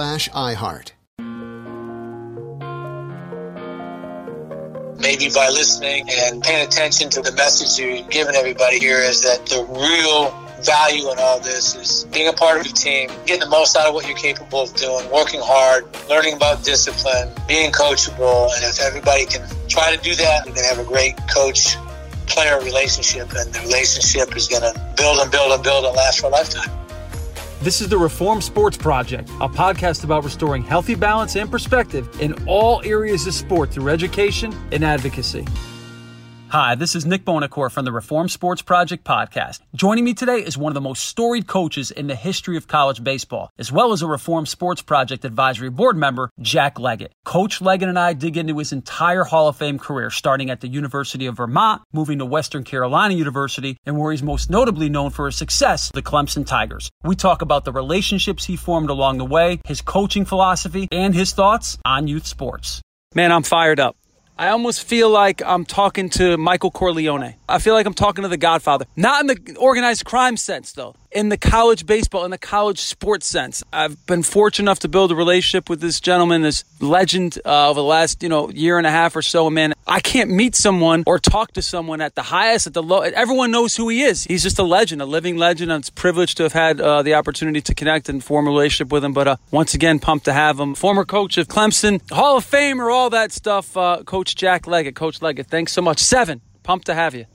iHeart. 0.00 0.92
Maybe 4.98 5.30
by 5.34 5.48
listening 5.48 6.08
and 6.10 6.42
paying 6.42 6.66
attention 6.66 7.10
to 7.10 7.22
the 7.22 7.32
message 7.32 7.78
you're 7.78 8.06
giving 8.08 8.34
everybody 8.34 8.78
here 8.78 8.98
is 8.98 9.22
that 9.22 9.46
the 9.46 9.64
real 9.64 10.30
value 10.62 11.10
in 11.10 11.18
all 11.18 11.40
this 11.40 11.74
is 11.74 12.04
being 12.12 12.28
a 12.28 12.32
part 12.32 12.60
of 12.60 12.66
a 12.66 12.74
team, 12.74 13.10
getting 13.26 13.40
the 13.40 13.48
most 13.48 13.76
out 13.76 13.86
of 13.86 13.94
what 13.94 14.06
you're 14.06 14.16
capable 14.16 14.62
of 14.62 14.74
doing, 14.74 15.10
working 15.10 15.40
hard, 15.42 15.84
learning 16.08 16.34
about 16.34 16.64
discipline, 16.64 17.32
being 17.48 17.72
coachable. 17.72 18.50
And 18.54 18.64
if 18.64 18.80
everybody 18.80 19.26
can 19.26 19.48
try 19.68 19.94
to 19.94 20.02
do 20.02 20.14
that, 20.14 20.46
you're 20.46 20.54
going 20.54 20.66
to 20.66 20.74
have 20.74 20.78
a 20.78 20.84
great 20.84 21.16
coach 21.32 21.76
player 22.26 22.60
relationship, 22.60 23.32
and 23.34 23.52
the 23.52 23.60
relationship 23.60 24.36
is 24.36 24.48
going 24.48 24.62
to 24.62 24.72
build 24.96 25.18
and 25.18 25.30
build 25.30 25.52
and 25.52 25.62
build 25.62 25.84
and 25.84 25.96
last 25.96 26.20
for 26.20 26.26
a 26.26 26.30
lifetime. 26.30 26.79
This 27.62 27.82
is 27.82 27.90
the 27.90 27.98
Reformed 27.98 28.42
Sports 28.42 28.78
Project, 28.78 29.28
a 29.38 29.46
podcast 29.46 30.02
about 30.02 30.24
restoring 30.24 30.62
healthy 30.62 30.94
balance 30.94 31.36
and 31.36 31.50
perspective 31.50 32.08
in 32.18 32.32
all 32.46 32.80
areas 32.86 33.26
of 33.26 33.34
sport 33.34 33.68
through 33.68 33.90
education 33.90 34.54
and 34.72 34.82
advocacy. 34.82 35.44
Hi, 36.50 36.74
this 36.74 36.96
is 36.96 37.06
Nick 37.06 37.24
Bonacore 37.24 37.70
from 37.70 37.84
the 37.84 37.92
Reformed 37.92 38.32
Sports 38.32 38.60
Project 38.60 39.04
podcast. 39.04 39.60
Joining 39.72 40.02
me 40.02 40.14
today 40.14 40.38
is 40.38 40.58
one 40.58 40.72
of 40.72 40.74
the 40.74 40.80
most 40.80 41.04
storied 41.04 41.46
coaches 41.46 41.92
in 41.92 42.08
the 42.08 42.16
history 42.16 42.56
of 42.56 42.66
college 42.66 43.04
baseball, 43.04 43.52
as 43.56 43.70
well 43.70 43.92
as 43.92 44.02
a 44.02 44.08
Reformed 44.08 44.48
Sports 44.48 44.82
Project 44.82 45.24
advisory 45.24 45.70
board 45.70 45.96
member, 45.96 46.28
Jack 46.40 46.80
Leggett. 46.80 47.12
Coach 47.24 47.60
Leggett 47.60 47.88
and 47.88 47.96
I 47.96 48.14
dig 48.14 48.36
into 48.36 48.58
his 48.58 48.72
entire 48.72 49.22
Hall 49.22 49.46
of 49.46 49.58
Fame 49.58 49.78
career, 49.78 50.10
starting 50.10 50.50
at 50.50 50.60
the 50.60 50.66
University 50.66 51.26
of 51.26 51.36
Vermont, 51.36 51.82
moving 51.92 52.18
to 52.18 52.26
Western 52.26 52.64
Carolina 52.64 53.14
University, 53.14 53.76
and 53.86 53.96
where 53.96 54.10
he's 54.10 54.20
most 54.20 54.50
notably 54.50 54.88
known 54.88 55.10
for 55.10 55.26
his 55.26 55.36
success, 55.36 55.92
the 55.94 56.02
Clemson 56.02 56.44
Tigers. 56.44 56.90
We 57.04 57.14
talk 57.14 57.42
about 57.42 57.64
the 57.64 57.70
relationships 57.70 58.44
he 58.44 58.56
formed 58.56 58.90
along 58.90 59.18
the 59.18 59.24
way, 59.24 59.60
his 59.66 59.82
coaching 59.82 60.24
philosophy, 60.24 60.88
and 60.90 61.14
his 61.14 61.32
thoughts 61.32 61.78
on 61.84 62.08
youth 62.08 62.26
sports. 62.26 62.82
Man, 63.14 63.30
I'm 63.30 63.44
fired 63.44 63.78
up. 63.78 63.96
I 64.40 64.48
almost 64.48 64.84
feel 64.84 65.10
like 65.10 65.42
I'm 65.44 65.66
talking 65.66 66.08
to 66.16 66.38
Michael 66.38 66.70
Corleone. 66.70 67.34
I 67.46 67.58
feel 67.58 67.74
like 67.74 67.84
I'm 67.84 67.92
talking 67.92 68.22
to 68.22 68.28
the 68.28 68.38
Godfather. 68.38 68.86
Not 68.96 69.20
in 69.20 69.26
the 69.26 69.56
organized 69.58 70.06
crime 70.06 70.38
sense, 70.38 70.72
though. 70.72 70.94
In 71.12 71.28
the 71.28 71.36
college 71.36 71.86
baseball, 71.86 72.24
in 72.24 72.30
the 72.30 72.38
college 72.38 72.78
sports 72.78 73.26
sense. 73.26 73.64
I've 73.72 74.06
been 74.06 74.22
fortunate 74.22 74.66
enough 74.66 74.78
to 74.80 74.88
build 74.88 75.10
a 75.10 75.16
relationship 75.16 75.68
with 75.68 75.80
this 75.80 75.98
gentleman, 75.98 76.42
this 76.42 76.62
legend 76.78 77.36
uh, 77.44 77.68
over 77.68 77.80
the 77.80 77.84
last, 77.84 78.22
you 78.22 78.28
know, 78.28 78.48
year 78.50 78.78
and 78.78 78.86
a 78.86 78.92
half 78.92 79.16
or 79.16 79.22
so. 79.22 79.50
Man, 79.50 79.74
I 79.88 79.98
can't 79.98 80.30
meet 80.30 80.54
someone 80.54 81.02
or 81.08 81.18
talk 81.18 81.50
to 81.54 81.62
someone 81.62 82.00
at 82.00 82.14
the 82.14 82.22
highest, 82.22 82.68
at 82.68 82.74
the 82.74 82.82
low. 82.82 83.00
Everyone 83.00 83.50
knows 83.50 83.74
who 83.74 83.88
he 83.88 84.02
is. 84.02 84.22
He's 84.22 84.44
just 84.44 84.60
a 84.60 84.62
legend, 84.62 85.02
a 85.02 85.04
living 85.04 85.36
legend. 85.36 85.72
And 85.72 85.82
it's 85.82 85.90
privileged 85.90 86.36
to 86.36 86.44
have 86.44 86.52
had 86.52 86.80
uh, 86.80 87.02
the 87.02 87.14
opportunity 87.14 87.60
to 87.60 87.74
connect 87.74 88.08
and 88.08 88.22
form 88.22 88.46
a 88.46 88.50
relationship 88.50 88.92
with 88.92 89.04
him. 89.04 89.12
But 89.12 89.26
uh, 89.26 89.36
once 89.50 89.74
again, 89.74 89.98
pumped 89.98 90.26
to 90.26 90.32
have 90.32 90.60
him. 90.60 90.76
Former 90.76 91.04
coach 91.04 91.38
of 91.38 91.48
Clemson, 91.48 92.08
Hall 92.12 92.36
of 92.36 92.48
Famer, 92.48 92.88
all 92.92 93.10
that 93.10 93.32
stuff. 93.32 93.76
Uh, 93.76 94.04
coach 94.04 94.36
Jack 94.36 94.68
Leggett. 94.68 94.94
Coach 94.94 95.20
Leggett, 95.20 95.48
thanks 95.48 95.72
so 95.72 95.82
much. 95.82 95.98
Seven, 95.98 96.40
pumped 96.62 96.86
to 96.86 96.94
have 96.94 97.16
you. 97.16 97.26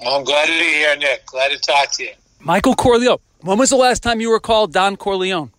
Well, 0.00 0.16
I'm 0.16 0.24
glad 0.24 0.46
to 0.46 0.52
be 0.52 0.64
here, 0.64 0.96
Nick. 0.96 1.26
Glad 1.26 1.50
to 1.50 1.58
talk 1.60 1.92
to 1.92 2.02
you. 2.02 2.10
Michael 2.40 2.74
Corleone. 2.74 3.18
When 3.40 3.58
was 3.58 3.70
the 3.70 3.76
last 3.76 4.02
time 4.02 4.20
you 4.20 4.30
were 4.30 4.40
called 4.40 4.72
Don 4.72 4.96
Corleone? 4.96 5.50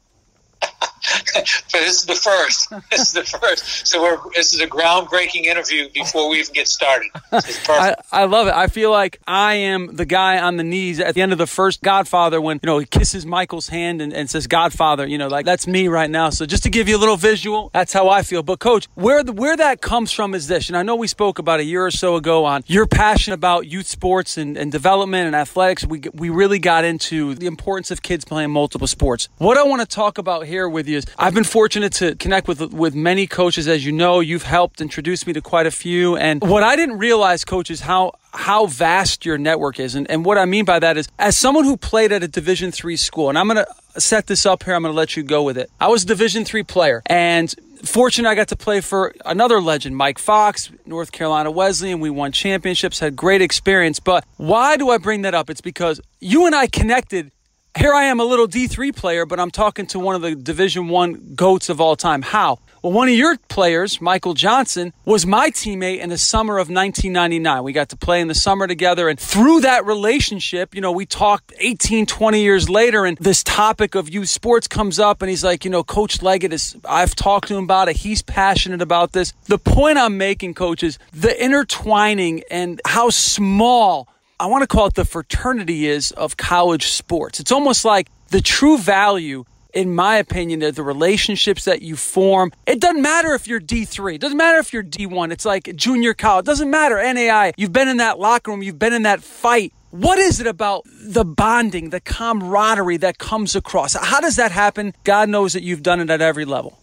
this 1.72 2.00
is 2.00 2.06
the 2.06 2.16
first. 2.16 2.72
This 2.90 3.02
is 3.02 3.12
the 3.12 3.24
first. 3.24 3.88
So 3.88 4.02
we're 4.02 4.18
this 4.34 4.54
is 4.54 4.62
a 4.62 4.68
groundbreaking 4.68 5.46
interview 5.46 5.90
before 5.94 6.30
we 6.30 6.40
even 6.40 6.54
get 6.54 6.68
started. 6.68 7.10
I, 7.32 7.96
I 8.12 8.26
love 8.26 8.48
it. 8.48 8.54
I 8.54 8.68
feel 8.68 8.90
like 8.90 9.20
I 9.28 9.56
am 9.56 9.96
the 9.96 10.06
guy 10.06 10.40
on 10.40 10.58
the 10.58 10.64
knees 10.64 11.00
at 11.00 11.14
the 11.14 11.22
end 11.22 11.32
of 11.32 11.38
the 11.38 11.48
first 11.48 11.82
Godfather 11.82 12.42
when 12.42 12.60
you 12.64 12.68
know 12.68 12.80
he 12.80 12.86
kisses 12.86 13.26
Michael's 13.26 13.68
hand 13.68 14.02
and, 14.02 14.12
and 14.14 14.30
says 14.30 14.48
Godfather. 14.48 15.06
You 15.06 15.18
know, 15.18 15.28
like 15.28 15.46
that's 15.46 15.68
me 15.68 15.88
right 15.88 16.10
now. 16.10 16.30
So 16.32 16.46
just 16.46 16.64
to 16.64 16.70
give 16.70 16.90
you 16.90 16.98
a 16.98 17.00
little 17.00 17.18
visual, 17.18 17.70
that's 17.74 17.94
how 17.94 18.10
I 18.10 18.24
feel. 18.24 18.44
But 18.44 18.60
coach, 18.60 18.88
where 18.96 19.24
the, 19.24 19.34
where 19.34 19.56
that 19.56 19.82
comes 19.82 20.12
from 20.12 20.34
is 20.34 20.48
this. 20.48 20.68
And 20.70 20.78
I 20.78 20.84
know 20.84 20.96
we 20.96 21.08
spoke 21.08 21.38
about 21.38 21.60
a 21.60 21.64
year 21.64 21.86
or 21.86 21.92
so 21.92 22.16
ago 22.16 22.46
on 22.46 22.64
your 22.66 22.88
passion 22.88 23.34
about 23.34 23.68
youth 23.68 23.88
sports 23.88 24.38
and, 24.38 24.58
and 24.58 24.72
development 24.72 25.28
and 25.28 25.36
athletics. 25.36 25.86
We 25.86 26.02
we 26.14 26.30
really 26.30 26.60
got 26.60 26.84
into 26.86 27.36
the 27.36 27.46
importance 27.46 27.92
of 27.92 28.02
kids 28.02 28.26
playing 28.26 28.52
multiple 28.52 28.88
sports. 28.88 29.30
What 29.38 29.58
I 29.58 29.64
want 29.64 29.82
to 29.82 29.88
talk 29.88 30.18
about 30.18 30.46
here 30.46 30.68
with 30.68 30.88
I've 31.18 31.34
been 31.34 31.44
fortunate 31.44 31.94
to 31.94 32.16
connect 32.16 32.48
with 32.48 32.62
with 32.74 32.96
many 32.96 33.28
coaches, 33.28 33.68
as 33.68 33.86
you 33.86 33.92
know. 33.92 34.20
You've 34.20 34.44
helped 34.44 34.82
introduce 34.82 35.26
me 35.28 35.34
to 35.34 35.42
quite 35.42 35.66
a 35.66 35.72
few, 35.72 36.16
and 36.16 36.42
what 36.42 36.64
I 36.64 36.76
didn't 36.76 36.98
realize, 36.98 37.46
coach, 37.46 37.70
is 37.70 37.82
how 37.82 38.14
how 38.34 38.68
vast 38.68 39.26
your 39.26 39.38
network 39.38 39.80
is. 39.80 39.96
And, 39.96 40.10
and 40.10 40.24
what 40.24 40.38
I 40.38 40.46
mean 40.46 40.66
by 40.66 40.80
that 40.80 40.98
is, 40.98 41.08
as 41.18 41.36
someone 41.38 41.64
who 41.64 41.78
played 41.78 42.12
at 42.12 42.24
a 42.24 42.28
Division 42.28 42.72
three 42.72 42.98
school, 42.98 43.30
and 43.30 43.38
I'm 43.38 43.48
going 43.48 43.66
to 43.66 44.02
set 44.02 44.28
this 44.28 44.46
up 44.46 44.64
here. 44.64 44.76
I'm 44.76 44.84
going 44.84 44.94
to 44.94 44.98
let 44.98 45.18
you 45.18 45.24
go 45.24 45.44
with 45.44 45.58
it. 45.58 45.70
I 45.80 45.88
was 45.88 46.04
a 46.04 46.08
Division 46.08 46.46
three 46.46 46.64
player, 46.64 47.02
and 47.06 47.54
fortunate 47.84 48.30
I 48.30 48.36
got 48.36 48.50
to 48.50 48.56
play 48.56 48.82
for 48.82 49.16
another 49.26 49.62
legend, 49.62 49.96
Mike 49.96 50.20
Fox, 50.20 50.70
North 50.86 51.12
Carolina 51.12 51.50
Wesleyan. 51.50 52.00
We 52.00 52.10
won 52.10 52.32
championships, 52.32 53.00
had 53.00 53.16
great 53.16 53.42
experience. 53.42 54.00
But 54.00 54.26
why 54.38 54.78
do 54.78 54.90
I 54.90 54.98
bring 54.98 55.22
that 55.24 55.34
up? 55.34 55.50
It's 55.50 55.62
because 55.62 56.02
you 56.20 56.46
and 56.46 56.54
I 56.54 56.68
connected 56.68 57.32
here 57.78 57.94
I 57.94 58.06
am 58.06 58.20
a 58.20 58.26
little 58.26 58.48
D3 58.48 58.96
player, 58.96 59.26
but 59.26 59.40
I'm 59.40 59.52
talking 59.52 59.86
to 59.88 60.00
one 60.00 60.16
of 60.16 60.22
the 60.22 60.36
Division 60.36 60.88
1 60.88 61.34
goats 61.36 61.70
of 61.70 61.80
all 61.80 61.96
time. 61.96 62.22
How? 62.22 62.60
Well, 62.82 62.94
one 62.94 63.10
of 63.10 63.14
your 63.14 63.38
players, 63.50 64.00
Michael 64.00 64.34
Johnson, 64.34 64.94
was 65.04 65.26
my 65.26 65.50
teammate 65.50 66.00
in 66.00 66.10
the 66.10 66.18
summer 66.18 66.58
of 66.58 66.70
1999. 66.70 67.64
We 67.64 67.74
got 67.74 67.90
to 67.90 67.98
play 67.98 68.22
in 68.22 68.28
the 68.30 68.36
summer 68.36 68.68
together. 68.68 69.10
And 69.10 69.20
through 69.20 69.62
that 69.62 69.86
relationship, 69.86 70.74
you 70.74 70.80
know, 70.80 70.92
we 70.92 71.06
talked 71.06 71.54
18, 71.60 72.06
20 72.06 72.42
years 72.42 72.70
later, 72.70 73.06
and 73.06 73.18
this 73.18 73.44
topic 73.44 73.96
of 73.96 74.10
youth 74.10 74.30
sports 74.30 74.68
comes 74.68 74.98
up. 74.98 75.22
And 75.22 75.30
he's 75.30 75.44
like, 75.44 75.66
you 75.66 75.72
know, 75.72 75.84
Coach 75.84 76.22
Leggett 76.22 76.54
is, 76.54 76.78
I've 76.88 77.16
talked 77.16 77.50
to 77.50 77.58
him 77.58 77.66
about 77.66 77.90
it. 77.90 77.98
He's 77.98 78.22
passionate 78.22 78.82
about 78.82 79.12
this. 79.12 79.34
The 79.46 79.58
point 79.58 79.98
I'm 79.98 80.18
making, 80.18 80.54
coach, 80.54 80.82
is 80.82 81.00
the 81.12 81.44
intertwining 81.44 82.44
and 82.50 82.82
how 82.86 83.10
small 83.10 84.08
I 84.40 84.46
want 84.46 84.62
to 84.64 84.68
call 84.68 84.88
it 84.88 84.94
the 84.94 85.06
fraternity 85.06 85.88
is 85.88 86.12
of 86.12 86.38
college 86.38 86.88
sports. 86.88 87.40
It's 87.40 87.52
almost 87.52 87.84
like 87.84 88.08
the 88.30 88.42
true 88.42 88.78
value 88.78 89.46
in 89.74 89.94
my 89.94 90.16
opinion, 90.16 90.64
are 90.64 90.72
the 90.72 90.84
relationships 90.84 91.66
that 91.66 91.82
you 91.82 91.96
form. 91.96 92.52
It 92.66 92.80
doesn't 92.80 93.02
matter 93.02 93.34
if 93.34 93.48
you're 93.48 93.60
D3. 93.60 94.16
It 94.16 94.22
doesn't 94.22 94.38
matter 94.38 94.58
if 94.58 94.74
you're 94.74 94.84
D1. 94.84 95.32
It's 95.32 95.46
like 95.46 95.76
junior 95.76 96.14
college. 96.14 96.44
It 96.44 96.48
doesn't 96.48 96.70
matter. 96.70 96.96
NAI. 96.96 97.54
You've 97.58 97.74
been 97.74 97.88
in 97.88 97.98
that 97.98 98.20
locker 98.20 98.52
room. 98.52 98.64
You've 98.64 98.80
been 98.80 98.94
in 98.94 99.04
that 99.04 99.22
fight 99.22 99.72
What 99.92 100.20
is 100.20 100.40
it 100.40 100.48
about 100.48 100.84
the 100.86 101.26
bonding, 101.26 101.90
the 101.90 102.00
camaraderie 102.00 102.98
that 102.98 103.18
comes 103.18 103.56
across? 103.56 103.96
How 103.96 104.20
does 104.20 104.36
that 104.36 104.52
happen? 104.52 104.94
God 105.04 105.30
knows 105.30 105.54
that 105.54 105.64
you've 105.64 105.84
done 105.84 106.00
it 106.00 106.10
at 106.10 106.22
every 106.22 106.46
level. 106.46 106.80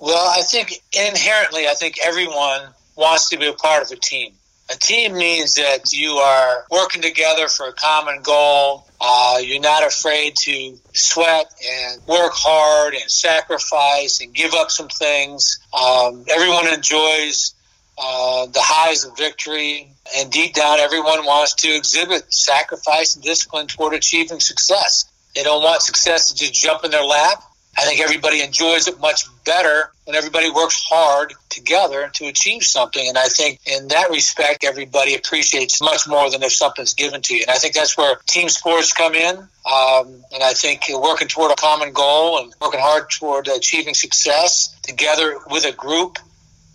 Well, 0.00 0.28
I 0.28 0.42
think 0.42 0.80
inherently, 0.92 1.66
I 1.66 1.74
think 1.74 1.96
everyone 2.04 2.68
wants 2.96 3.28
to 3.30 3.36
be 3.36 3.46
a 3.46 3.52
part 3.52 3.82
of 3.82 3.90
a 3.90 3.96
team. 3.96 4.34
A 4.70 4.76
team 4.76 5.12
means 5.14 5.56
that 5.56 5.92
you 5.92 6.12
are 6.12 6.64
working 6.70 7.02
together 7.02 7.48
for 7.48 7.66
a 7.66 7.72
common 7.72 8.22
goal. 8.22 8.86
Uh, 8.98 9.38
you're 9.42 9.60
not 9.60 9.86
afraid 9.86 10.36
to 10.36 10.78
sweat 10.94 11.52
and 11.62 12.00
work 12.06 12.32
hard 12.32 12.94
and 12.94 13.10
sacrifice 13.10 14.22
and 14.22 14.32
give 14.34 14.54
up 14.54 14.70
some 14.70 14.88
things. 14.88 15.58
Um, 15.74 16.24
everyone 16.30 16.72
enjoys 16.72 17.54
uh, 17.98 18.46
the 18.46 18.60
highs 18.62 19.04
of 19.04 19.16
victory. 19.18 19.90
And 20.16 20.32
deep 20.32 20.54
down, 20.54 20.80
everyone 20.80 21.26
wants 21.26 21.54
to 21.56 21.68
exhibit 21.68 22.32
sacrifice 22.32 23.16
and 23.16 23.24
discipline 23.24 23.66
toward 23.66 23.92
achieving 23.92 24.40
success. 24.40 25.04
They 25.34 25.42
don't 25.42 25.62
want 25.62 25.82
success 25.82 26.30
to 26.30 26.36
just 26.36 26.54
jump 26.54 26.84
in 26.84 26.90
their 26.90 27.04
lap. 27.04 27.42
I 27.76 27.84
think 27.84 28.00
everybody 28.00 28.40
enjoys 28.40 28.86
it 28.86 29.00
much 29.00 29.24
better 29.44 29.90
when 30.04 30.14
everybody 30.14 30.50
works 30.50 30.84
hard 30.88 31.34
together 31.48 32.08
to 32.14 32.26
achieve 32.26 32.62
something. 32.62 33.06
And 33.08 33.18
I 33.18 33.24
think 33.24 33.60
in 33.66 33.88
that 33.88 34.10
respect, 34.10 34.64
everybody 34.64 35.14
appreciates 35.16 35.80
much 35.80 36.06
more 36.06 36.30
than 36.30 36.42
if 36.42 36.52
something's 36.52 36.94
given 36.94 37.20
to 37.22 37.34
you. 37.34 37.42
And 37.42 37.50
I 37.50 37.54
think 37.54 37.74
that's 37.74 37.96
where 37.96 38.16
team 38.26 38.48
sports 38.48 38.92
come 38.92 39.14
in. 39.14 39.36
Um, 39.36 40.24
and 40.32 40.42
I 40.42 40.52
think 40.52 40.84
working 40.92 41.26
toward 41.26 41.50
a 41.50 41.56
common 41.56 41.92
goal 41.92 42.40
and 42.40 42.54
working 42.60 42.80
hard 42.80 43.10
toward 43.10 43.48
achieving 43.48 43.94
success 43.94 44.76
together 44.82 45.38
with 45.50 45.64
a 45.64 45.72
group. 45.72 46.18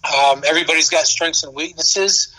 Um, 0.03 0.43
everybody's 0.45 0.89
got 0.89 1.05
strengths 1.05 1.43
and 1.43 1.55
weaknesses. 1.55 2.35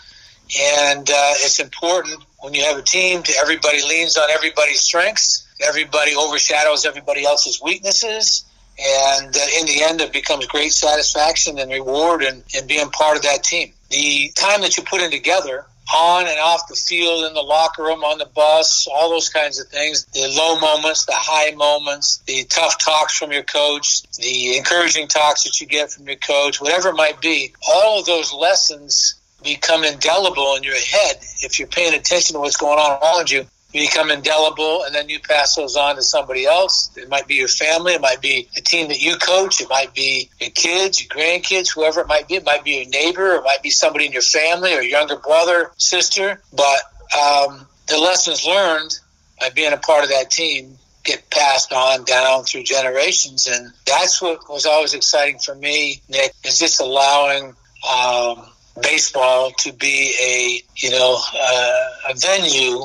And 0.59 1.09
uh, 1.09 1.33
it's 1.37 1.59
important 1.59 2.21
when 2.39 2.53
you 2.53 2.63
have 2.65 2.77
a 2.77 2.81
team 2.81 3.23
to 3.23 3.33
everybody 3.39 3.81
leans 3.81 4.17
on 4.17 4.29
everybody's 4.29 4.81
strengths. 4.81 5.47
Everybody 5.65 6.15
overshadows 6.15 6.85
everybody 6.85 7.23
else's 7.23 7.61
weaknesses 7.61 8.45
and 8.79 9.35
uh, 9.35 9.39
in 9.59 9.65
the 9.65 9.83
end, 9.83 10.01
it 10.01 10.13
becomes 10.13 10.45
great 10.47 10.73
satisfaction 10.73 11.59
and 11.59 11.71
reward 11.71 12.23
in, 12.23 12.43
in 12.55 12.67
being 12.67 12.89
part 12.89 13.17
of 13.17 13.23
that 13.23 13.43
team. 13.43 13.73
The 13.89 14.31
time 14.35 14.61
that 14.61 14.77
you 14.77 14.83
put 14.83 15.01
in 15.01 15.11
together, 15.11 15.65
on 15.93 16.25
and 16.25 16.39
off 16.39 16.67
the 16.67 16.75
field, 16.75 17.25
in 17.25 17.33
the 17.33 17.41
locker 17.41 17.83
room, 17.83 18.03
on 18.03 18.17
the 18.17 18.25
bus, 18.25 18.87
all 18.87 19.09
those 19.09 19.29
kinds 19.29 19.59
of 19.59 19.67
things. 19.67 20.05
The 20.13 20.27
low 20.29 20.59
moments, 20.59 21.05
the 21.05 21.15
high 21.15 21.53
moments, 21.55 22.19
the 22.25 22.45
tough 22.45 22.83
talks 22.83 23.17
from 23.17 23.31
your 23.31 23.43
coach, 23.43 24.03
the 24.13 24.57
encouraging 24.57 25.07
talks 25.07 25.43
that 25.43 25.59
you 25.59 25.67
get 25.67 25.91
from 25.91 26.07
your 26.07 26.17
coach, 26.17 26.61
whatever 26.61 26.89
it 26.89 26.95
might 26.95 27.19
be, 27.19 27.53
all 27.67 27.99
of 27.99 28.05
those 28.05 28.33
lessons 28.33 29.15
become 29.43 29.83
indelible 29.83 30.55
in 30.55 30.63
your 30.63 30.79
head 30.79 31.17
if 31.41 31.59
you're 31.59 31.67
paying 31.67 31.95
attention 31.95 32.35
to 32.35 32.39
what's 32.39 32.57
going 32.57 32.77
on 32.77 33.01
around 33.01 33.29
you 33.29 33.45
you 33.73 33.87
become 33.87 34.11
indelible 34.11 34.83
and 34.83 34.93
then 34.93 35.09
you 35.09 35.19
pass 35.19 35.55
those 35.55 35.75
on 35.75 35.95
to 35.95 36.01
somebody 36.01 36.45
else. 36.45 36.91
It 36.95 37.09
might 37.09 37.27
be 37.27 37.35
your 37.35 37.47
family, 37.47 37.93
it 37.93 38.01
might 38.01 38.21
be 38.21 38.47
a 38.57 38.61
team 38.61 38.89
that 38.89 39.01
you 39.01 39.15
coach, 39.17 39.61
it 39.61 39.69
might 39.69 39.93
be 39.93 40.29
your 40.39 40.51
kids, 40.51 41.01
your 41.01 41.09
grandkids, 41.09 41.73
whoever 41.73 42.01
it 42.01 42.07
might 42.07 42.27
be. 42.27 42.35
It 42.35 42.45
might 42.45 42.63
be 42.63 42.71
your 42.71 42.89
neighbor, 42.89 43.35
it 43.35 43.43
might 43.43 43.61
be 43.61 43.69
somebody 43.69 44.05
in 44.05 44.11
your 44.11 44.21
family 44.21 44.73
or 44.73 44.81
younger 44.81 45.15
brother, 45.15 45.71
sister. 45.77 46.41
But 46.53 46.81
um, 47.19 47.67
the 47.87 47.97
lessons 47.97 48.45
learned 48.45 48.97
by 49.39 49.49
being 49.49 49.73
a 49.73 49.77
part 49.77 50.03
of 50.03 50.09
that 50.09 50.29
team 50.29 50.77
get 51.03 51.29
passed 51.29 51.73
on 51.73 52.03
down 52.03 52.43
through 52.43 52.63
generations. 52.63 53.47
And 53.47 53.71
that's 53.85 54.21
what 54.21 54.49
was 54.49 54.65
always 54.65 54.93
exciting 54.93 55.39
for 55.39 55.55
me, 55.55 56.01
Nick, 56.09 56.33
is 56.45 56.59
just 56.59 56.79
allowing 56.79 57.55
um, 57.89 58.45
baseball 58.81 59.51
to 59.59 59.73
be 59.73 60.13
a, 60.21 60.61
you 60.75 60.91
know, 60.91 61.19
uh, 61.33 61.89
a 62.09 62.13
venue 62.15 62.81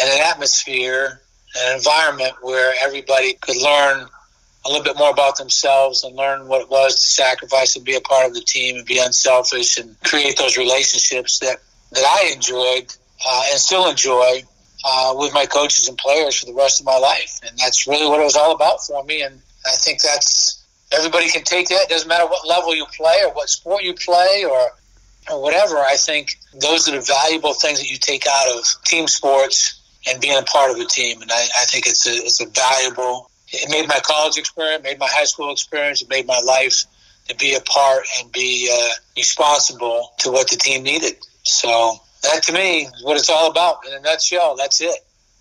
and 0.00 0.10
an 0.10 0.20
atmosphere, 0.20 1.20
an 1.56 1.76
environment 1.76 2.34
where 2.42 2.74
everybody 2.82 3.34
could 3.34 3.56
learn 3.56 4.06
a 4.64 4.68
little 4.68 4.84
bit 4.84 4.96
more 4.98 5.10
about 5.10 5.36
themselves 5.36 6.04
and 6.04 6.16
learn 6.16 6.48
what 6.48 6.60
it 6.60 6.68
was 6.68 7.00
to 7.00 7.06
sacrifice 7.06 7.76
and 7.76 7.84
be 7.84 7.94
a 7.94 8.00
part 8.00 8.26
of 8.26 8.34
the 8.34 8.40
team 8.40 8.76
and 8.76 8.86
be 8.86 8.98
unselfish 8.98 9.78
and 9.78 9.98
create 10.02 10.36
those 10.36 10.56
relationships 10.56 11.38
that, 11.38 11.58
that 11.92 12.04
I 12.04 12.32
enjoyed 12.34 12.92
uh, 13.26 13.42
and 13.50 13.60
still 13.60 13.88
enjoy 13.88 14.42
uh, 14.84 15.14
with 15.16 15.32
my 15.32 15.46
coaches 15.46 15.88
and 15.88 15.96
players 15.96 16.36
for 16.36 16.46
the 16.46 16.54
rest 16.54 16.80
of 16.80 16.86
my 16.86 16.98
life. 16.98 17.40
And 17.46 17.56
that's 17.58 17.86
really 17.86 18.08
what 18.08 18.20
it 18.20 18.24
was 18.24 18.36
all 18.36 18.54
about 18.54 18.84
for 18.84 19.02
me. 19.04 19.22
And 19.22 19.40
I 19.66 19.76
think 19.76 20.02
that's 20.02 20.64
everybody 20.92 21.28
can 21.28 21.42
take 21.42 21.68
that. 21.68 21.82
It 21.82 21.88
doesn't 21.88 22.08
matter 22.08 22.26
what 22.26 22.46
level 22.46 22.74
you 22.74 22.86
play 22.96 23.20
or 23.24 23.32
what 23.32 23.48
sport 23.48 23.82
you 23.82 23.94
play 23.94 24.44
or 24.44 24.70
or 25.30 25.42
whatever. 25.42 25.78
I 25.78 25.96
think 25.96 26.38
those 26.60 26.88
are 26.88 26.92
the 26.92 27.00
valuable 27.00 27.54
things 27.54 27.80
that 27.80 27.90
you 27.90 27.98
take 27.98 28.26
out 28.28 28.56
of 28.56 28.64
team 28.84 29.08
sports 29.08 29.80
and 30.06 30.20
being 30.20 30.38
a 30.38 30.42
part 30.42 30.70
of 30.70 30.78
a 30.78 30.84
team. 30.84 31.22
And 31.22 31.30
I, 31.30 31.42
I 31.60 31.64
think 31.66 31.86
it's 31.86 32.06
a, 32.06 32.12
it's 32.12 32.40
a 32.40 32.46
valuable, 32.46 33.30
it 33.48 33.70
made 33.70 33.88
my 33.88 34.00
college 34.02 34.38
experience, 34.38 34.82
made 34.82 34.98
my 34.98 35.08
high 35.10 35.24
school 35.24 35.52
experience, 35.52 36.02
it 36.02 36.08
made 36.08 36.26
my 36.26 36.40
life 36.40 36.84
to 37.28 37.36
be 37.36 37.54
a 37.54 37.60
part 37.60 38.04
and 38.18 38.30
be 38.32 38.70
uh, 38.72 38.88
responsible 39.16 40.12
to 40.18 40.30
what 40.30 40.48
the 40.48 40.56
team 40.56 40.82
needed. 40.82 41.16
So 41.42 41.96
that 42.22 42.42
to 42.44 42.52
me 42.52 42.82
is 42.82 43.04
what 43.04 43.16
it's 43.16 43.30
all 43.30 43.50
about. 43.50 43.86
In 43.86 43.94
a 43.94 44.00
nutshell, 44.00 44.56
that's 44.56 44.80
it. 44.80 44.98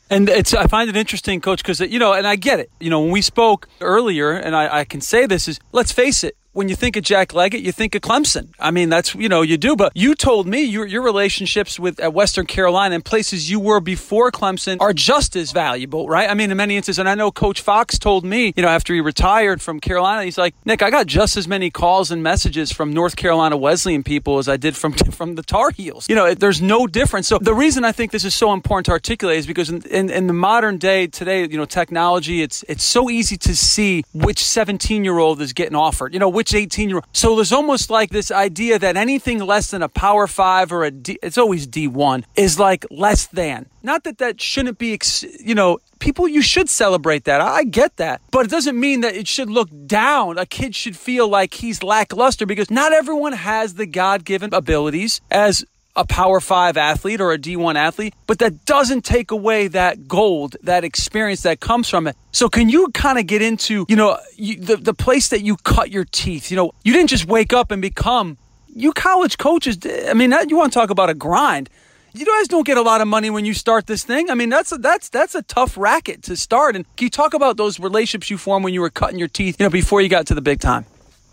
And 0.10 0.30
it's 0.30 0.54
I 0.54 0.68
find 0.68 0.90
it 0.90 0.96
interesting, 0.96 1.42
Coach, 1.42 1.64
because 1.64 1.80
you 1.80 1.98
know, 1.98 2.14
and 2.14 2.28
I 2.28 2.36
get 2.36 2.60
it. 2.60 2.70
You 2.80 2.92
know, 2.92 3.02
when 3.02 3.12
we 3.12 3.22
spoke 3.22 3.68
earlier, 3.82 4.32
and 4.32 4.56
I, 4.56 4.80
I 4.80 4.84
can 4.86 5.02
say 5.02 5.26
this 5.26 5.48
is, 5.48 5.60
let's 5.72 5.92
face 5.92 6.24
it, 6.24 6.38
when 6.56 6.70
you 6.70 6.76
think 6.76 6.96
of 6.96 7.04
Jack 7.04 7.34
Leggett, 7.34 7.62
you 7.62 7.74
think 7.74 7.96
of 7.96 8.02
Clemson. 8.02 8.48
I 8.58 8.72
mean, 8.72 8.88
that's, 8.88 9.14
you 9.14 9.28
know, 9.28 9.42
you 9.42 9.58
do. 9.58 9.76
But 9.76 9.92
you 9.94 10.16
told 10.16 10.48
me 10.48 10.64
your, 10.64 10.86
your 10.86 11.02
relationships 11.02 11.78
with 11.78 12.00
at 12.00 12.14
Western 12.14 12.46
Carolina 12.46 12.96
and 12.96 13.04
places 13.04 13.50
you 13.50 13.60
were 13.60 13.82
before 13.82 14.32
Clemson 14.32 14.78
are 14.80 14.94
just 14.94 15.36
as 15.36 15.52
valuable, 15.52 16.08
right? 16.08 16.30
I 16.30 16.34
mean, 16.34 16.50
in 16.52 16.58
many 16.58 16.78
instances, 16.78 16.98
and 16.98 17.10
I 17.10 17.16
know 17.16 17.30
Coach 17.30 17.60
Fox 17.60 18.00
told 18.00 18.24
me, 18.24 18.54
you 18.56 18.64
know, 18.64 18.70
after 18.70 18.94
he 18.94 19.02
retired 19.02 19.62
from 19.62 19.82
Carolina, 19.82 20.24
he's 20.24 20.38
like, 20.38 20.56
Nick, 20.64 20.82
I 20.82 20.90
got 20.90 21.08
just 21.08 21.36
as 21.36 21.46
many 21.46 21.70
calls 21.70 22.10
and 22.10 22.24
messages 22.24 22.72
from 22.72 22.94
North 22.94 23.18
Carolina 23.18 23.58
Wesleyan 23.58 24.04
people 24.04 24.38
as 24.38 24.48
I 24.48 24.56
did 24.56 24.78
from, 24.78 24.94
from 25.12 25.36
the 25.36 25.44
Tar 25.44 25.72
Heels. 25.72 26.08
You 26.08 26.16
know, 26.16 26.34
there's 26.34 26.62
no 26.62 26.88
difference. 26.88 27.28
So 27.28 27.38
the 27.38 27.54
reason 27.54 27.84
I 27.84 27.92
think 27.92 28.14
this 28.14 28.24
is 28.24 28.34
so 28.34 28.54
important 28.54 28.86
to 28.86 28.94
articulate 28.94 29.40
is 29.40 29.46
because 29.46 29.70
in, 29.70 29.82
in, 29.88 30.10
in 30.10 30.28
the 30.28 30.34
modern 30.34 30.78
day 30.78 31.08
today, 31.08 31.42
you 31.42 31.58
know, 31.58 31.66
technology, 31.66 32.42
it's, 32.42 32.64
it's 32.70 32.86
so 32.86 33.10
easy 33.10 33.36
to 33.36 33.54
see 33.54 34.06
which 34.14 34.42
17 34.42 35.04
year 35.04 35.18
old 35.18 35.42
is 35.42 35.52
getting 35.52 35.76
offered, 35.76 36.14
you 36.14 36.20
know, 36.20 36.30
which 36.30 36.45
18 36.54 36.90
year 36.90 36.98
old. 36.98 37.06
So 37.14 37.36
there's 37.36 37.52
almost 37.52 37.90
like 37.90 38.10
this 38.10 38.32
idea 38.32 38.78
that 38.80 38.98
anything 38.98 39.40
less 39.40 39.72
than 39.72 39.82
a 39.82 39.90
power 39.90 40.28
five 40.28 40.72
or 40.72 40.84
a 40.84 40.92
D, 40.92 41.18
it's 41.24 41.38
always 41.38 41.68
D1 41.68 42.24
is 42.36 42.60
like 42.60 42.86
less 42.92 43.28
than. 43.28 43.68
Not 43.84 44.04
that 44.04 44.18
that 44.18 44.42
shouldn't 44.42 44.78
be, 44.78 45.00
you 45.40 45.56
know, 45.56 45.80
people, 46.00 46.28
you 46.28 46.42
should 46.42 46.70
celebrate 46.70 47.26
that. 47.26 47.42
I 47.42 47.64
get 47.64 47.98
that. 47.98 48.22
But 48.32 48.46
it 48.46 48.52
doesn't 48.52 48.80
mean 48.80 49.02
that 49.02 49.16
it 49.16 49.28
should 49.28 49.50
look 49.50 49.70
down. 49.86 50.38
A 50.38 50.46
kid 50.46 50.76
should 50.76 50.98
feel 50.98 51.28
like 51.28 51.54
he's 51.54 51.84
lackluster 51.84 52.46
because 52.46 52.72
not 52.72 52.94
everyone 52.94 53.34
has 53.34 53.76
the 53.76 53.86
God 53.86 54.26
given 54.26 54.54
abilities 54.54 55.22
as 55.30 55.66
a 55.96 56.06
Power 56.06 56.40
Five 56.40 56.78
athlete 56.78 57.22
or 57.22 57.32
a 57.32 57.38
D1 57.38 57.76
athlete, 57.76 58.14
but 58.28 58.40
that 58.40 58.66
doesn't 58.66 59.06
take 59.06 59.32
away 59.32 59.68
that 59.70 60.08
gold, 60.08 60.56
that 60.64 60.84
experience 60.84 61.42
that 61.42 61.60
comes 61.60 61.90
from 61.90 62.08
it. 62.08 62.16
So, 62.32 62.50
can 62.50 62.70
you 62.70 62.90
kind 62.94 63.18
of 63.18 63.28
get 63.28 63.42
into, 63.42 63.86
you 63.88 63.96
know, 63.96 64.18
you, 64.36 64.60
the 64.60 64.78
the 64.78 64.94
place 64.94 65.30
that 65.30 65.42
you 65.42 65.58
cut 65.58 65.92
your 65.92 66.06
teeth? 66.06 66.52
You 66.52 66.58
know, 66.58 66.74
you 66.84 66.94
didn't 66.94 67.10
just 67.10 67.26
wake 67.26 67.54
up 67.54 67.72
and 67.72 67.82
become. 67.82 68.38
You 68.78 68.92
college 68.92 69.38
coaches. 69.38 69.78
I 69.86 70.14
mean, 70.14 70.34
you 70.50 70.58
want 70.58 70.74
to 70.74 70.80
talk 70.80 70.90
about 70.90 71.10
a 71.10 71.14
grind? 71.14 71.70
You 72.14 72.26
guys 72.26 72.48
don't 72.48 72.66
get 72.66 72.78
a 72.78 72.82
lot 72.82 73.02
of 73.02 73.08
money 73.08 73.30
when 73.30 73.44
you 73.44 73.54
start 73.54 73.88
this 73.88 74.04
thing. 74.06 74.30
I 74.30 74.36
mean, 74.36 74.50
that's 74.50 74.72
a, 74.72 74.78
that's 74.78 75.10
that's 75.10 75.36
a 75.36 75.42
tough 75.42 75.78
racket 75.78 76.24
to 76.24 76.38
start. 76.38 76.76
And 76.76 76.86
can 76.96 77.06
you 77.06 77.10
talk 77.10 77.34
about 77.34 77.58
those 77.58 77.80
relationships 77.80 78.30
you 78.30 78.38
formed 78.38 78.64
when 78.64 78.74
you 78.74 78.82
were 78.82 78.90
cutting 78.90 79.20
your 79.20 79.28
teeth? 79.28 79.60
You 79.60 79.66
know, 79.66 79.70
before 79.70 80.02
you 80.02 80.10
got 80.10 80.28
to 80.28 80.36
the 80.36 80.42
big 80.42 80.60
time. 80.60 80.86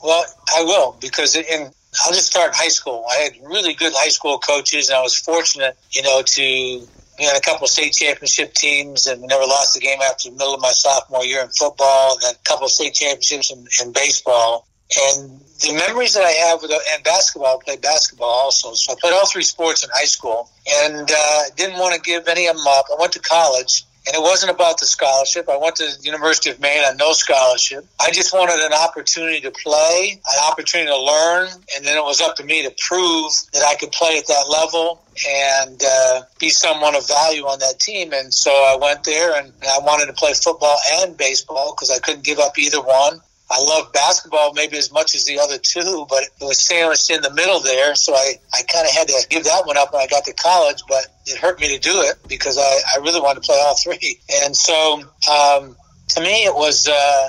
Well, 0.03 0.25
I 0.57 0.65
will 0.65 0.97
because 1.01 1.37
in 1.37 1.71
I'll 2.01 2.13
just 2.13 2.27
start 2.27 2.55
high 2.55 2.69
school. 2.69 3.05
I 3.11 3.17
had 3.17 3.33
really 3.43 3.75
good 3.75 3.93
high 3.95 4.09
school 4.09 4.39
coaches, 4.39 4.89
and 4.89 4.97
I 4.97 5.03
was 5.03 5.17
fortunate, 5.17 5.77
you 5.91 6.03
know, 6.03 6.23
to 6.23 6.89
we 7.19 7.27
had 7.27 7.37
a 7.37 7.41
couple 7.41 7.65
of 7.65 7.71
state 7.71 7.93
championship 7.93 8.55
teams, 8.55 9.07
and 9.07 9.21
we 9.21 9.27
never 9.27 9.45
lost 9.45 9.77
a 9.77 9.81
game 9.81 10.01
after 10.01 10.31
the 10.31 10.37
middle 10.37 10.55
of 10.55 10.61
my 10.61 10.73
sophomore 10.73 11.25
year 11.25 11.43
in 11.43 11.49
football, 11.51 12.17
and 12.25 12.35
a 12.35 12.39
couple 12.45 12.65
of 12.65 12.71
state 12.71 12.95
championships 12.95 13.53
in, 13.53 13.67
in 13.85 13.93
baseball. 13.93 14.67
And 15.15 15.41
the 15.61 15.75
memories 15.75 16.15
that 16.15 16.25
I 16.25 16.31
have 16.49 16.63
with 16.63 16.71
and 16.71 17.05
basketball, 17.05 17.59
I 17.61 17.65
played 17.65 17.83
basketball 17.83 18.29
also. 18.29 18.73
So 18.75 18.93
I 18.93 18.97
played 19.01 19.13
all 19.13 19.27
three 19.27 19.43
sports 19.43 19.85
in 19.85 19.91
high 19.95 20.07
school, 20.07 20.51
and 20.85 21.11
uh, 21.11 21.43
didn't 21.57 21.79
want 21.79 21.95
to 21.95 22.01
give 22.01 22.27
any 22.27 22.47
of 22.47 22.57
them 22.57 22.67
up. 22.67 22.87
I 22.91 22.97
went 22.99 23.13
to 23.13 23.21
college, 23.21 23.85
and 24.07 24.17
it 24.17 24.21
wasn't 24.21 24.51
about 24.51 24.81
the 24.81 24.87
scholarship. 24.87 25.49
I 25.49 25.57
went 25.57 25.77
to 25.77 25.85
the 25.85 26.03
University 26.03 26.51
of 26.51 26.61
Maine 26.61 26.85
on 26.85 26.97
no 26.97 27.13
scholarship. 27.13 27.87
I 28.01 28.11
just 28.11 28.33
wanted 28.33 28.65
an 28.65 28.73
opportunity 28.73 29.41
to 29.43 29.51
play, 29.51 30.21
an 30.27 30.51
opportunity 30.51 30.91
to 30.91 30.99
learn, 30.99 31.49
and 31.77 31.85
then 31.85 31.97
it 31.97 32.03
was 32.03 32.21
up 32.21 32.37
to 32.37 32.45
me 32.45 32.63
to 32.63 32.75
prove 32.79 33.33
that 33.53 33.63
I 33.63 33.77
could 33.77 33.93
play 33.93 34.19
at 34.19 34.27
that 34.27 34.47
level 34.49 35.05
and 35.29 35.81
uh, 35.87 36.23
be 36.39 36.49
someone 36.49 36.97
of 36.97 37.07
value 37.07 37.45
on 37.45 37.59
that 37.61 37.79
team. 37.79 38.13
And 38.13 38.33
so 38.33 38.51
I 38.51 38.77
went 38.81 39.05
there, 39.05 39.39
and 39.39 39.53
I 39.63 39.79
wanted 39.81 40.07
to 40.07 40.15
play 40.15 40.33
football 40.35 40.77
and 40.95 41.17
baseball 41.17 41.75
because 41.75 41.91
I 41.91 41.99
couldn't 41.99 42.25
give 42.25 42.39
up 42.39 42.59
either 42.59 42.81
one. 42.81 43.21
I 43.53 43.61
love 43.61 43.93
basketball 43.93 44.55
maybe 44.55 44.79
as 44.79 44.91
much 44.91 45.15
as 45.15 45.27
the 45.27 45.39
other 45.39 45.59
two, 45.59 46.07
but 46.09 46.23
it 46.23 46.33
was 46.41 46.59
sandwiched 46.59 47.11
in 47.11 47.21
the 47.21 47.33
middle 47.35 47.61
there. 47.61 47.95
So 47.95 48.15
I, 48.15 48.35
I 48.55 48.63
kind 48.63 48.87
of 48.87 48.93
had 48.93 49.09
to 49.09 49.27
give 49.29 49.45
that 49.45 49.67
one 49.67 49.77
up 49.77 49.93
when 49.93 50.03
I 50.03 50.07
got 50.07 50.25
to 50.25 50.33
college, 50.33 50.83
but 50.89 51.07
it 51.27 51.39
hurt 51.39 51.61
me 51.61 51.69
to 51.77 51.79
do 51.79 51.93
it 52.01 52.17
because 52.29 52.57
I, 52.59 52.63
I 52.63 53.03
really 53.03 53.21
wanted 53.21 53.43
to 53.43 53.47
play 53.47 53.59
all 53.61 53.77
three. 53.77 54.19
And 54.43 54.57
so 54.57 55.03
um, 55.31 55.77
to 56.09 56.21
me, 56.21 56.45
it 56.45 56.55
was. 56.55 56.89
Uh, 56.89 57.29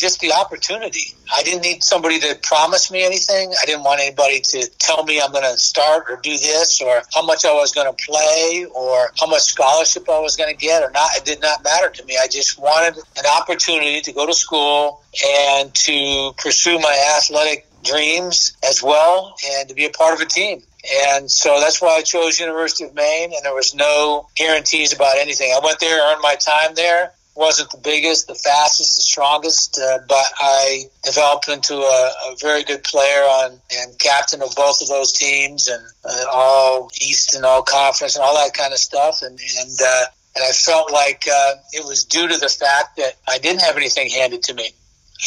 just 0.00 0.20
the 0.20 0.32
opportunity. 0.32 1.14
I 1.32 1.42
didn't 1.42 1.62
need 1.62 1.84
somebody 1.84 2.18
to 2.20 2.38
promise 2.42 2.90
me 2.90 3.04
anything. 3.04 3.52
I 3.62 3.66
didn't 3.66 3.84
want 3.84 4.00
anybody 4.00 4.40
to 4.40 4.68
tell 4.78 5.04
me 5.04 5.20
I'm 5.20 5.32
going 5.32 5.44
to 5.44 5.58
start 5.58 6.06
or 6.08 6.16
do 6.16 6.30
this 6.30 6.80
or 6.80 7.02
how 7.14 7.24
much 7.24 7.44
I 7.44 7.52
was 7.52 7.72
going 7.72 7.86
to 7.86 8.04
play 8.04 8.66
or 8.74 9.12
how 9.18 9.26
much 9.26 9.42
scholarship 9.42 10.08
I 10.08 10.18
was 10.20 10.36
going 10.36 10.50
to 10.54 10.56
get 10.56 10.82
or 10.82 10.90
not. 10.90 11.10
It 11.16 11.24
did 11.24 11.40
not 11.40 11.62
matter 11.62 11.90
to 11.90 12.04
me. 12.04 12.16
I 12.20 12.26
just 12.26 12.58
wanted 12.58 12.96
an 13.16 13.24
opportunity 13.38 14.00
to 14.00 14.12
go 14.12 14.26
to 14.26 14.34
school 14.34 15.02
and 15.24 15.72
to 15.74 16.32
pursue 16.38 16.78
my 16.78 17.14
athletic 17.16 17.66
dreams 17.82 18.56
as 18.68 18.82
well 18.82 19.34
and 19.54 19.68
to 19.68 19.74
be 19.74 19.86
a 19.86 19.90
part 19.90 20.14
of 20.14 20.20
a 20.20 20.26
team. 20.26 20.62
And 21.06 21.30
so 21.30 21.60
that's 21.60 21.80
why 21.82 21.88
I 21.90 22.02
chose 22.02 22.40
University 22.40 22.84
of 22.84 22.94
Maine, 22.94 23.32
and 23.34 23.44
there 23.44 23.54
was 23.54 23.74
no 23.74 24.28
guarantees 24.34 24.94
about 24.94 25.18
anything. 25.18 25.52
I 25.54 25.60
went 25.62 25.78
there, 25.78 26.10
earned 26.10 26.22
my 26.22 26.36
time 26.36 26.74
there, 26.74 27.12
wasn't 27.34 27.70
the 27.70 27.78
biggest, 27.78 28.26
the 28.26 28.34
fastest, 28.34 28.96
the 28.96 29.02
strongest, 29.02 29.78
uh, 29.78 29.98
but 30.08 30.26
I 30.38 30.84
developed 31.02 31.48
into 31.48 31.74
a, 31.74 32.12
a, 32.28 32.36
very 32.40 32.64
good 32.64 32.82
player 32.84 33.22
on 33.22 33.60
and 33.72 33.98
captain 33.98 34.42
of 34.42 34.54
both 34.56 34.82
of 34.82 34.88
those 34.88 35.12
teams 35.12 35.68
and 35.68 35.82
uh, 36.04 36.24
all 36.32 36.90
East 37.00 37.34
and 37.34 37.44
all 37.44 37.62
conference 37.62 38.16
and 38.16 38.24
all 38.24 38.34
that 38.34 38.54
kind 38.54 38.72
of 38.72 38.78
stuff. 38.78 39.22
And 39.22 39.38
and 39.60 39.78
uh, 39.80 40.04
and 40.34 40.44
I 40.44 40.52
felt 40.52 40.92
like 40.92 41.24
uh, 41.32 41.54
it 41.72 41.84
was 41.86 42.04
due 42.04 42.28
to 42.28 42.36
the 42.36 42.48
fact 42.48 42.96
that 42.96 43.14
I 43.28 43.38
didn't 43.38 43.62
have 43.62 43.76
anything 43.76 44.10
handed 44.10 44.42
to 44.44 44.54
me. 44.54 44.70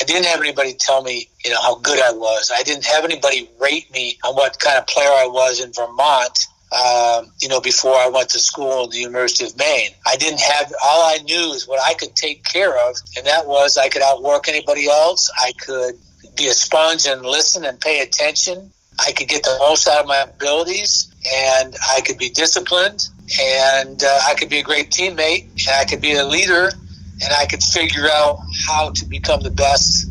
I 0.01 0.05
didn't 0.05 0.25
have 0.25 0.39
anybody 0.39 0.73
tell 0.73 1.03
me, 1.03 1.29
you 1.45 1.51
know, 1.51 1.61
how 1.61 1.75
good 1.75 2.01
I 2.01 2.11
was. 2.13 2.51
I 2.55 2.63
didn't 2.63 2.85
have 2.85 3.05
anybody 3.05 3.49
rate 3.59 3.91
me 3.93 4.17
on 4.25 4.33
what 4.35 4.59
kind 4.59 4.77
of 4.77 4.87
player 4.87 5.09
I 5.09 5.27
was 5.27 5.61
in 5.61 5.71
Vermont 5.71 6.47
um, 6.73 7.31
you 7.39 7.47
know, 7.47 7.61
before 7.61 7.93
I 7.95 8.07
went 8.07 8.29
to 8.29 8.39
school 8.39 8.85
at 8.85 8.91
the 8.91 8.97
University 8.97 9.45
of 9.45 9.55
Maine. 9.57 9.91
I 10.07 10.15
didn't 10.15 10.41
have, 10.41 10.73
all 10.83 11.03
I 11.05 11.19
knew 11.19 11.53
is 11.53 11.67
what 11.67 11.79
I 11.87 11.93
could 11.93 12.15
take 12.15 12.43
care 12.43 12.75
of, 12.87 12.95
and 13.15 13.25
that 13.27 13.45
was 13.45 13.77
I 13.77 13.89
could 13.89 14.01
outwork 14.01 14.47
anybody 14.47 14.87
else. 14.89 15.29
I 15.39 15.53
could 15.53 15.99
be 16.35 16.47
a 16.47 16.53
sponge 16.53 17.05
and 17.05 17.21
listen 17.21 17.63
and 17.63 17.79
pay 17.79 18.01
attention. 18.01 18.71
I 18.99 19.11
could 19.11 19.27
get 19.27 19.43
the 19.43 19.55
most 19.59 19.87
out 19.87 20.01
of 20.01 20.07
my 20.07 20.21
abilities, 20.21 21.13
and 21.35 21.75
I 21.89 22.01
could 22.01 22.17
be 22.17 22.29
disciplined, 22.29 23.07
and 23.39 24.03
uh, 24.03 24.19
I 24.27 24.33
could 24.33 24.49
be 24.49 24.59
a 24.59 24.63
great 24.63 24.89
teammate, 24.89 25.43
and 25.67 25.75
I 25.79 25.85
could 25.85 26.01
be 26.01 26.13
a 26.13 26.25
leader, 26.25 26.69
and 26.69 27.33
I 27.37 27.45
could 27.45 27.61
figure 27.61 28.07
out 28.09 28.39
how 28.67 28.91
to 28.91 29.05
become 29.05 29.41
the 29.41 29.51
best 29.51 30.07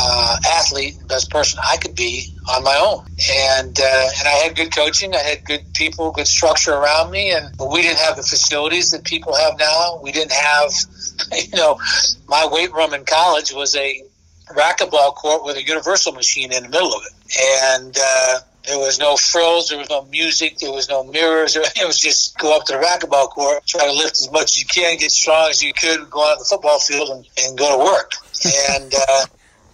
uh, 0.00 0.36
athlete, 0.58 0.96
best 1.06 1.30
person 1.30 1.60
I 1.62 1.76
could 1.76 1.94
be 1.94 2.35
on 2.48 2.62
my 2.64 2.76
own. 2.76 3.04
And 3.30 3.78
uh, 3.78 4.08
and 4.18 4.28
I 4.28 4.42
had 4.42 4.56
good 4.56 4.74
coaching. 4.74 5.14
I 5.14 5.18
had 5.18 5.44
good 5.44 5.64
people, 5.74 6.10
good 6.12 6.26
structure 6.26 6.72
around 6.72 7.10
me. 7.10 7.32
And 7.32 7.56
but 7.56 7.70
we 7.70 7.82
didn't 7.82 7.98
have 7.98 8.16
the 8.16 8.22
facilities 8.22 8.90
that 8.90 9.04
people 9.04 9.34
have 9.34 9.58
now. 9.58 10.00
We 10.02 10.12
didn't 10.12 10.32
have, 10.32 10.70
you 11.32 11.56
know, 11.56 11.78
my 12.28 12.46
weight 12.50 12.72
room 12.72 12.94
in 12.94 13.04
college 13.04 13.52
was 13.52 13.74
a 13.76 14.02
racquetball 14.50 15.14
court 15.14 15.44
with 15.44 15.56
a 15.56 15.64
universal 15.64 16.12
machine 16.12 16.52
in 16.52 16.62
the 16.62 16.68
middle 16.68 16.92
of 16.92 17.02
it. 17.04 17.12
And 17.74 17.96
uh, 18.00 18.38
there 18.66 18.78
was 18.78 18.98
no 18.98 19.16
frills, 19.16 19.68
there 19.68 19.78
was 19.78 19.90
no 19.90 20.04
music, 20.04 20.58
there 20.58 20.72
was 20.72 20.88
no 20.88 21.04
mirrors. 21.04 21.56
It 21.76 21.86
was 21.86 21.98
just 21.98 22.38
go 22.38 22.56
up 22.56 22.64
to 22.66 22.74
the 22.74 22.78
racquetball 22.78 23.30
court, 23.30 23.66
try 23.66 23.86
to 23.86 23.92
lift 23.92 24.20
as 24.20 24.30
much 24.30 24.52
as 24.52 24.60
you 24.60 24.66
can, 24.66 24.96
get 24.98 25.10
strong 25.10 25.50
as 25.50 25.62
you 25.62 25.72
could, 25.72 26.08
go 26.10 26.22
out 26.22 26.32
on 26.32 26.38
the 26.38 26.44
football 26.44 26.78
field 26.78 27.10
and, 27.10 27.26
and 27.38 27.58
go 27.58 27.76
to 27.76 27.84
work. 27.84 28.12
And 28.70 28.92
uh, 28.94 29.26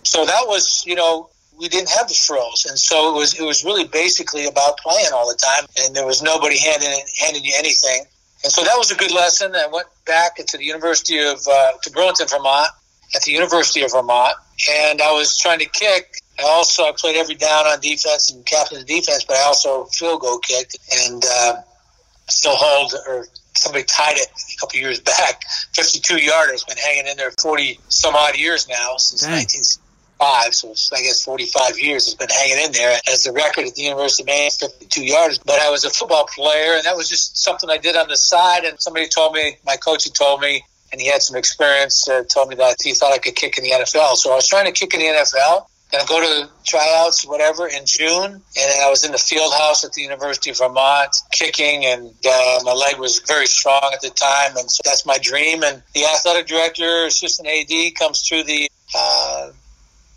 so 0.04 0.24
that 0.24 0.44
was, 0.46 0.84
you 0.86 0.94
know, 0.94 1.28
we 1.58 1.68
didn't 1.68 1.90
have 1.90 2.08
the 2.08 2.14
frills, 2.14 2.66
and 2.68 2.78
so 2.78 3.14
it 3.14 3.18
was 3.18 3.38
it 3.38 3.44
was 3.44 3.64
really 3.64 3.86
basically 3.86 4.46
about 4.46 4.78
playing 4.78 5.10
all 5.12 5.28
the 5.28 5.36
time, 5.36 5.66
and 5.80 5.94
there 5.94 6.06
was 6.06 6.22
nobody 6.22 6.58
handing 6.58 6.90
handing 7.20 7.44
you 7.44 7.52
anything. 7.56 8.04
And 8.44 8.52
so 8.52 8.62
that 8.64 8.74
was 8.76 8.90
a 8.90 8.96
good 8.96 9.12
lesson. 9.12 9.54
I 9.54 9.68
went 9.68 9.86
back 10.04 10.36
to 10.36 10.58
the 10.58 10.64
University 10.64 11.18
of 11.18 11.38
uh, 11.48 11.72
to 11.82 11.90
Burlington, 11.90 12.26
Vermont, 12.28 12.68
at 13.14 13.22
the 13.22 13.32
University 13.32 13.82
of 13.82 13.92
Vermont, 13.92 14.34
and 14.70 15.00
I 15.00 15.12
was 15.12 15.38
trying 15.38 15.60
to 15.60 15.68
kick. 15.68 16.16
I 16.38 16.44
also 16.44 16.84
I 16.84 16.92
played 16.96 17.16
every 17.16 17.34
down 17.34 17.66
on 17.66 17.80
defense 17.80 18.32
and 18.32 18.44
captain 18.44 18.80
of 18.80 18.86
defense, 18.86 19.24
but 19.24 19.36
I 19.36 19.42
also 19.42 19.84
field 19.84 20.22
goal 20.22 20.38
kicked 20.38 20.76
and 21.06 21.22
uh, 21.24 21.56
still 22.28 22.56
hold 22.56 22.94
or 23.06 23.26
somebody 23.54 23.84
tied 23.84 24.16
it 24.16 24.26
a 24.26 24.60
couple 24.60 24.80
years 24.80 25.00
back. 25.12 25.42
52 25.74 26.16
yarder 26.16 26.52
has 26.52 26.64
been 26.64 26.78
hanging 26.78 27.06
in 27.06 27.16
there 27.16 27.30
40 27.40 27.78
some 27.88 28.14
odd 28.14 28.36
years 28.36 28.68
now 28.68 28.96
since 28.96 29.22
Dang. 29.22 29.32
19 29.32 29.62
so 30.52 30.74
I 30.94 31.02
guess 31.02 31.24
45 31.24 31.78
years 31.78 32.06
has 32.06 32.14
been 32.14 32.28
hanging 32.28 32.64
in 32.64 32.72
there 32.72 32.98
as 33.10 33.24
the 33.24 33.32
record 33.32 33.66
at 33.66 33.74
the 33.74 33.82
University 33.82 34.22
of 34.22 34.26
Maine, 34.26 34.50
52 34.50 35.04
yards. 35.04 35.38
But 35.38 35.60
I 35.60 35.70
was 35.70 35.84
a 35.84 35.90
football 35.90 36.26
player, 36.26 36.74
and 36.76 36.84
that 36.84 36.96
was 36.96 37.08
just 37.08 37.36
something 37.42 37.68
I 37.70 37.78
did 37.78 37.96
on 37.96 38.08
the 38.08 38.16
side. 38.16 38.64
And 38.64 38.80
somebody 38.80 39.08
told 39.08 39.34
me, 39.34 39.56
my 39.66 39.76
coach 39.76 40.04
had 40.04 40.14
told 40.14 40.40
me, 40.40 40.64
and 40.92 41.00
he 41.00 41.08
had 41.08 41.22
some 41.22 41.36
experience, 41.36 42.08
uh, 42.08 42.22
told 42.24 42.50
me 42.50 42.54
that 42.56 42.76
he 42.82 42.92
thought 42.92 43.12
I 43.12 43.18
could 43.18 43.34
kick 43.34 43.58
in 43.58 43.64
the 43.64 43.70
NFL. 43.70 44.16
So 44.16 44.30
I 44.32 44.36
was 44.36 44.46
trying 44.46 44.66
to 44.66 44.72
kick 44.72 44.94
in 44.94 45.00
the 45.00 45.06
NFL. 45.06 45.66
And 45.92 46.00
I 46.00 46.06
go 46.06 46.20
to 46.20 46.48
tryouts, 46.64 47.26
whatever, 47.26 47.68
in 47.68 47.84
June, 47.84 48.32
and 48.32 48.82
I 48.82 48.88
was 48.88 49.04
in 49.04 49.12
the 49.12 49.18
field 49.18 49.52
house 49.52 49.84
at 49.84 49.92
the 49.92 50.00
University 50.00 50.48
of 50.48 50.56
Vermont 50.56 51.14
kicking, 51.32 51.84
and 51.84 52.14
uh, 52.26 52.60
my 52.64 52.72
leg 52.72 52.98
was 52.98 53.20
very 53.28 53.44
strong 53.44 53.90
at 53.92 54.00
the 54.00 54.08
time, 54.08 54.56
and 54.56 54.70
so 54.70 54.80
that's 54.86 55.04
my 55.04 55.18
dream. 55.18 55.62
And 55.62 55.82
the 55.92 56.06
athletic 56.06 56.46
director, 56.46 57.04
assistant 57.04 57.46
AD, 57.46 57.94
comes 57.94 58.26
through 58.26 58.44
the 58.44 58.70
uh, 58.96 59.50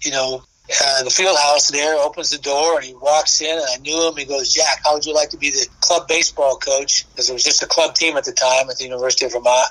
you 0.05 0.11
know, 0.11 0.43
uh, 0.69 1.03
the 1.03 1.09
field 1.09 1.37
house 1.37 1.69
there, 1.69 1.95
opens 2.01 2.31
the 2.31 2.39
door, 2.39 2.77
and 2.77 2.85
he 2.85 2.95
walks 2.95 3.41
in, 3.41 3.51
and 3.51 3.65
I 3.71 3.77
knew 3.77 4.07
him. 4.07 4.15
He 4.17 4.25
goes, 4.25 4.51
Jack, 4.51 4.81
how 4.83 4.93
would 4.93 5.05
you 5.05 5.13
like 5.13 5.29
to 5.29 5.37
be 5.37 5.51
the 5.51 5.67
club 5.79 6.07
baseball 6.07 6.57
coach? 6.57 7.07
Because 7.09 7.29
it 7.29 7.33
was 7.33 7.43
just 7.43 7.61
a 7.61 7.67
club 7.67 7.93
team 7.93 8.17
at 8.17 8.23
the 8.23 8.31
time 8.31 8.69
at 8.69 8.77
the 8.77 8.83
University 8.83 9.25
of 9.25 9.33
Vermont. 9.33 9.69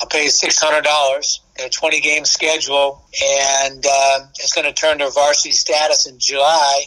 I'll 0.00 0.08
pay 0.08 0.24
you 0.24 0.30
$600 0.30 1.38
in 1.58 1.64
a 1.64 1.68
20 1.68 2.00
game 2.00 2.24
schedule, 2.24 3.02
and 3.64 3.84
uh, 3.84 4.18
it's 4.38 4.52
going 4.52 4.66
to 4.66 4.72
turn 4.72 4.98
to 4.98 5.10
varsity 5.10 5.52
status 5.52 6.06
in 6.06 6.18
July, 6.18 6.84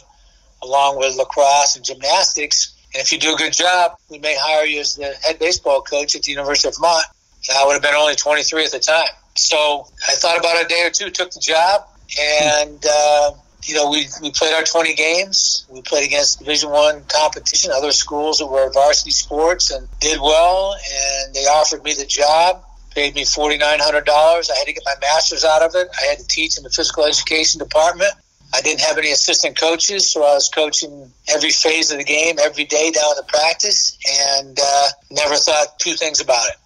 along 0.62 0.98
with 0.98 1.16
lacrosse 1.16 1.76
and 1.76 1.84
gymnastics. 1.84 2.74
And 2.94 3.02
if 3.02 3.12
you 3.12 3.18
do 3.18 3.34
a 3.34 3.36
good 3.36 3.52
job, 3.52 3.92
we 4.10 4.18
may 4.20 4.36
hire 4.38 4.64
you 4.64 4.80
as 4.80 4.96
the 4.96 5.12
head 5.22 5.38
baseball 5.38 5.82
coach 5.82 6.14
at 6.14 6.22
the 6.22 6.30
University 6.30 6.68
of 6.68 6.76
Vermont. 6.76 7.04
And 7.48 7.58
I 7.58 7.66
would 7.66 7.74
have 7.74 7.82
been 7.82 7.94
only 7.94 8.14
23 8.14 8.64
at 8.64 8.72
the 8.72 8.78
time. 8.78 9.08
So 9.36 9.86
I 10.08 10.14
thought 10.14 10.38
about 10.38 10.56
it 10.56 10.66
a 10.66 10.68
day 10.68 10.82
or 10.86 10.90
two, 10.90 11.10
took 11.10 11.30
the 11.30 11.40
job, 11.40 11.86
and 12.18 12.84
uh, 12.88 13.32
you 13.64 13.74
know 13.74 13.90
we, 13.90 14.06
we 14.22 14.30
played 14.30 14.54
our 14.54 14.64
20 14.64 14.94
games. 14.94 15.66
We 15.70 15.82
played 15.82 16.04
against 16.04 16.38
division 16.38 16.70
one 16.70 17.04
competition 17.08 17.70
other 17.72 17.92
schools 17.92 18.38
that 18.38 18.46
were 18.46 18.70
varsity 18.72 19.10
sports 19.10 19.70
and 19.70 19.88
did 20.00 20.20
well. 20.20 20.74
And 20.74 21.34
they 21.34 21.40
offered 21.40 21.84
me 21.84 21.94
the 21.94 22.06
job 22.06 22.64
paid 22.94 23.14
me 23.14 23.22
$4900 23.22 23.70
i 23.70 24.58
had 24.58 24.66
to 24.66 24.72
get 24.72 24.82
my 24.84 24.94
master's 25.00 25.44
out 25.44 25.62
of 25.62 25.74
it. 25.74 25.88
I 25.96 26.06
had 26.06 26.18
to 26.18 26.26
teach 26.26 26.58
in 26.58 26.64
the 26.64 26.70
physical 26.70 27.04
education 27.04 27.58
department. 27.60 28.10
I 28.52 28.62
didn't 28.62 28.80
have 28.80 28.98
any 28.98 29.12
assistant 29.12 29.56
coaches, 29.56 30.10
so 30.10 30.24
I 30.24 30.34
was 30.34 30.48
coaching 30.48 31.12
every 31.28 31.50
phase 31.50 31.92
of 31.92 31.98
the 31.98 32.04
game 32.04 32.36
every 32.40 32.64
day 32.64 32.90
down 32.90 33.14
to 33.14 33.22
practice, 33.28 33.96
and 34.34 34.58
uh, 34.60 34.88
never 35.12 35.36
thought 35.36 35.78
two 35.78 35.94
things 35.94 36.20
about 36.20 36.48
it 36.48 36.56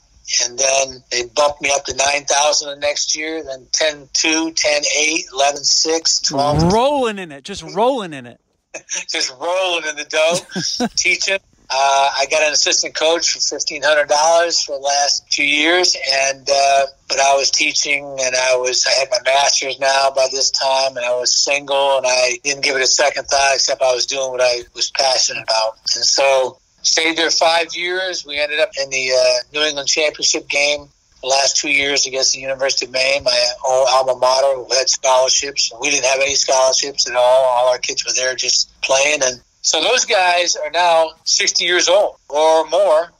and 0.45 0.59
then 0.59 1.03
they 1.11 1.25
bumped 1.27 1.61
me 1.61 1.71
up 1.75 1.85
to 1.85 1.95
9,000 1.95 2.69
the 2.69 2.77
next 2.77 3.17
year, 3.17 3.43
then 3.43 3.67
10 3.73 4.09
2, 4.13 4.53
10 4.53 4.83
8, 4.97 5.25
11 5.33 5.65
6, 5.65 6.21
12. 6.21 6.73
Rolling 6.73 7.19
in 7.19 7.33
it, 7.33 7.45
just 7.45 7.63
rolling 7.75 8.13
in 8.13 8.27
it. 8.27 8.41
just 9.09 9.31
rolling 9.39 9.85
in 9.89 9.97
the 9.97 10.05
dough, 10.05 10.87
teaching. 10.97 11.39
Uh, 11.71 12.11
I 12.19 12.27
got 12.31 12.43
an 12.43 12.53
assistant 12.53 12.95
coach 12.95 13.33
for 13.33 13.41
fifteen 13.41 13.83
hundred 13.83 14.09
dollars 14.09 14.63
for 14.63 14.77
the 14.77 14.83
last 14.83 15.29
two 15.31 15.47
years, 15.47 15.97
and 16.13 16.47
uh, 16.49 16.87
but 17.09 17.19
I 17.19 17.35
was 17.37 17.51
teaching, 17.51 18.05
and 18.05 18.37
I 18.37 18.57
was 18.57 18.85
I 18.87 18.91
had 18.91 19.09
my 19.11 19.19
master's 19.25 19.81
now 19.81 20.11
by 20.15 20.27
this 20.31 20.51
time, 20.51 20.97
and 20.97 21.07
I 21.07 21.15
was 21.15 21.33
single, 21.33 21.97
and 21.97 22.07
I 22.07 22.39
didn't 22.45 22.65
give 22.65 22.77
it 22.77 22.83
a 22.83 22.87
second 22.87 23.25
thought, 23.29 23.55
except 23.55 23.81
I 23.81 23.95
was 23.95 24.05
doing 24.05 24.31
what 24.31 24.43
I 24.43 24.61
was 24.75 24.91
passionate 24.91 25.43
about, 25.43 25.79
and 25.97 26.05
so 26.05 26.59
Stayed 26.85 27.17
there 27.17 27.31
five 27.31 27.75
years. 27.75 28.25
We 28.25 28.39
ended 28.39 28.61
up 28.61 28.71
in 28.81 28.91
the 28.91 29.11
uh, 29.13 29.43
New 29.53 29.67
England 29.67 29.89
Championship 29.89 30.49
game 30.49 30.89
the 31.25 31.31
last 31.31 31.57
two 31.57 31.71
years 31.71 32.07
against 32.07 32.35
the 32.35 32.41
University 32.41 32.85
of 32.85 32.93
Maine, 32.93 33.25
my 33.25 33.53
old 33.67 33.89
alma 33.91 34.15
mater, 34.17 34.55
who 34.57 34.69
had 34.75 34.89
scholarships. 34.91 35.73
We 35.81 35.91
didn't 35.91 36.05
have 36.05 36.21
any 36.21 36.35
scholarships 36.35 37.09
at 37.09 37.17
all. 37.17 37.45
All 37.45 37.69
our 37.73 37.79
kids 37.79 38.05
were 38.05 38.13
there 38.13 38.35
just 38.35 38.71
playing. 38.83 39.23
And 39.23 39.41
so 39.63 39.83
those 39.83 40.05
guys 40.05 40.55
are 40.57 40.71
now 40.71 41.13
60 41.25 41.65
years 41.65 41.89
old 41.89 42.17
or 42.29 42.69
more. 42.69 43.11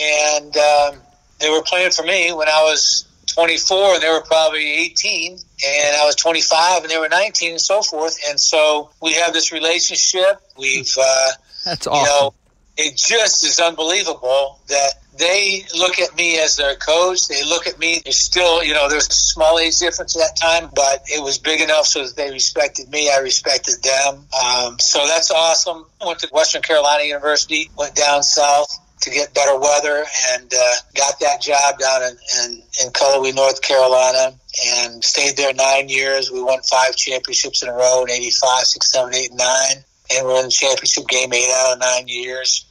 And 0.00 0.56
um, 0.56 0.96
they 1.38 1.50
were 1.50 1.62
playing 1.62 1.92
for 1.92 2.02
me 2.02 2.32
when 2.32 2.48
I 2.48 2.62
was 2.64 3.06
24 3.26 3.94
and 3.94 4.02
they 4.02 4.08
were 4.08 4.22
probably 4.22 4.64
18 4.64 5.32
and 5.32 5.96
I 5.96 6.04
was 6.04 6.16
25 6.16 6.82
and 6.82 6.90
they 6.90 6.98
were 6.98 7.08
19 7.08 7.52
and 7.52 7.60
so 7.60 7.82
forth. 7.82 8.16
And 8.28 8.40
so 8.40 8.90
we 9.00 9.12
have 9.14 9.32
this 9.32 9.52
relationship. 9.52 10.40
We've, 10.58 10.92
uh, 11.00 11.30
that's 11.64 11.86
awesome. 11.86 12.00
You 12.00 12.06
know, 12.06 12.34
it 12.76 12.96
just 12.96 13.44
is 13.44 13.60
unbelievable 13.60 14.60
that 14.68 14.92
they 15.18 15.64
look 15.76 15.98
at 15.98 16.16
me 16.16 16.38
as 16.38 16.56
their 16.56 16.74
coach. 16.76 17.28
They 17.28 17.44
look 17.44 17.66
at 17.66 17.78
me. 17.78 18.00
There's 18.02 18.18
still, 18.18 18.64
you 18.64 18.72
know, 18.72 18.88
there's 18.88 19.08
a 19.08 19.12
small 19.12 19.58
age 19.58 19.78
difference 19.78 20.16
at 20.16 20.20
that 20.20 20.36
time, 20.36 20.70
but 20.74 21.02
it 21.06 21.22
was 21.22 21.38
big 21.38 21.60
enough 21.60 21.86
so 21.86 22.06
that 22.06 22.16
they 22.16 22.30
respected 22.30 22.88
me. 22.88 23.10
I 23.10 23.18
respected 23.18 23.82
them. 23.82 24.26
Um, 24.32 24.78
so 24.78 25.06
that's 25.06 25.30
awesome. 25.30 25.84
Went 26.04 26.20
to 26.20 26.28
Western 26.32 26.62
Carolina 26.62 27.04
University, 27.04 27.70
went 27.76 27.94
down 27.94 28.22
south 28.22 28.78
to 29.02 29.10
get 29.10 29.34
better 29.34 29.58
weather 29.58 30.04
and 30.32 30.52
uh, 30.54 30.74
got 30.94 31.18
that 31.20 31.42
job 31.42 31.78
down 31.78 32.02
in, 32.02 32.16
in, 32.44 32.62
in 32.84 32.92
Cullowhee, 32.92 33.34
North 33.34 33.60
Carolina 33.60 34.34
and 34.66 35.02
stayed 35.02 35.36
there 35.36 35.52
nine 35.54 35.88
years. 35.88 36.30
We 36.30 36.42
won 36.42 36.60
five 36.62 36.94
championships 36.96 37.62
in 37.62 37.68
a 37.68 37.72
row 37.72 38.04
in 38.04 38.10
85, 38.10 38.64
6, 38.64 38.92
7, 38.92 39.14
8, 39.14 39.32
9. 39.32 39.48
And 40.14 40.26
we're 40.26 40.42
the 40.42 40.50
championship 40.50 41.06
game 41.08 41.32
eight 41.32 41.50
out 41.50 41.74
of 41.74 41.78
nine 41.80 42.08
years. 42.08 42.66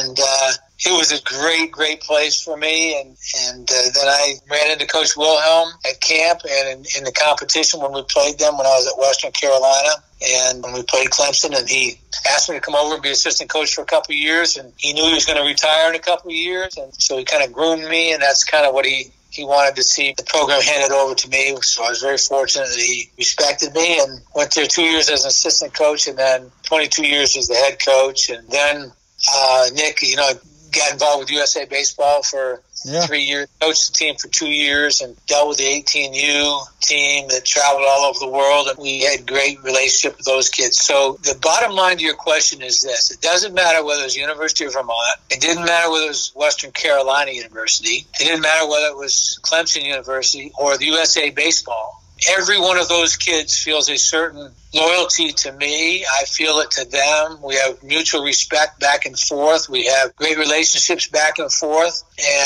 And 0.00 0.18
uh, 0.18 0.52
it 0.84 0.90
was 0.90 1.12
a 1.12 1.22
great, 1.22 1.70
great 1.70 2.00
place 2.00 2.42
for 2.42 2.56
me. 2.56 3.00
And 3.00 3.16
and 3.46 3.70
uh, 3.70 3.74
then 3.94 4.08
I 4.08 4.34
ran 4.50 4.72
into 4.72 4.86
Coach 4.86 5.16
Wilhelm 5.16 5.68
at 5.88 6.00
camp 6.00 6.40
and 6.48 6.68
in, 6.68 6.84
in 6.98 7.04
the 7.04 7.12
competition 7.12 7.80
when 7.80 7.92
we 7.92 8.02
played 8.02 8.38
them 8.38 8.58
when 8.58 8.66
I 8.66 8.70
was 8.70 8.86
at 8.86 8.98
Western 8.98 9.30
Carolina. 9.32 9.90
And 10.24 10.62
when 10.62 10.72
we 10.72 10.82
played 10.82 11.08
Clemson, 11.08 11.56
and 11.56 11.68
he 11.68 11.98
asked 12.30 12.48
me 12.48 12.54
to 12.56 12.60
come 12.60 12.76
over 12.76 12.94
and 12.94 13.02
be 13.02 13.10
assistant 13.10 13.50
coach 13.50 13.74
for 13.74 13.82
a 13.82 13.86
couple 13.86 14.12
of 14.12 14.18
years, 14.18 14.56
and 14.56 14.72
he 14.76 14.92
knew 14.92 15.06
he 15.06 15.14
was 15.14 15.26
going 15.26 15.38
to 15.38 15.44
retire 15.44 15.88
in 15.88 15.96
a 15.96 15.98
couple 15.98 16.30
of 16.30 16.36
years, 16.36 16.76
and 16.76 16.94
so 16.94 17.18
he 17.18 17.24
kind 17.24 17.42
of 17.44 17.52
groomed 17.52 17.88
me, 17.88 18.12
and 18.12 18.22
that's 18.22 18.44
kind 18.44 18.64
of 18.64 18.72
what 18.72 18.86
he 18.86 19.10
he 19.32 19.44
wanted 19.44 19.76
to 19.76 19.82
see 19.82 20.14
the 20.14 20.24
program 20.24 20.60
handed 20.60 20.92
over 20.92 21.14
to 21.14 21.28
me. 21.30 21.56
So 21.62 21.84
I 21.84 21.88
was 21.88 22.02
very 22.02 22.18
fortunate 22.18 22.68
that 22.68 22.78
he 22.78 23.10
respected 23.16 23.72
me 23.72 23.98
and 23.98 24.20
went 24.34 24.54
there 24.54 24.66
two 24.66 24.82
years 24.82 25.08
as 25.08 25.24
an 25.24 25.28
assistant 25.28 25.72
coach 25.72 26.06
and 26.06 26.18
then 26.18 26.52
22 26.64 27.06
years 27.06 27.34
as 27.36 27.48
the 27.48 27.54
head 27.54 27.78
coach. 27.84 28.28
And 28.28 28.46
then, 28.48 28.92
uh, 29.32 29.66
Nick, 29.72 30.02
you 30.02 30.16
know, 30.16 30.32
got 30.70 30.92
involved 30.92 31.20
with 31.20 31.30
USA 31.30 31.64
Baseball 31.64 32.22
for 32.22 32.60
yeah. 32.84 33.06
three 33.06 33.22
years, 33.22 33.48
coached 33.60 33.92
the 33.92 33.94
team 33.94 34.16
for 34.16 34.28
two 34.28 34.50
years, 34.50 35.00
and 35.00 35.16
dealt 35.26 35.48
with 35.48 35.58
the 35.58 35.64
18U 35.64 36.66
team 36.80 37.28
that 37.28 37.44
traveled 37.44 37.84
all 37.88 38.04
over 38.04 38.18
the 38.18 38.28
world. 38.28 38.68
And 38.68 38.78
we 38.78 39.00
had 39.00 39.26
great 39.26 39.62
relationship 39.62 40.16
with 40.16 40.26
those 40.26 40.48
kids. 40.48 40.78
So 40.78 41.18
the 41.22 41.38
bottom 41.40 41.72
line 41.72 41.98
to 41.98 42.04
your 42.04 42.14
question 42.14 42.62
is 42.62 42.82
this: 42.82 43.10
It 43.10 43.20
doesn't 43.20 43.54
matter 43.54 43.84
whether 43.84 44.02
it 44.02 44.04
was 44.04 44.16
University 44.16 44.64
of 44.64 44.74
Vermont, 44.74 45.18
it 45.30 45.40
didn't 45.40 45.64
matter 45.64 45.90
whether 45.90 46.06
it 46.06 46.08
was 46.08 46.32
Western 46.34 46.72
Carolina 46.72 47.30
University, 47.30 48.06
it 48.20 48.24
didn't 48.24 48.42
matter 48.42 48.68
whether 48.68 48.86
it 48.86 48.96
was 48.96 49.38
Clemson 49.42 49.84
University 49.84 50.52
or 50.58 50.76
the 50.76 50.86
USA 50.86 51.30
Baseball 51.30 52.01
every 52.30 52.60
one 52.60 52.78
of 52.78 52.88
those 52.88 53.16
kids 53.16 53.56
feels 53.56 53.88
a 53.88 53.96
certain 53.96 54.50
loyalty 54.74 55.32
to 55.32 55.52
me. 55.52 56.04
I 56.04 56.24
feel 56.24 56.58
it 56.60 56.70
to 56.72 56.84
them. 56.84 57.42
We 57.42 57.56
have 57.56 57.82
mutual 57.82 58.22
respect 58.22 58.80
back 58.80 59.04
and 59.04 59.18
forth. 59.18 59.68
We 59.68 59.86
have 59.86 60.14
great 60.16 60.38
relationships 60.38 61.08
back 61.08 61.38
and 61.38 61.52
forth. 61.52 62.02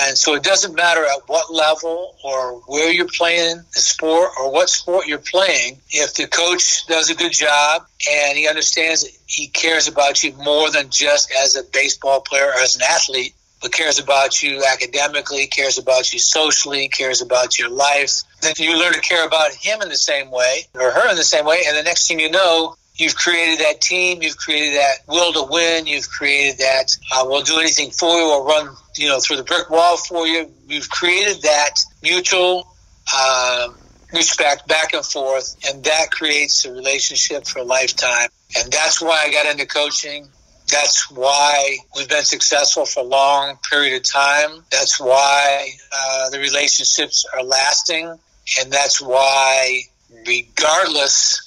And 0.07 0.17
so 0.17 0.35
it 0.35 0.43
doesn't 0.43 0.75
matter 0.75 1.05
at 1.05 1.29
what 1.29 1.53
level 1.53 2.17
or 2.25 2.61
where 2.67 2.93
you're 2.93 3.07
playing 3.07 3.59
the 3.75 3.81
sport 3.81 4.31
or 4.39 4.53
what 4.53 4.69
sport 4.69 5.07
you're 5.07 5.19
playing. 5.19 5.81
If 5.91 6.15
the 6.15 6.27
coach 6.27 6.87
does 6.87 7.11
a 7.11 7.15
good 7.15 7.33
job 7.33 7.87
and 8.11 8.37
he 8.37 8.49
understands 8.49 9.07
he 9.27 9.49
cares 9.49 9.89
about 9.89 10.23
you 10.23 10.33
more 10.35 10.71
than 10.71 10.91
just 10.91 11.33
as 11.33 11.57
a 11.57 11.63
baseball 11.63 12.21
player 12.21 12.47
or 12.47 12.61
as 12.61 12.77
an 12.77 12.83
athlete, 12.83 13.35
but 13.61 13.73
cares 13.73 13.99
about 13.99 14.43
you 14.43 14.63
academically, 14.65 15.47
cares 15.47 15.79
about 15.79 16.13
you 16.13 16.19
socially, 16.19 16.89
cares 16.89 17.23
about 17.23 17.59
your 17.59 17.71
life, 17.71 18.23
then 18.43 18.55
you 18.59 18.79
learn 18.79 18.93
to 18.93 19.01
care 19.01 19.27
about 19.27 19.53
him 19.53 19.81
in 19.83 19.89
the 19.89 19.97
same 19.97 20.31
way 20.31 20.67
or 20.75 20.91
her 20.91 21.11
in 21.11 21.17
the 21.17 21.25
same 21.25 21.45
way. 21.45 21.63
And 21.67 21.77
the 21.77 21.83
next 21.83 22.07
thing 22.07 22.21
you 22.21 22.31
know, 22.31 22.77
you've 22.97 23.17
created 23.17 23.61
that 23.61 23.81
team, 23.81 24.23
you've 24.23 24.37
created 24.37 24.79
that 24.79 24.99
will 25.09 25.33
to 25.33 25.51
win, 25.51 25.87
you've 25.87 26.09
created 26.09 26.59
that 26.59 26.97
uh, 27.15 27.25
we'll 27.27 27.43
do 27.43 27.59
anything 27.59 27.91
for 27.91 28.11
you, 28.19 28.27
we'll 28.27 28.45
run 28.45 28.75
you 28.97 29.09
know 29.09 29.19
through 29.21 29.37
the 29.37 29.45
brick 29.45 29.71
wall 29.71 29.97
for 29.97 30.27
you. 30.27 30.51
You've 30.69 30.89
created 30.89 31.43
that 31.43 31.81
mutual 32.03 32.75
uh, 33.15 33.69
respect 34.13 34.67
back 34.69 34.93
and 34.93 35.05
forth, 35.05 35.57
and 35.69 35.85
that 35.85 36.11
creates 36.11 36.65
a 36.65 36.73
relationship 36.73 37.47
for 37.47 37.61
a 37.61 37.65
lifetime. 37.65 38.29
And 38.57 38.73
that's 38.73 39.01
why 39.01 39.25
I 39.27 39.33
got 39.33 39.47
into 39.47 39.67
coaching. 39.67 40.29
That's 40.71 41.11
why 41.11 41.79
we've 41.95 42.09
been 42.09 42.25
successful 42.25 42.87
for 42.87 43.01
a 43.01 43.07
long 43.07 43.59
period 43.71 43.97
of 43.97 44.03
time. 44.03 44.65
That's 44.71 45.01
why 45.01 45.71
uh, 45.93 46.31
the 46.31 46.39
relationships 46.41 47.25
are 47.35 47.43
lasting. 47.43 48.19
And 48.61 48.73
that's 48.73 49.01
why, 49.01 49.83
regardless 50.27 51.47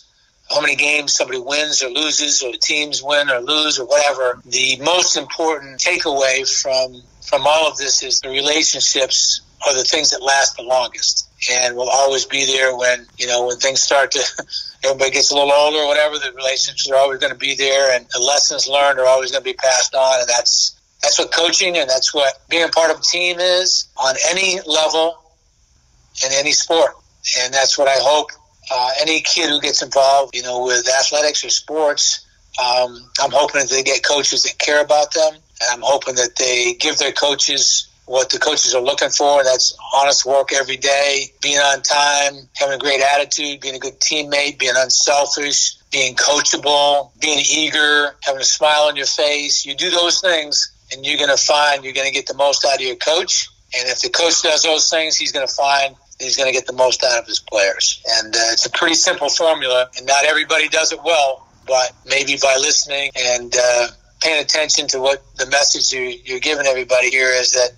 how 0.50 0.62
many 0.62 0.76
games 0.76 1.14
somebody 1.14 1.40
wins 1.40 1.84
or 1.84 1.90
loses, 1.90 2.42
or 2.42 2.52
the 2.52 2.58
teams 2.58 3.04
win 3.04 3.30
or 3.30 3.40
lose 3.40 3.80
or 3.80 3.86
whatever, 3.86 4.42
the 4.46 4.80
most 4.82 5.16
important 5.16 5.80
takeaway 5.80 6.48
from 6.62 7.02
from 7.22 7.46
all 7.46 7.70
of 7.70 7.78
this 7.78 8.02
is 8.02 8.22
the 8.22 8.30
relationships 8.30 9.42
are 9.68 9.76
the 9.76 9.84
things 9.84 10.12
that 10.12 10.22
last 10.22 10.56
the 10.56 10.64
longest 10.64 11.30
and 11.52 11.76
will 11.76 11.90
always 11.90 12.26
be 12.26 12.46
there 12.46 12.76
when 12.76 13.06
you 13.18 13.28
know 13.28 13.46
when 13.48 13.58
things 13.58 13.82
start 13.82 14.12
to 14.12 14.22
everybody 14.84 15.12
gets 15.12 15.32
a 15.32 15.36
little 15.36 15.52
older 15.52 15.80
or 15.80 15.88
whatever 15.88 16.18
the 16.18 16.32
relationships 16.36 16.90
are 16.90 16.96
always 16.96 17.20
going 17.20 17.34
to 17.34 17.38
be 17.40 17.56
there 17.56 17.96
and 17.96 18.06
the 18.14 18.20
lessons 18.20 18.68
learned 18.68 19.00
are 19.00 19.06
always 19.06 19.32
going 19.32 19.44
to 19.44 19.50
be 19.50 19.54
passed 19.54 19.94
on. 19.94 20.22
And 20.22 20.30
that's 20.30 20.80
that's 21.02 21.18
what 21.18 21.32
coaching 21.32 21.78
and 21.78 21.90
that's 21.90 22.14
what 22.14 22.42
being 22.50 22.70
part 22.70 22.92
of 22.92 23.00
a 23.00 23.02
team 23.02 23.40
is 23.40 23.88
on 23.98 24.16
any 24.30 24.60
level 24.66 25.18
in 26.26 26.32
any 26.34 26.52
sport. 26.52 26.92
And 27.42 27.54
that's 27.54 27.78
what 27.78 27.88
i 27.88 27.98
hope 27.98 28.32
uh, 28.72 28.92
any 29.02 29.22
kid 29.22 29.50
who 29.50 29.60
gets 29.60 29.82
involved 29.82 30.36
you 30.36 30.42
know 30.42 30.64
with 30.64 30.88
athletics 30.88 31.44
or 31.44 31.50
sports 31.50 32.26
um, 32.60 33.10
i'm 33.20 33.32
hoping 33.32 33.62
that 33.62 33.70
they 33.70 33.84
get 33.84 34.04
coaches 34.04 34.44
that 34.44 34.58
care 34.58 34.82
about 34.82 35.14
them. 35.14 35.34
And 35.34 35.70
i'm 35.72 35.82
hoping 35.82 36.16
that 36.16 36.36
they 36.38 36.76
give 36.80 36.98
their 36.98 37.12
coaches 37.12 37.89
what 38.10 38.32
the 38.32 38.40
coaches 38.40 38.74
are 38.74 38.82
looking 38.82 39.10
for. 39.10 39.44
That's 39.44 39.78
honest 39.94 40.26
work 40.26 40.52
every 40.52 40.78
day, 40.78 41.32
being 41.44 41.60
on 41.60 41.84
time, 41.84 42.50
having 42.56 42.74
a 42.74 42.80
great 42.80 43.02
attitude, 43.02 43.62
being 43.62 43.76
a 43.76 43.80
good 43.80 44.00
teammate, 44.00 44.58
being 44.58 44.74
unselfish, 44.76 45.78
being 45.92 46.16
coachable, 46.16 47.12
being 47.22 47.46
eager, 47.48 48.16
having 48.24 48.42
a 48.42 48.44
smile 48.44 48.88
on 48.88 48.96
your 48.96 49.06
face. 49.06 49.64
You 49.64 49.76
do 49.76 49.92
those 49.92 50.22
things, 50.22 50.74
and 50.92 51.06
you're 51.06 51.20
going 51.20 51.30
to 51.30 51.38
find 51.38 51.84
you're 51.84 51.94
going 51.94 52.08
to 52.08 52.14
get 52.14 52.26
the 52.26 52.34
most 52.34 52.66
out 52.66 52.76
of 52.76 52.82
your 52.82 52.96
coach. 52.96 53.48
And 53.78 53.88
if 53.88 54.02
the 54.02 54.10
coach 54.10 54.42
does 54.42 54.64
those 54.64 54.90
things, 54.90 55.16
he's 55.16 55.32
going 55.32 55.46
to 55.46 55.54
find 55.54 55.96
he's 56.20 56.36
going 56.36 56.52
to 56.52 56.54
get 56.54 56.66
the 56.66 56.74
most 56.74 57.04
out 57.04 57.20
of 57.20 57.28
his 57.28 57.40
players. 57.40 58.02
And 58.18 58.36
uh, 58.36 58.40
it's 58.54 58.66
a 58.66 58.72
pretty 58.72 58.96
simple 58.96 59.30
formula, 59.30 59.88
and 59.96 60.08
not 60.08 60.26
everybody 60.26 60.68
does 60.68 60.92
it 60.92 61.00
well, 61.04 61.48
but 61.68 61.92
maybe 62.08 62.38
by 62.42 62.58
listening 62.60 63.12
and 63.16 63.56
uh, 63.56 63.88
paying 64.20 64.42
attention 64.42 64.88
to 64.88 65.00
what 65.00 65.24
the 65.38 65.46
message 65.46 65.94
you're, 65.94 66.10
you're 66.26 66.40
giving 66.40 66.66
everybody 66.66 67.12
here 67.12 67.30
is 67.30 67.52
that 67.52 67.70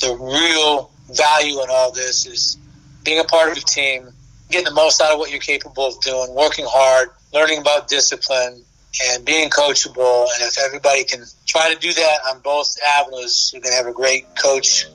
the 0.00 0.14
real 0.16 0.90
value 1.10 1.62
in 1.62 1.68
all 1.70 1.92
this 1.92 2.26
is 2.26 2.58
being 3.04 3.20
a 3.20 3.24
part 3.24 3.50
of 3.50 3.58
a 3.58 3.60
team, 3.60 4.08
getting 4.50 4.64
the 4.64 4.74
most 4.74 5.00
out 5.00 5.12
of 5.12 5.18
what 5.18 5.30
you're 5.30 5.40
capable 5.40 5.86
of 5.86 6.00
doing, 6.00 6.34
working 6.34 6.66
hard, 6.68 7.10
learning 7.32 7.58
about 7.58 7.88
discipline, 7.88 8.62
and 9.10 9.24
being 9.24 9.50
coachable. 9.50 10.26
And 10.34 10.48
if 10.48 10.58
everybody 10.58 11.04
can 11.04 11.24
try 11.46 11.72
to 11.72 11.78
do 11.78 11.92
that 11.92 12.18
on 12.30 12.40
both 12.40 12.76
avenues, 12.86 13.50
you're 13.52 13.62
going 13.62 13.72
to 13.72 13.76
have 13.76 13.86
a 13.86 13.92
great 13.92 14.34
coach 14.36 14.86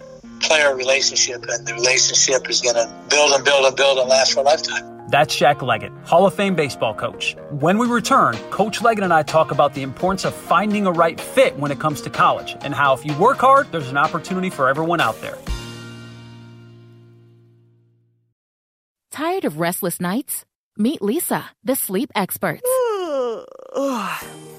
player 0.41 0.75
relationship, 0.75 1.43
and 1.47 1.67
the 1.67 1.73
relationship 1.73 2.49
is 2.49 2.61
going 2.61 2.75
to 2.75 2.91
build 3.09 3.31
and 3.31 3.45
build 3.45 3.65
and 3.65 3.75
build 3.75 3.99
and 3.99 4.09
last 4.09 4.33
for 4.33 4.39
a 4.39 4.43
lifetime. 4.43 4.90
That's 5.07 5.35
Jack 5.35 5.61
Leggett, 5.61 5.91
Hall 6.05 6.25
of 6.25 6.33
Fame 6.33 6.55
baseball 6.55 6.93
coach. 6.93 7.35
When 7.51 7.77
we 7.77 7.87
return, 7.87 8.35
Coach 8.49 8.81
Leggett 8.81 9.03
and 9.03 9.13
I 9.13 9.23
talk 9.23 9.51
about 9.51 9.73
the 9.73 9.83
importance 9.83 10.25
of 10.25 10.33
finding 10.33 10.87
a 10.87 10.91
right 10.91 11.19
fit 11.19 11.57
when 11.57 11.71
it 11.71 11.79
comes 11.79 12.01
to 12.01 12.09
college 12.09 12.55
and 12.61 12.73
how 12.73 12.93
if 12.93 13.05
you 13.05 13.13
work 13.17 13.37
hard, 13.37 13.71
there's 13.71 13.89
an 13.89 13.97
opportunity 13.97 14.49
for 14.49 14.69
everyone 14.69 15.01
out 15.01 15.19
there. 15.21 15.37
Tired 19.11 19.45
of 19.45 19.59
restless 19.59 19.99
nights? 19.99 20.45
Meet 20.77 21.01
Leesa, 21.01 21.43
the 21.63 21.75
sleep 21.75 22.09
experts. 22.15 22.61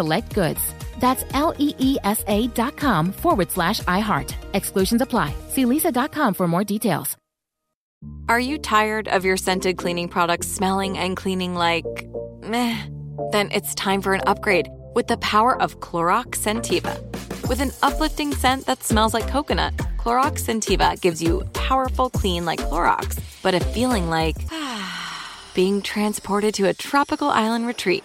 select 0.00 0.34
goods. 0.34 0.62
That's 1.00 1.24
L 1.34 1.52
E 1.58 1.74
E 1.78 1.96
S 2.04 2.24
A 2.26 2.46
dot 2.48 2.76
com 2.76 3.12
forward 3.12 3.50
slash 3.50 3.80
iHeart. 3.80 4.34
Exclusions 4.54 5.02
apply. 5.02 5.34
See 5.48 5.64
leesa.com 5.64 6.34
for 6.34 6.48
more 6.48 6.64
details. 6.64 7.16
Are 8.28 8.40
you 8.40 8.56
tired 8.58 9.08
of 9.08 9.24
your 9.26 9.36
scented 9.36 9.76
cleaning 9.76 10.08
products 10.08 10.48
smelling 10.48 10.96
and 10.96 11.16
cleaning 11.16 11.54
like 11.54 11.84
meh? 12.42 12.78
Then 13.32 13.50
it's 13.52 13.74
time 13.74 14.00
for 14.00 14.14
an 14.14 14.22
upgrade 14.26 14.68
with 14.94 15.06
the 15.06 15.18
power 15.18 15.60
of 15.60 15.80
Clorox 15.80 16.38
Scentiva. 16.44 16.94
With 17.48 17.60
an 17.60 17.72
uplifting 17.82 18.32
scent 18.32 18.64
that 18.66 18.82
smells 18.82 19.12
like 19.12 19.28
coconut, 19.28 19.76
Clorox 19.98 20.44
Scentiva 20.46 20.98
gives 21.00 21.22
you 21.22 21.42
powerful 21.52 22.08
clean 22.08 22.46
like 22.46 22.60
Clorox, 22.60 23.18
but 23.42 23.54
a 23.54 23.60
feeling 23.60 24.08
like 24.08 24.36
being 25.54 25.82
transported 25.82 26.54
to 26.54 26.68
a 26.68 26.74
tropical 26.74 27.28
island 27.28 27.66
retreat. 27.66 28.04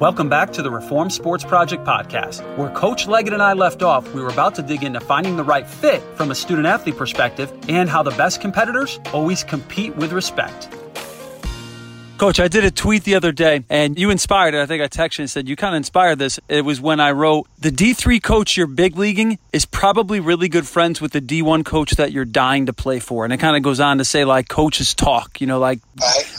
Welcome 0.00 0.28
back 0.28 0.52
to 0.54 0.62
the 0.62 0.72
Reformed 0.72 1.12
Sports 1.12 1.44
Project 1.44 1.84
podcast. 1.84 2.42
Where 2.56 2.68
Coach 2.70 3.06
Leggett 3.06 3.32
and 3.32 3.40
I 3.40 3.52
left 3.52 3.80
off, 3.80 4.12
we 4.12 4.20
were 4.20 4.28
about 4.28 4.56
to 4.56 4.62
dig 4.62 4.82
into 4.82 4.98
finding 4.98 5.36
the 5.36 5.44
right 5.44 5.64
fit 5.64 6.02
from 6.16 6.32
a 6.32 6.34
student 6.34 6.66
athlete 6.66 6.96
perspective 6.96 7.52
and 7.68 7.88
how 7.88 8.02
the 8.02 8.10
best 8.10 8.40
competitors 8.40 8.98
always 9.12 9.44
compete 9.44 9.94
with 9.94 10.10
respect. 10.10 10.68
Coach, 12.18 12.40
I 12.40 12.48
did 12.48 12.64
a 12.64 12.72
tweet 12.72 13.04
the 13.04 13.14
other 13.14 13.30
day 13.30 13.64
and 13.70 13.96
you 13.96 14.10
inspired 14.10 14.54
it. 14.54 14.60
I 14.60 14.66
think 14.66 14.82
I 14.82 14.88
texted 14.88 15.20
and 15.20 15.30
said, 15.30 15.48
You 15.48 15.54
kind 15.54 15.76
of 15.76 15.76
inspired 15.76 16.18
this. 16.18 16.40
It 16.48 16.64
was 16.64 16.80
when 16.80 16.98
I 16.98 17.12
wrote, 17.12 17.46
The 17.60 17.70
D3 17.70 18.20
coach 18.20 18.56
you're 18.56 18.66
big 18.66 18.96
leaguing 18.96 19.38
is 19.52 19.64
probably 19.64 20.18
really 20.18 20.48
good 20.48 20.66
friends 20.66 21.00
with 21.00 21.12
the 21.12 21.20
D1 21.20 21.64
coach 21.64 21.92
that 21.92 22.10
you're 22.10 22.24
dying 22.24 22.66
to 22.66 22.72
play 22.72 22.98
for. 22.98 23.22
And 23.24 23.32
it 23.32 23.36
kind 23.36 23.56
of 23.56 23.62
goes 23.62 23.78
on 23.78 23.98
to 23.98 24.04
say, 24.04 24.24
like, 24.24 24.48
coaches 24.48 24.92
talk, 24.92 25.40
you 25.40 25.46
know, 25.46 25.60
like 25.60 25.78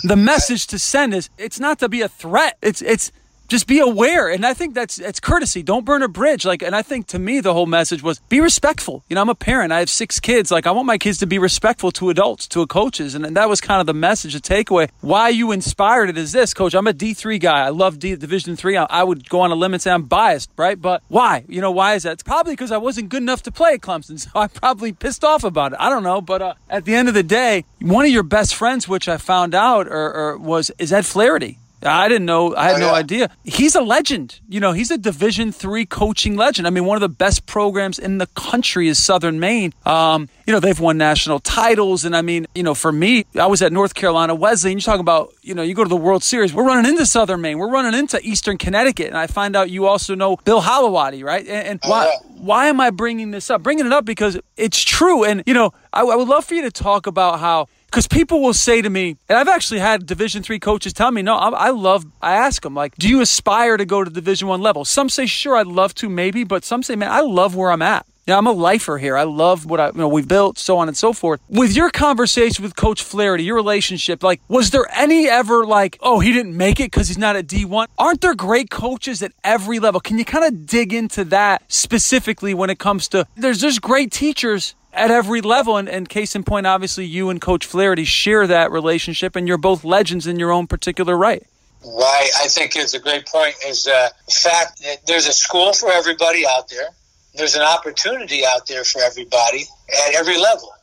the 0.04 0.18
message 0.18 0.68
to 0.68 0.80
send 0.80 1.14
is 1.14 1.30
it's 1.38 1.60
not 1.60 1.80
to 1.80 1.88
be 1.88 2.02
a 2.02 2.10
threat. 2.10 2.58
It's, 2.62 2.82
it's, 2.82 3.14
just 3.48 3.68
be 3.68 3.80
aware. 3.80 4.30
And 4.30 4.46
i 4.46 4.54
think 4.54 4.74
that's 4.74 5.00
it's 5.00 5.20
courtesy. 5.20 5.64
Don't 5.64 5.86
burn 5.86 6.04
a 6.04 6.08
bridge. 6.08 6.46
Like 6.46 6.62
and 6.62 6.76
i 6.76 6.82
think 6.82 7.08
to 7.08 7.20
me 7.20 7.40
the 7.40 7.54
whole 7.54 7.66
message 7.66 8.02
was 8.04 8.20
be 8.30 8.40
respectful. 8.40 9.04
You 9.10 9.16
know 9.16 9.22
i'm 9.22 9.30
a 9.30 9.36
parent. 9.36 9.72
I 9.72 9.80
have 9.80 9.90
six 9.90 10.20
kids. 10.20 10.52
Like 10.52 10.68
i 10.68 10.72
want 10.72 10.86
my 10.86 10.98
kids 10.98 11.18
to 11.20 11.28
be 11.28 11.40
respectful 11.40 11.92
to 11.94 12.10
adults 12.10 12.48
to 12.50 12.66
coaches. 12.68 13.16
And, 13.16 13.26
and 13.26 13.36
that 13.38 13.50
was 13.50 13.62
kind 13.62 13.80
of 13.82 13.88
the 13.88 13.94
message 13.94 14.34
the 14.34 14.40
takeaway. 14.40 14.90
Why 15.02 15.30
you 15.30 15.52
inspired 15.52 16.10
it 16.10 16.18
is 16.18 16.32
this 16.32 16.54
coach. 16.54 16.74
I'm 16.74 16.88
a 16.88 16.94
d3 16.94 17.40
guy. 17.40 17.66
I 17.66 17.70
love 17.70 18.00
D, 18.00 18.16
division 18.16 18.56
3 18.56 18.78
I, 18.78 18.84
I 18.90 19.04
would 19.04 19.30
go 19.30 19.42
on 19.42 19.52
a 19.52 19.56
limit 19.56 19.76
and 19.76 19.82
say 19.82 19.92
i'm 19.92 20.04
biased 20.04 20.52
right? 20.58 20.82
But 20.82 21.04
why? 21.08 21.46
You 21.48 21.62
know 21.62 21.72
why 21.72 21.96
is 21.96 22.04
that? 22.04 22.14
It's 22.14 22.24
probably 22.24 22.54
because 22.54 22.72
i 22.72 22.78
wasn't 22.78 23.10
good 23.10 23.22
enough 23.22 23.44
to 23.44 23.52
play 23.52 23.74
at 23.74 23.82
clemson 23.82 24.20
so 24.24 24.30
i'm 24.36 24.50
probably 24.50 24.92
pissed 24.94 25.24
off 25.24 25.44
about 25.44 25.74
it. 25.74 25.80
I 25.80 25.90
don't 25.90 26.04
know. 26.04 26.22
But 26.22 26.42
uh, 26.42 26.54
at 26.70 26.86
the 26.86 26.96
end 26.96 27.08
of 27.08 27.14
the 27.14 27.24
day 27.24 27.66
one 27.82 28.06
of 28.06 28.12
your 28.12 28.24
best 28.24 28.56
friends 28.56 28.88
which 28.88 29.08
i 29.08 29.18
found 29.18 29.54
out 29.54 29.88
or, 29.88 30.14
or 30.14 30.38
was 30.38 30.72
is 30.80 30.92
ed 30.92 31.06
flaherty 31.06 31.60
I 31.86 32.08
didn't 32.08 32.26
know. 32.26 32.56
I 32.56 32.70
had 32.70 32.76
oh, 32.76 32.88
no 32.88 32.94
idea. 32.94 33.30
He's 33.44 33.76
a 33.76 33.82
legend. 33.82 34.40
You 34.50 34.60
know, 34.60 34.72
he's 34.72 34.92
a 34.92 34.98
Division 34.98 35.52
three 35.52 35.86
coaching 35.86 36.36
legend. 36.36 36.68
I 36.68 36.70
mean, 36.70 36.86
one 36.86 36.98
of 36.98 37.02
the 37.02 37.10
best 37.10 37.46
programs 37.46 38.00
in 38.00 38.18
the 38.18 38.28
country 38.28 38.88
is 38.88 39.04
Southern 39.04 39.40
Maine. 39.40 39.74
Um, 39.86 40.30
you 40.46 40.54
know, 40.54 40.60
they've 40.60 40.80
won 40.80 40.98
national 40.98 41.40
titles, 41.40 42.06
and 42.06 42.16
I 42.16 42.22
mean, 42.22 42.48
you 42.54 42.64
know, 42.64 42.76
for 42.76 42.92
me, 42.92 43.26
I 43.40 43.48
was 43.48 43.62
at 43.62 43.72
North 43.72 43.94
Carolina 43.96 44.36
Wesleyan. 44.36 44.74
And 44.76 44.82
you 44.82 44.86
talk 44.86 45.00
about, 45.00 45.34
you 45.42 45.54
know, 45.54 45.62
you 45.62 45.74
go 45.74 45.84
to 45.84 45.90
the 45.90 45.96
World 45.96 46.24
Series. 46.24 46.54
We're 46.54 46.66
running 46.66 46.90
into 46.90 47.06
Southern 47.06 47.42
Maine. 47.42 47.58
We're 47.58 47.72
running 47.72 47.98
into 47.98 48.20
Eastern 48.22 48.58
Connecticut, 48.58 49.08
and 49.08 49.18
I 49.18 49.28
find 49.28 49.56
out 49.56 49.70
you 49.70 49.86
also 49.86 50.16
know 50.16 50.38
Bill 50.38 50.62
Holowaty, 50.62 51.24
right? 51.24 51.46
And, 51.48 51.68
and 51.68 51.80
oh, 51.84 51.90
why? 51.90 52.06
Yeah. 52.06 52.32
Why 52.36 52.68
am 52.68 52.80
I 52.80 52.90
bringing 52.90 53.32
this 53.32 53.50
up? 53.50 53.64
Bringing 53.64 53.86
it 53.86 53.94
up 53.94 54.06
because 54.06 54.38
it's 54.58 54.84
true, 54.84 55.24
and 55.24 55.44
you 55.46 55.54
know, 55.54 55.74
I, 55.94 56.02
I 56.02 56.16
would 56.16 56.28
love 56.28 56.46
for 56.46 56.54
you 56.54 56.62
to 56.64 56.72
talk 56.72 57.08
about 57.08 57.40
how 57.40 57.68
because 57.96 58.08
people 58.08 58.42
will 58.42 58.54
say 58.54 58.82
to 58.82 58.90
me, 58.90 59.16
and 59.30 59.40
I've 59.40 59.48
actually 59.48 59.80
had 59.80 60.06
Division 60.06 60.44
three 60.44 60.60
coaches 60.60 60.92
tell 60.92 61.12
me, 61.12 61.22
no, 61.22 61.38
I, 61.38 61.68
I, 61.68 61.70
love. 61.70 62.06
I 62.22 62.34
ask 62.34 62.62
them 62.62 62.76
like, 62.76 62.94
do 62.96 63.08
you 63.08 63.22
aspire 63.22 63.78
to 63.78 63.86
go 63.86 64.04
to 64.04 64.12
Division 64.12 64.50
one 64.50 64.60
level? 64.60 64.84
Some 64.84 65.08
say, 65.08 65.26
sure, 65.26 65.56
I'd 65.56 65.68
love 65.68 65.96
to, 65.96 66.10
maybe, 66.10 66.44
but 66.44 66.66
some 66.66 66.84
say, 66.84 66.98
man, 66.98 67.10
I 67.10 67.22
love 67.22 67.56
where 67.56 67.72
I'm 67.72 67.82
at. 67.82 68.06
Yeah, 68.28 68.38
I'm 68.38 68.48
a 68.48 68.52
lifer 68.52 68.98
here. 68.98 69.16
I 69.16 69.24
love 69.24 69.66
what 69.66 69.80
I, 69.80 69.88
you 69.88 69.94
know, 69.94 70.10
we've 70.10 70.28
built, 70.28 70.58
so 70.58 70.78
on 70.78 70.90
and 70.90 70.98
so 70.98 71.14
forth. 71.14 71.40
With 71.48 71.74
your 71.74 71.90
conversation 71.90 72.64
with 72.64 72.76
Coach 72.76 73.02
Flaherty, 73.02 73.46
your 73.46 73.56
relationship, 73.56 74.24
like, 74.24 74.42
was 74.50 74.72
there 74.72 74.88
any 74.94 75.30
ever 75.30 75.66
like, 75.66 75.98
oh, 76.02 76.20
he 76.20 76.34
didn't 76.34 76.58
make 76.58 76.82
it 76.82 76.92
because 76.92 77.08
he's 77.08 77.18
not 77.18 77.38
a 77.38 77.44
D1? 77.44 77.86
Aren't 77.98 78.20
there 78.20 78.36
great 78.36 78.70
coaches 78.70 79.24
at 79.24 79.32
every 79.42 79.80
level? 79.80 80.02
Can 80.02 80.18
you 80.18 80.26
kind 80.26 80.44
of 80.44 80.66
dig 80.66 80.92
into 80.92 81.24
that 81.26 81.62
specifically 81.70 82.54
when 82.54 82.70
it 82.70 82.78
comes 82.78 83.08
to, 83.10 83.26
there's 83.38 83.62
just 83.62 83.82
great 83.82 84.12
teachers 84.12 84.76
at 84.96 85.12
every 85.12 85.42
level. 85.42 85.78
And, 85.78 85.88
and, 85.88 86.10
case 86.10 86.36
in 86.36 86.44
point, 86.44 86.66
obviously, 86.66 87.06
you 87.06 87.30
and 87.30 87.40
Coach 87.40 87.66
Flaherty 87.66 88.06
share 88.06 88.48
that 88.48 88.72
relationship, 88.72 89.36
and 89.36 89.48
you're 89.48 89.58
both 89.58 89.84
legends 89.84 90.26
in 90.26 90.40
your 90.40 90.52
own 90.52 90.68
particular 90.68 91.16
right. 91.16 91.46
Right. 91.86 92.30
I 92.42 92.48
think 92.48 92.76
it's 92.76 92.94
a 92.94 93.00
great 93.00 93.28
point. 93.28 93.56
Is 93.68 93.86
uh, 93.86 94.10
the 94.26 94.32
fact 94.32 94.82
that 94.82 95.06
there's 95.06 95.28
a 95.28 95.34
school 95.34 95.74
for 95.74 95.92
everybody 95.92 96.46
out 96.48 96.70
there. 96.70 96.90
There's 97.36 97.56
an 97.56 97.62
opportunity 97.62 98.44
out 98.46 98.66
there 98.66 98.86
for 98.86 99.02
everybody 99.02 99.66
at 100.08 100.16
every 100.16 100.38
level, 100.38 100.74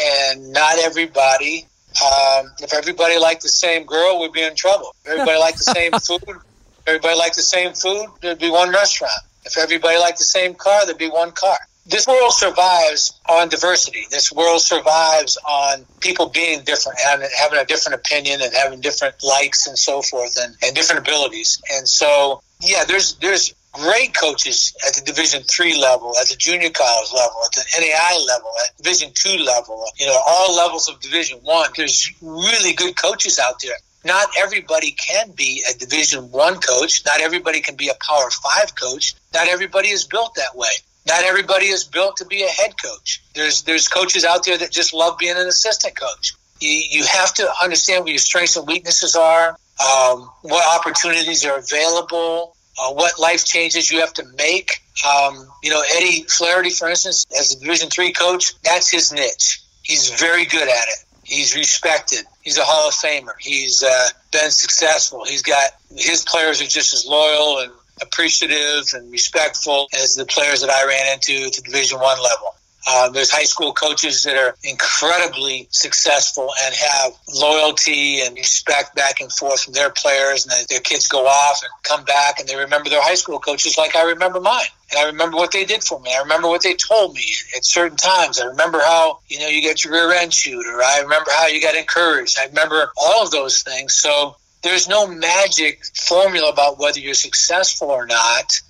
and 0.00 0.52
not 0.52 0.78
everybody. 0.78 1.66
Um, 2.00 2.52
if 2.60 2.72
everybody 2.72 3.18
liked 3.18 3.42
the 3.42 3.48
same 3.48 3.84
girl, 3.84 4.20
we'd 4.20 4.32
be 4.32 4.42
in 4.42 4.54
trouble. 4.54 4.94
If 5.04 5.10
everybody 5.10 5.38
liked 5.38 5.58
the 5.58 5.64
same 5.64 5.92
food, 6.00 6.38
everybody 6.86 7.16
liked 7.16 7.34
the 7.34 7.42
same 7.42 7.74
food, 7.74 8.06
there'd 8.22 8.38
be 8.38 8.50
one 8.50 8.70
restaurant. 8.70 9.12
If 9.44 9.58
everybody 9.58 9.98
liked 9.98 10.18
the 10.18 10.24
same 10.24 10.54
car, 10.54 10.86
there'd 10.86 10.98
be 10.98 11.10
one 11.10 11.32
car 11.32 11.58
this 11.88 12.06
world 12.06 12.32
survives 12.32 13.18
on 13.28 13.48
diversity. 13.48 14.04
This 14.10 14.30
world 14.30 14.60
survives 14.60 15.38
on 15.48 15.86
people 16.00 16.28
being 16.28 16.62
different 16.64 16.98
and 17.04 17.22
having 17.38 17.58
a 17.58 17.64
different 17.64 18.00
opinion 18.00 18.40
and 18.42 18.52
having 18.54 18.80
different 18.80 19.14
likes 19.22 19.66
and 19.66 19.78
so 19.78 20.02
forth 20.02 20.36
and, 20.40 20.54
and 20.62 20.76
different 20.76 21.00
abilities. 21.00 21.60
And 21.72 21.88
so, 21.88 22.42
yeah, 22.60 22.84
there's 22.84 23.14
there's 23.16 23.54
great 23.72 24.14
coaches 24.14 24.74
at 24.86 24.94
the 24.94 25.02
Division 25.02 25.42
three 25.44 25.80
level, 25.80 26.12
at 26.20 26.28
the 26.28 26.36
junior 26.36 26.70
college 26.70 27.10
level, 27.14 27.36
at 27.44 27.52
the 27.52 27.64
NAI 27.80 28.24
level, 28.26 28.50
at 28.64 28.76
Division 28.76 29.10
two 29.14 29.38
level. 29.38 29.84
You 29.98 30.06
know, 30.06 30.20
all 30.26 30.56
levels 30.56 30.88
of 30.88 31.00
Division 31.00 31.38
one. 31.42 31.70
There's 31.76 32.12
really 32.20 32.74
good 32.74 32.96
coaches 32.96 33.38
out 33.38 33.60
there 33.62 33.76
not 34.04 34.28
everybody 34.38 34.92
can 34.92 35.32
be 35.32 35.64
a 35.68 35.76
division 35.76 36.30
one 36.30 36.60
coach 36.60 37.02
not 37.04 37.20
everybody 37.20 37.60
can 37.60 37.74
be 37.74 37.88
a 37.88 37.94
power 38.00 38.30
five 38.30 38.72
coach 38.76 39.14
not 39.34 39.48
everybody 39.48 39.88
is 39.88 40.04
built 40.04 40.36
that 40.36 40.54
way 40.54 40.70
not 41.08 41.24
everybody 41.24 41.66
is 41.66 41.84
built 41.84 42.18
to 42.18 42.26
be 42.26 42.44
a 42.44 42.48
head 42.48 42.74
coach. 42.82 43.22
There's 43.34 43.62
there's 43.62 43.88
coaches 43.88 44.24
out 44.24 44.44
there 44.44 44.58
that 44.58 44.70
just 44.70 44.94
love 44.94 45.18
being 45.18 45.36
an 45.36 45.46
assistant 45.46 45.96
coach. 45.96 46.34
You, 46.60 46.70
you 46.70 47.04
have 47.04 47.34
to 47.34 47.48
understand 47.62 48.04
what 48.04 48.10
your 48.10 48.18
strengths 48.18 48.56
and 48.56 48.66
weaknesses 48.66 49.14
are, 49.16 49.56
um, 49.80 50.30
what 50.42 50.64
opportunities 50.78 51.44
are 51.44 51.58
available, 51.58 52.56
uh, 52.78 52.92
what 52.92 53.18
life 53.18 53.44
changes 53.44 53.90
you 53.90 54.00
have 54.00 54.12
to 54.14 54.24
make. 54.36 54.82
Um, 55.06 55.48
you 55.62 55.70
know, 55.70 55.82
Eddie 55.96 56.24
Flaherty, 56.24 56.70
for 56.70 56.88
instance, 56.88 57.24
as 57.38 57.54
a 57.54 57.60
Division 57.60 57.88
three 57.90 58.12
coach, 58.12 58.60
that's 58.62 58.90
his 58.90 59.12
niche. 59.12 59.62
He's 59.82 60.10
very 60.10 60.44
good 60.44 60.68
at 60.68 60.84
it. 60.88 61.04
He's 61.24 61.54
respected. 61.54 62.24
He's 62.42 62.58
a 62.58 62.64
Hall 62.64 62.88
of 62.88 62.94
Famer. 62.94 63.34
He's 63.38 63.82
uh, 63.82 64.08
been 64.32 64.50
successful. 64.50 65.24
He's 65.24 65.42
got 65.42 65.70
his 65.90 66.24
players 66.24 66.60
are 66.60 66.66
just 66.66 66.92
as 66.94 67.06
loyal 67.06 67.58
and 67.60 67.72
appreciative 68.02 68.84
and 68.94 69.10
respectful 69.10 69.88
as 70.00 70.14
the 70.14 70.26
players 70.26 70.60
that 70.60 70.70
I 70.70 70.86
ran 70.86 71.14
into 71.14 71.46
at 71.46 71.52
the 71.52 71.62
Division 71.62 71.98
One 72.00 72.20
level. 72.22 72.54
Uh, 72.90 73.10
there's 73.10 73.30
high 73.30 73.44
school 73.44 73.74
coaches 73.74 74.22
that 74.22 74.36
are 74.36 74.54
incredibly 74.64 75.68
successful 75.70 76.48
and 76.64 76.74
have 76.74 77.12
loyalty 77.34 78.20
and 78.20 78.34
respect 78.34 78.94
back 78.94 79.20
and 79.20 79.30
forth 79.30 79.64
from 79.64 79.74
their 79.74 79.90
players, 79.90 80.46
and 80.46 80.66
their 80.68 80.80
kids 80.80 81.06
go 81.06 81.26
off 81.26 81.60
and 81.62 81.70
come 81.82 82.02
back, 82.04 82.40
and 82.40 82.48
they 82.48 82.56
remember 82.56 82.88
their 82.88 83.02
high 83.02 83.16
school 83.16 83.40
coaches 83.40 83.76
like 83.76 83.94
I 83.94 84.04
remember 84.04 84.40
mine. 84.40 84.64
And 84.90 85.00
I 85.00 85.06
remember 85.06 85.36
what 85.36 85.52
they 85.52 85.66
did 85.66 85.84
for 85.84 86.00
me. 86.00 86.14
I 86.16 86.20
remember 86.20 86.48
what 86.48 86.62
they 86.62 86.74
told 86.74 87.14
me 87.14 87.24
at 87.54 87.64
certain 87.64 87.98
times. 87.98 88.40
I 88.40 88.46
remember 88.46 88.78
how, 88.78 89.18
you 89.28 89.38
know, 89.40 89.48
you 89.48 89.68
got 89.68 89.84
your 89.84 89.92
rear 89.92 90.12
end 90.12 90.32
shoot, 90.32 90.64
or 90.66 90.82
I 90.82 91.00
remember 91.02 91.30
how 91.36 91.48
you 91.48 91.60
got 91.60 91.74
encouraged. 91.74 92.38
I 92.38 92.46
remember 92.46 92.90
all 92.96 93.22
of 93.22 93.30
those 93.30 93.62
things. 93.62 93.94
So 93.94 94.36
there's 94.62 94.88
no 94.88 95.06
magic 95.06 95.84
formula 95.94 96.50
about 96.50 96.78
whether 96.78 96.98
you're 96.98 97.14
successful 97.14 97.90
or 97.90 98.06
not 98.06 98.60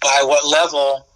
by 0.00 0.22
what 0.24 0.46
level 0.46 1.06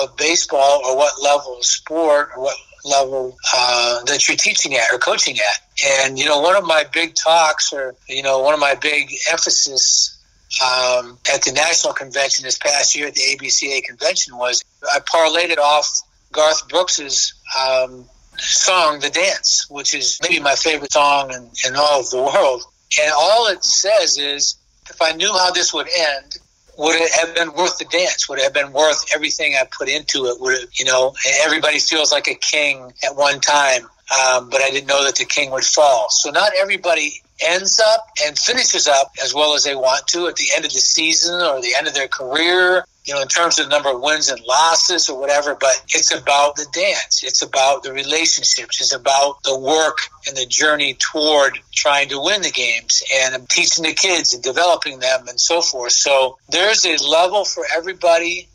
of 0.00 0.16
baseball 0.16 0.82
or 0.84 0.96
what 0.96 1.22
level 1.22 1.58
of 1.58 1.64
sport 1.64 2.30
or 2.36 2.42
what 2.42 2.56
level 2.84 3.36
uh, 3.54 4.02
that 4.04 4.28
you're 4.28 4.36
teaching 4.36 4.74
at 4.74 4.84
or 4.92 4.98
coaching 4.98 5.36
at. 5.36 6.04
And, 6.04 6.18
you 6.18 6.26
know, 6.26 6.40
one 6.40 6.56
of 6.56 6.64
my 6.64 6.84
big 6.92 7.14
talks 7.14 7.72
or, 7.72 7.94
you 8.08 8.22
know, 8.22 8.40
one 8.40 8.54
of 8.54 8.60
my 8.60 8.74
big 8.74 9.10
emphasis 9.30 10.18
um, 10.62 11.18
at 11.32 11.42
the 11.42 11.52
national 11.52 11.94
convention 11.94 12.44
this 12.44 12.58
past 12.58 12.94
year 12.94 13.08
at 13.08 13.14
the 13.14 13.22
ABCA 13.22 13.84
convention 13.84 14.36
was 14.36 14.64
I 14.94 15.00
parlayed 15.00 15.50
it 15.50 15.58
off 15.58 16.02
Garth 16.32 16.68
Brooks's 16.68 17.34
um, 17.58 18.04
song, 18.38 19.00
The 19.00 19.10
Dance, 19.10 19.66
which 19.70 19.94
is 19.94 20.18
maybe 20.22 20.40
my 20.40 20.54
favorite 20.54 20.92
song 20.92 21.32
in, 21.32 21.50
in 21.66 21.76
all 21.76 22.00
of 22.00 22.10
the 22.10 22.22
world. 22.22 22.62
And 23.00 23.12
all 23.16 23.48
it 23.48 23.64
says 23.64 24.18
is, 24.18 24.56
if 24.88 25.00
I 25.00 25.12
knew 25.12 25.32
how 25.32 25.50
this 25.50 25.72
would 25.72 25.88
end, 25.88 26.36
would 26.76 26.96
it 26.96 27.12
have 27.12 27.34
been 27.34 27.52
worth 27.54 27.78
the 27.78 27.84
dance? 27.84 28.28
Would 28.28 28.38
it 28.38 28.44
have 28.44 28.52
been 28.52 28.72
worth 28.72 29.04
everything 29.14 29.54
I 29.54 29.64
put 29.64 29.88
into 29.88 30.26
it? 30.26 30.40
Would 30.40 30.62
it, 30.62 30.78
you 30.78 30.84
know, 30.84 31.14
everybody 31.42 31.78
feels 31.78 32.12
like 32.12 32.28
a 32.28 32.34
king 32.34 32.92
at 33.04 33.16
one 33.16 33.40
time, 33.40 33.82
um, 33.84 34.50
but 34.50 34.60
I 34.60 34.70
didn't 34.70 34.86
know 34.86 35.04
that 35.04 35.16
the 35.16 35.24
king 35.24 35.50
would 35.52 35.64
fall. 35.64 36.08
So 36.10 36.30
not 36.30 36.52
everybody 36.60 37.22
ends 37.40 37.80
up 37.80 38.06
and 38.24 38.38
finishes 38.38 38.86
up 38.86 39.12
as 39.22 39.34
well 39.34 39.54
as 39.54 39.64
they 39.64 39.74
want 39.74 40.06
to 40.08 40.26
at 40.26 40.36
the 40.36 40.46
end 40.54 40.64
of 40.64 40.72
the 40.72 40.78
season 40.78 41.34
or 41.34 41.60
the 41.60 41.74
end 41.76 41.86
of 41.86 41.94
their 41.94 42.08
career 42.08 42.84
you 43.04 43.14
know, 43.14 43.20
in 43.20 43.28
terms 43.28 43.58
of 43.58 43.66
the 43.66 43.70
number 43.70 43.90
of 43.90 44.00
wins 44.00 44.30
and 44.30 44.40
losses 44.46 45.10
or 45.10 45.20
whatever, 45.20 45.54
but 45.54 45.82
it's 45.88 46.14
about 46.14 46.56
the 46.56 46.66
dance. 46.72 47.22
It's 47.22 47.42
about 47.42 47.82
the 47.82 47.92
relationships. 47.92 48.80
It's 48.80 48.94
about 48.94 49.42
the 49.42 49.58
work 49.58 49.98
and 50.26 50.36
the 50.36 50.46
journey 50.46 50.94
toward 50.94 51.58
trying 51.72 52.08
to 52.08 52.20
win 52.20 52.40
the 52.40 52.50
games 52.50 53.02
and 53.14 53.34
um, 53.34 53.46
teaching 53.46 53.84
the 53.84 53.92
kids 53.92 54.32
and 54.32 54.42
developing 54.42 55.00
them 55.00 55.28
and 55.28 55.38
so 55.38 55.60
forth. 55.60 55.92
So 55.92 56.38
there's 56.48 56.86
a 56.86 56.96
level 57.06 57.44
for 57.44 57.64
everybody 57.76 58.48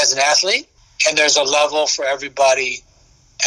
as 0.00 0.12
an 0.12 0.20
athlete, 0.20 0.68
and 1.06 1.18
there's 1.18 1.36
a 1.36 1.42
level 1.42 1.86
for 1.86 2.06
everybody 2.06 2.78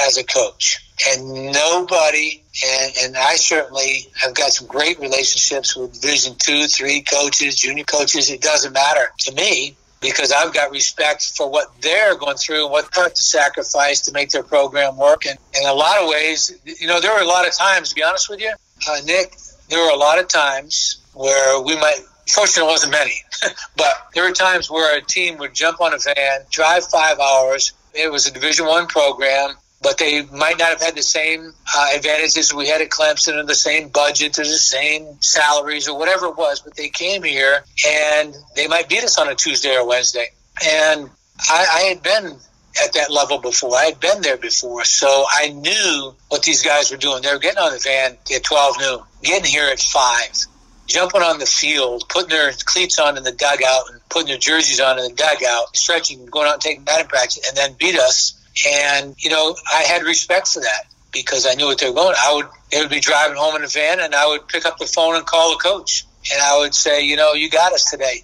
as 0.05 0.17
a 0.17 0.23
coach. 0.23 0.79
And 1.09 1.51
nobody, 1.51 2.43
and, 2.63 2.93
and 3.01 3.17
I 3.17 3.35
certainly 3.35 4.07
have 4.21 4.35
got 4.35 4.51
some 4.51 4.67
great 4.67 4.99
relationships 4.99 5.75
with 5.75 5.99
Division 5.99 6.35
two, 6.37 6.67
three 6.67 7.01
coaches, 7.01 7.55
junior 7.55 7.83
coaches. 7.83 8.29
It 8.29 8.41
doesn't 8.41 8.73
matter 8.73 9.11
to 9.21 9.33
me 9.33 9.75
because 10.05 10.31
I've 10.31 10.53
got 10.53 10.71
respect 10.71 11.35
for 11.35 11.49
what 11.49 11.67
they're 11.81 12.15
going 12.15 12.37
through 12.37 12.63
and 12.63 12.71
what 12.71 12.91
they 12.91 13.01
have 13.01 13.13
to 13.13 13.23
sacrifice 13.23 14.01
to 14.01 14.11
make 14.11 14.29
their 14.29 14.43
program 14.43 14.97
work. 14.97 15.25
And 15.25 15.37
in 15.53 15.67
a 15.67 15.73
lot 15.73 16.01
of 16.01 16.09
ways, 16.09 16.57
you 16.65 16.87
know, 16.87 16.99
there 16.99 17.13
were 17.13 17.21
a 17.21 17.27
lot 17.27 17.47
of 17.47 17.55
times, 17.55 17.89
to 17.89 17.95
be 17.95 18.03
honest 18.03 18.29
with 18.29 18.39
you, 18.39 18.53
uh, 18.89 18.97
Nick, 19.05 19.35
there 19.69 19.79
were 19.79 19.91
a 19.91 19.97
lot 19.97 20.19
of 20.19 20.27
times 20.27 20.97
where 21.13 21.61
we 21.61 21.75
might, 21.75 21.99
fortunately, 22.27 22.69
it 22.69 22.73
wasn't 22.73 22.91
many, 22.91 23.13
but 23.77 24.07
there 24.13 24.23
were 24.23 24.33
times 24.33 24.69
where 24.69 24.97
a 24.97 25.01
team 25.01 25.37
would 25.37 25.53
jump 25.53 25.81
on 25.81 25.93
a 25.93 25.97
van, 25.97 26.41
drive 26.49 26.85
five 26.85 27.19
hours. 27.19 27.73
It 27.93 28.11
was 28.11 28.27
a 28.27 28.31
Division 28.31 28.65
One 28.65 28.87
program 28.87 29.55
but 29.81 29.97
they 29.97 30.23
might 30.25 30.57
not 30.57 30.69
have 30.69 30.81
had 30.81 30.95
the 30.95 31.03
same 31.03 31.53
uh, 31.75 31.87
advantages 31.95 32.53
we 32.53 32.67
had 32.67 32.81
at 32.81 32.89
Clemson 32.89 33.37
or 33.37 33.45
the 33.45 33.55
same 33.55 33.89
budget 33.89 34.39
or 34.39 34.43
the 34.43 34.57
same 34.57 35.21
salaries 35.21 35.87
or 35.87 35.97
whatever 35.97 36.27
it 36.27 36.37
was. 36.37 36.61
But 36.61 36.75
they 36.75 36.89
came 36.89 37.23
here 37.23 37.63
and 37.87 38.35
they 38.55 38.67
might 38.67 38.89
beat 38.89 39.03
us 39.03 39.19
on 39.19 39.29
a 39.29 39.35
Tuesday 39.35 39.75
or 39.75 39.87
Wednesday. 39.87 40.27
And 40.65 41.09
I, 41.49 41.67
I 41.71 41.79
had 41.81 42.01
been 42.01 42.37
at 42.83 42.93
that 42.93 43.11
level 43.11 43.39
before. 43.39 43.75
I 43.75 43.85
had 43.85 43.99
been 43.99 44.21
there 44.21 44.37
before. 44.37 44.83
So 44.83 45.25
I 45.29 45.49
knew 45.49 46.15
what 46.29 46.43
these 46.43 46.63
guys 46.63 46.91
were 46.91 46.97
doing. 46.97 47.21
They 47.21 47.31
were 47.31 47.39
getting 47.39 47.59
on 47.59 47.71
the 47.71 47.79
van 47.79 48.17
at 48.33 48.43
12 48.43 48.75
noon, 48.79 48.99
getting 49.23 49.45
here 49.49 49.67
at 49.71 49.79
5, 49.79 50.45
jumping 50.87 51.21
on 51.21 51.39
the 51.39 51.45
field, 51.45 52.05
putting 52.09 52.29
their 52.29 52.51
cleats 52.65 52.99
on 52.99 53.17
in 53.17 53.23
the 53.23 53.31
dugout 53.31 53.83
and 53.91 54.01
putting 54.09 54.27
their 54.27 54.37
jerseys 54.37 54.79
on 54.79 54.97
in 54.99 55.05
the 55.05 55.15
dugout, 55.15 55.75
stretching, 55.75 56.25
going 56.25 56.47
out 56.47 56.53
and 56.53 56.61
taking 56.61 56.83
batting 56.83 57.07
practice, 57.07 57.47
and 57.47 57.57
then 57.57 57.75
beat 57.79 57.97
us 57.97 58.34
and, 58.63 59.15
you 59.17 59.29
know, 59.29 59.55
I 59.71 59.83
had 59.83 60.03
respect 60.03 60.47
for 60.47 60.61
that 60.61 60.85
because 61.11 61.47
I 61.47 61.53
knew 61.55 61.65
what 61.65 61.79
they 61.79 61.89
were 61.89 61.95
going. 61.95 62.15
I 62.17 62.33
would, 62.33 62.47
they 62.71 62.79
would 62.79 62.89
be 62.89 62.99
driving 62.99 63.37
home 63.37 63.55
in 63.55 63.63
a 63.63 63.67
van 63.67 63.99
and 63.99 64.15
I 64.15 64.27
would 64.27 64.47
pick 64.47 64.65
up 64.65 64.77
the 64.77 64.85
phone 64.85 65.15
and 65.15 65.25
call 65.25 65.51
the 65.51 65.57
coach. 65.57 66.05
And 66.31 66.41
I 66.41 66.57
would 66.57 66.73
say, 66.73 67.03
you 67.05 67.15
know, 67.15 67.33
you 67.33 67.49
got 67.49 67.73
us 67.73 67.89
today. 67.89 68.23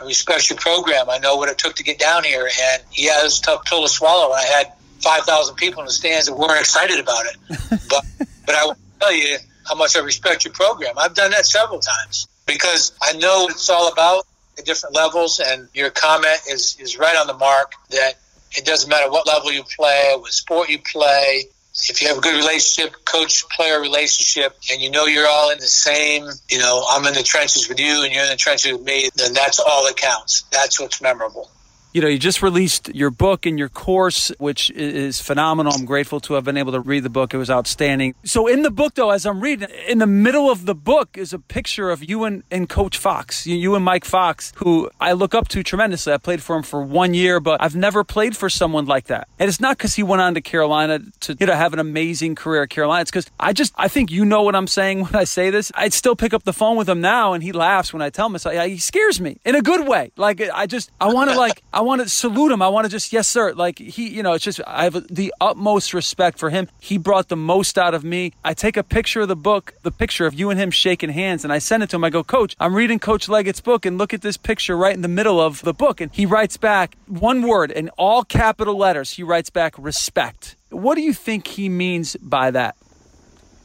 I 0.00 0.04
respect 0.04 0.48
your 0.50 0.58
program. 0.58 1.10
I 1.10 1.18
know 1.18 1.36
what 1.36 1.48
it 1.48 1.58
took 1.58 1.76
to 1.76 1.82
get 1.82 1.98
down 1.98 2.24
here. 2.24 2.46
And 2.46 2.82
yeah, 2.92 3.20
it 3.20 3.24
was 3.24 3.38
a 3.38 3.42
tough 3.42 3.64
pill 3.64 3.82
to 3.82 3.88
swallow. 3.88 4.32
I 4.32 4.42
had 4.42 4.72
5,000 5.00 5.56
people 5.56 5.80
in 5.80 5.86
the 5.86 5.92
stands 5.92 6.26
that 6.26 6.34
weren't 6.34 6.60
excited 6.60 7.00
about 7.00 7.26
it. 7.26 7.36
but, 7.88 8.04
but 8.46 8.54
I 8.54 8.64
will 8.64 8.76
tell 9.00 9.12
you 9.12 9.36
how 9.66 9.74
much 9.74 9.96
I 9.96 10.00
respect 10.00 10.44
your 10.44 10.54
program. 10.54 10.94
I've 10.96 11.14
done 11.14 11.32
that 11.32 11.46
several 11.46 11.80
times 11.80 12.28
because 12.46 12.92
I 13.02 13.12
know 13.14 13.44
what 13.44 13.52
it's 13.52 13.68
all 13.68 13.92
about 13.92 14.26
at 14.58 14.64
different 14.64 14.94
levels. 14.94 15.40
And 15.44 15.68
your 15.74 15.90
comment 15.90 16.40
is, 16.48 16.76
is 16.80 16.98
right 16.98 17.16
on 17.16 17.26
the 17.26 17.34
mark 17.34 17.72
that 17.90 18.14
it 18.56 18.64
doesn't 18.64 18.88
matter 18.88 19.10
what 19.10 19.26
level 19.26 19.52
you 19.52 19.62
play, 19.76 20.14
what 20.16 20.32
sport 20.32 20.68
you 20.68 20.78
play. 20.78 21.44
If 21.88 22.02
you 22.02 22.08
have 22.08 22.18
a 22.18 22.20
good 22.20 22.36
relationship, 22.36 23.04
coach 23.04 23.48
player 23.48 23.80
relationship, 23.80 24.56
and 24.70 24.82
you 24.82 24.90
know 24.90 25.06
you're 25.06 25.28
all 25.28 25.50
in 25.50 25.58
the 25.58 25.68
same, 25.68 26.28
you 26.48 26.58
know, 26.58 26.84
I'm 26.90 27.06
in 27.06 27.14
the 27.14 27.22
trenches 27.22 27.68
with 27.68 27.78
you 27.78 28.02
and 28.02 28.12
you're 28.12 28.24
in 28.24 28.30
the 28.30 28.36
trenches 28.36 28.72
with 28.72 28.82
me, 28.82 29.08
then 29.14 29.32
that's 29.32 29.60
all 29.60 29.86
that 29.86 29.96
counts. 29.96 30.42
That's 30.50 30.80
what's 30.80 31.00
memorable 31.00 31.48
you 31.92 32.00
know, 32.00 32.08
you 32.08 32.18
just 32.18 32.42
released 32.42 32.94
your 32.94 33.10
book 33.10 33.46
and 33.46 33.58
your 33.58 33.68
course, 33.68 34.30
which 34.38 34.70
is 34.70 35.20
phenomenal. 35.20 35.72
I'm 35.74 35.84
grateful 35.84 36.20
to 36.20 36.34
have 36.34 36.44
been 36.44 36.56
able 36.56 36.72
to 36.72 36.80
read 36.80 37.02
the 37.02 37.10
book. 37.10 37.34
It 37.34 37.38
was 37.38 37.50
outstanding. 37.50 38.14
So, 38.24 38.46
in 38.46 38.62
the 38.62 38.70
book, 38.70 38.94
though, 38.94 39.10
as 39.10 39.26
I'm 39.26 39.40
reading, 39.40 39.68
in 39.88 39.98
the 39.98 40.06
middle 40.06 40.50
of 40.50 40.66
the 40.66 40.74
book 40.74 41.16
is 41.16 41.32
a 41.32 41.38
picture 41.38 41.90
of 41.90 42.08
you 42.08 42.24
and, 42.24 42.42
and 42.50 42.68
Coach 42.68 42.96
Fox, 42.96 43.46
you 43.46 43.74
and 43.74 43.84
Mike 43.84 44.04
Fox, 44.04 44.52
who 44.56 44.90
I 45.00 45.12
look 45.12 45.34
up 45.34 45.48
to 45.48 45.62
tremendously. 45.62 46.12
I 46.12 46.18
played 46.18 46.42
for 46.42 46.56
him 46.56 46.62
for 46.62 46.82
one 46.82 47.14
year, 47.14 47.40
but 47.40 47.60
I've 47.62 47.76
never 47.76 48.04
played 48.04 48.36
for 48.36 48.48
someone 48.48 48.86
like 48.86 49.06
that. 49.06 49.28
And 49.38 49.48
it's 49.48 49.60
not 49.60 49.76
because 49.76 49.94
he 49.94 50.02
went 50.02 50.22
on 50.22 50.34
to 50.34 50.40
Carolina 50.40 51.00
to, 51.20 51.36
you 51.38 51.46
know, 51.46 51.54
have 51.54 51.72
an 51.72 51.78
amazing 51.78 52.34
career 52.34 52.62
at 52.62 52.70
Carolina. 52.70 53.02
It's 53.02 53.10
because 53.10 53.26
I 53.38 53.52
just, 53.52 53.72
I 53.76 53.88
think 53.88 54.10
you 54.10 54.24
know 54.24 54.42
what 54.42 54.54
I'm 54.54 54.66
saying 54.66 55.00
when 55.04 55.14
I 55.16 55.24
say 55.24 55.50
this. 55.50 55.72
I'd 55.74 55.92
still 55.92 56.14
pick 56.16 56.32
up 56.32 56.44
the 56.44 56.52
phone 56.52 56.76
with 56.76 56.88
him 56.88 57.00
now, 57.00 57.32
and 57.32 57.42
he 57.42 57.52
laughs 57.52 57.92
when 57.92 58.02
I 58.02 58.10
tell 58.10 58.26
him. 58.26 58.38
So, 58.38 58.50
yeah, 58.50 58.66
he 58.66 58.78
scares 58.78 59.20
me 59.20 59.40
in 59.44 59.54
a 59.54 59.62
good 59.62 59.88
way. 59.88 60.12
Like, 60.16 60.40
I 60.40 60.66
just, 60.66 60.90
I 61.00 61.12
want 61.12 61.30
to, 61.30 61.36
like, 61.36 61.62
I 61.72 61.79
want 61.80 62.02
to 62.02 62.08
salute 62.08 62.52
him. 62.52 62.62
I 62.62 62.68
want 62.68 62.84
to 62.84 62.90
just, 62.90 63.12
yes, 63.12 63.28
sir. 63.28 63.52
Like 63.52 63.78
he, 63.78 64.08
you 64.08 64.22
know, 64.22 64.32
it's 64.32 64.44
just, 64.44 64.60
I 64.66 64.84
have 64.84 65.06
the 65.08 65.32
utmost 65.40 65.94
respect 65.94 66.38
for 66.38 66.50
him. 66.50 66.68
He 66.80 66.98
brought 66.98 67.28
the 67.28 67.36
most 67.36 67.78
out 67.78 67.94
of 67.94 68.04
me. 68.04 68.32
I 68.44 68.54
take 68.54 68.76
a 68.76 68.82
picture 68.82 69.20
of 69.22 69.28
the 69.28 69.36
book, 69.36 69.74
the 69.82 69.90
picture 69.90 70.26
of 70.26 70.34
you 70.34 70.50
and 70.50 70.58
him 70.58 70.70
shaking 70.70 71.10
hands, 71.10 71.44
and 71.44 71.52
I 71.52 71.58
send 71.58 71.82
it 71.82 71.90
to 71.90 71.96
him. 71.96 72.04
I 72.04 72.10
go, 72.10 72.24
Coach, 72.24 72.56
I'm 72.58 72.74
reading 72.74 72.98
Coach 72.98 73.28
Leggett's 73.28 73.60
book, 73.60 73.86
and 73.86 73.98
look 73.98 74.14
at 74.14 74.22
this 74.22 74.36
picture 74.36 74.76
right 74.76 74.94
in 74.94 75.02
the 75.02 75.08
middle 75.08 75.40
of 75.40 75.62
the 75.62 75.74
book. 75.74 76.00
And 76.00 76.12
he 76.12 76.26
writes 76.26 76.56
back 76.56 76.96
one 77.06 77.42
word 77.42 77.70
in 77.70 77.88
all 77.90 78.24
capital 78.24 78.76
letters. 78.76 79.12
He 79.12 79.22
writes 79.22 79.50
back, 79.50 79.74
respect. 79.78 80.56
What 80.70 80.94
do 80.94 81.02
you 81.02 81.12
think 81.12 81.46
he 81.46 81.68
means 81.68 82.16
by 82.16 82.50
that? 82.52 82.76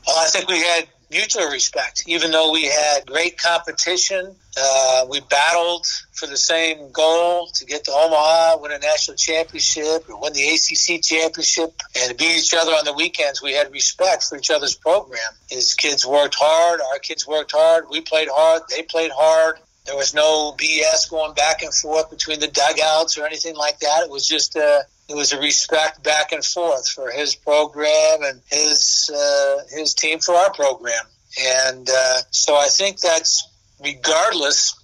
Well, 0.08 0.18
I 0.18 0.28
think 0.28 0.48
we 0.48 0.62
had 0.62 0.88
mutual 1.16 1.48
respect. 1.48 2.04
Even 2.08 2.32
though 2.32 2.52
we 2.52 2.66
had 2.66 3.06
great 3.06 3.38
competition, 3.38 4.36
uh, 4.62 5.06
we 5.10 5.22
battled 5.22 5.86
for 6.14 6.28
the 6.28 6.38
same 6.38 6.92
goal 6.92 7.48
to 7.48 7.66
get 7.66 7.86
to 7.86 7.92
Omaha, 7.92 8.58
win 8.62 8.72
a 8.72 8.80
national 8.80 9.16
championship, 9.16 10.10
or 10.10 10.20
win 10.20 10.34
the 10.34 10.48
ACC 10.50 11.02
championship, 11.02 11.74
and 11.96 12.10
to 12.12 12.16
beat 12.16 12.38
each 12.38 12.54
other 12.54 12.72
on 12.72 12.84
the 12.84 12.94
weekends. 12.94 13.42
We 13.42 13.54
had 13.54 13.72
respect 13.72 14.24
for 14.24 14.38
each 14.38 14.52
other's 14.52 14.76
program. 14.76 15.32
His 15.50 15.74
kids 15.74 16.06
worked 16.06 16.36
hard. 16.38 16.82
Our 16.82 17.00
kids 17.00 17.26
worked 17.26 17.54
hard. 17.54 17.86
We 17.90 18.02
played 18.02 18.28
hard. 18.32 18.64
They 18.70 18.84
played 18.84 19.12
hard. 19.16 19.60
There 19.86 19.96
was 19.96 20.14
no 20.14 20.54
BS 20.54 21.10
going 21.10 21.34
back 21.36 21.62
and 21.62 21.74
forth 21.74 22.10
between 22.10 22.40
the 22.40 22.48
dugouts 22.48 23.18
or 23.18 23.26
anything 23.26 23.56
like 23.56 23.80
that. 23.80 24.04
It 24.04 24.10
was 24.10 24.28
just 24.28 24.56
a, 24.56 24.86
it 25.08 25.16
was 25.16 25.34
a 25.34 25.40
respect 25.40 26.04
back 26.04 26.32
and 26.32 26.44
forth 26.44 26.90
for 26.90 27.12
his 27.12 27.36
program 27.36 28.24
and 28.24 28.42
his 28.50 29.10
uh, 29.14 29.58
his 29.70 29.94
team 29.94 30.20
for 30.20 30.36
our 30.36 30.54
program. 30.54 31.04
And 31.40 31.90
uh, 31.90 32.22
so 32.32 32.56
I 32.56 32.68
think 32.68 33.00
that's 33.00 33.48
regardless 33.84 34.80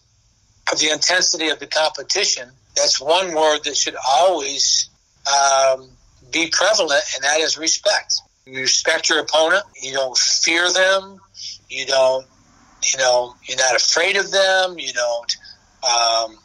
of 0.71 0.79
the 0.79 0.89
intensity 0.89 1.49
of 1.49 1.59
the 1.59 1.67
competition. 1.67 2.49
That's 2.75 3.01
one 3.01 3.33
word 3.33 3.63
that 3.65 3.75
should 3.75 3.95
always 4.07 4.89
um, 5.27 5.89
be 6.31 6.49
prevalent, 6.51 7.03
and 7.15 7.23
that 7.23 7.39
is 7.39 7.57
respect. 7.57 8.21
You 8.45 8.59
respect 8.61 9.09
your 9.09 9.19
opponent. 9.19 9.63
You 9.81 9.93
don't 9.93 10.17
fear 10.17 10.71
them. 10.71 11.19
You 11.69 11.85
don't 11.85 12.25
you 12.83 12.97
know, 12.97 13.35
you're 13.47 13.57
not 13.57 13.75
afraid 13.75 14.17
of 14.17 14.31
them. 14.31 14.77
You 14.77 14.91
don't 14.93 15.37
um, 15.83 16.37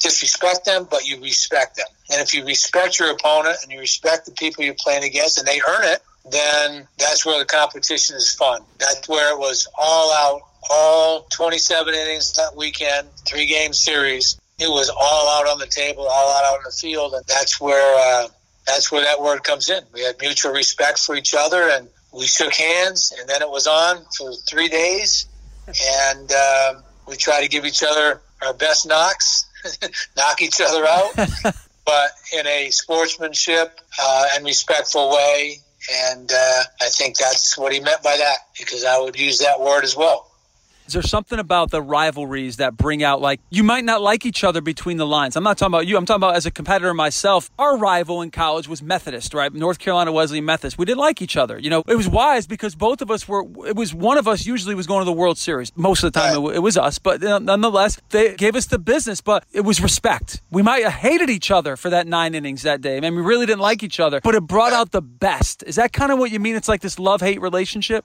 disrespect 0.00 0.64
them, 0.64 0.86
but 0.90 1.06
you 1.06 1.20
respect 1.20 1.76
them. 1.76 1.86
And 2.10 2.20
if 2.20 2.34
you 2.34 2.44
respect 2.44 2.98
your 2.98 3.10
opponent 3.10 3.58
and 3.62 3.72
you 3.72 3.78
respect 3.78 4.26
the 4.26 4.32
people 4.32 4.64
you're 4.64 4.74
playing 4.78 5.04
against 5.04 5.38
and 5.38 5.46
they 5.46 5.60
earn 5.66 5.84
it, 5.84 6.02
then 6.30 6.86
that's 6.98 7.24
where 7.24 7.38
the 7.38 7.44
competition 7.44 8.16
is 8.16 8.34
fun. 8.34 8.62
That's 8.78 9.08
where 9.08 9.32
it 9.32 9.38
was 9.38 9.68
all 9.78 10.12
out, 10.12 10.42
all 10.70 11.26
27 11.30 11.94
innings 11.94 12.32
that 12.34 12.56
weekend, 12.56 13.08
three 13.26 13.46
game 13.46 13.72
series. 13.72 14.40
It 14.58 14.68
was 14.68 14.88
all 14.88 15.40
out 15.40 15.48
on 15.48 15.58
the 15.58 15.66
table, 15.66 16.06
all 16.08 16.30
out 16.30 16.54
on 16.54 16.60
the 16.64 16.70
field, 16.70 17.14
and 17.14 17.24
that's 17.26 17.60
where 17.60 18.24
uh, 18.24 18.28
that's 18.66 18.90
where 18.90 19.02
that 19.02 19.20
word 19.20 19.42
comes 19.42 19.68
in. 19.68 19.82
We 19.92 20.02
had 20.02 20.16
mutual 20.20 20.52
respect 20.52 21.00
for 21.00 21.16
each 21.16 21.34
other, 21.36 21.68
and 21.70 21.88
we 22.12 22.26
shook 22.26 22.54
hands, 22.54 23.12
and 23.18 23.28
then 23.28 23.42
it 23.42 23.50
was 23.50 23.66
on 23.66 24.04
for 24.16 24.32
three 24.32 24.68
days 24.68 25.26
and 25.66 26.30
uh, 26.32 26.74
we 27.08 27.16
try 27.16 27.42
to 27.42 27.48
give 27.48 27.64
each 27.64 27.82
other 27.82 28.20
our 28.42 28.54
best 28.54 28.86
knocks, 28.86 29.46
knock 30.16 30.42
each 30.42 30.60
other 30.60 30.86
out, 30.86 31.14
but 31.86 32.10
in 32.32 32.46
a 32.46 32.70
sportsmanship 32.70 33.80
uh, 34.00 34.26
and 34.34 34.44
respectful 34.44 35.10
way. 35.10 35.58
And 36.10 36.30
uh, 36.32 36.62
I 36.80 36.86
think 36.86 37.18
that's 37.18 37.58
what 37.58 37.72
he 37.72 37.80
meant 37.80 38.02
by 38.02 38.16
that, 38.16 38.38
because 38.58 38.84
I 38.84 38.98
would 38.98 39.18
use 39.18 39.40
that 39.40 39.60
word 39.60 39.84
as 39.84 39.94
well. 39.96 40.30
Is 40.86 40.92
there 40.92 41.02
something 41.02 41.38
about 41.38 41.70
the 41.70 41.80
rivalries 41.80 42.58
that 42.58 42.76
bring 42.76 43.02
out 43.02 43.20
like 43.20 43.40
you 43.50 43.62
might 43.62 43.84
not 43.84 44.02
like 44.02 44.26
each 44.26 44.44
other 44.44 44.60
between 44.60 44.98
the 44.98 45.06
lines? 45.06 45.34
I'm 45.34 45.42
not 45.42 45.56
talking 45.56 45.72
about 45.72 45.86
you. 45.86 45.96
I'm 45.96 46.04
talking 46.04 46.20
about 46.22 46.36
as 46.36 46.44
a 46.44 46.50
competitor 46.50 46.92
myself. 46.92 47.50
Our 47.58 47.78
rival 47.78 48.20
in 48.20 48.30
college 48.30 48.68
was 48.68 48.82
Methodist, 48.82 49.32
right? 49.32 49.52
North 49.52 49.78
Carolina 49.78 50.12
Wesleyan 50.12 50.44
Methodist. 50.44 50.76
We 50.76 50.84
didn't 50.84 50.98
like 50.98 51.22
each 51.22 51.36
other. 51.36 51.58
You 51.58 51.70
know, 51.70 51.82
it 51.86 51.96
was 51.96 52.08
wise 52.08 52.46
because 52.46 52.74
both 52.74 53.00
of 53.00 53.10
us 53.10 53.26
were. 53.26 53.44
It 53.66 53.76
was 53.76 53.94
one 53.94 54.18
of 54.18 54.28
us 54.28 54.44
usually 54.46 54.74
was 54.74 54.86
going 54.86 55.00
to 55.00 55.06
the 55.06 55.12
World 55.12 55.38
Series. 55.38 55.72
Most 55.74 56.04
of 56.04 56.12
the 56.12 56.20
time, 56.20 56.44
it, 56.44 56.56
it 56.56 56.60
was 56.60 56.76
us, 56.76 56.98
but 56.98 57.22
nonetheless, 57.22 58.00
they 58.10 58.34
gave 58.34 58.54
us 58.54 58.66
the 58.66 58.78
business. 58.78 59.20
But 59.20 59.44
it 59.52 59.62
was 59.62 59.80
respect. 59.80 60.42
We 60.50 60.62
might 60.62 60.82
have 60.84 60.92
hated 60.92 61.30
each 61.30 61.50
other 61.50 61.76
for 61.76 61.88
that 61.90 62.06
nine 62.06 62.34
innings 62.34 62.62
that 62.62 62.82
day. 62.82 62.98
I 62.98 63.00
mean, 63.00 63.14
we 63.14 63.22
really 63.22 63.46
didn't 63.46 63.62
like 63.62 63.82
each 63.82 64.00
other, 64.00 64.20
but 64.20 64.34
it 64.34 64.42
brought 64.42 64.74
out 64.74 64.92
the 64.92 65.02
best. 65.02 65.64
Is 65.66 65.76
that 65.76 65.92
kind 65.92 66.12
of 66.12 66.18
what 66.18 66.30
you 66.30 66.40
mean? 66.40 66.56
It's 66.56 66.68
like 66.68 66.82
this 66.82 66.98
love 66.98 67.20
hate 67.22 67.40
relationship. 67.40 68.04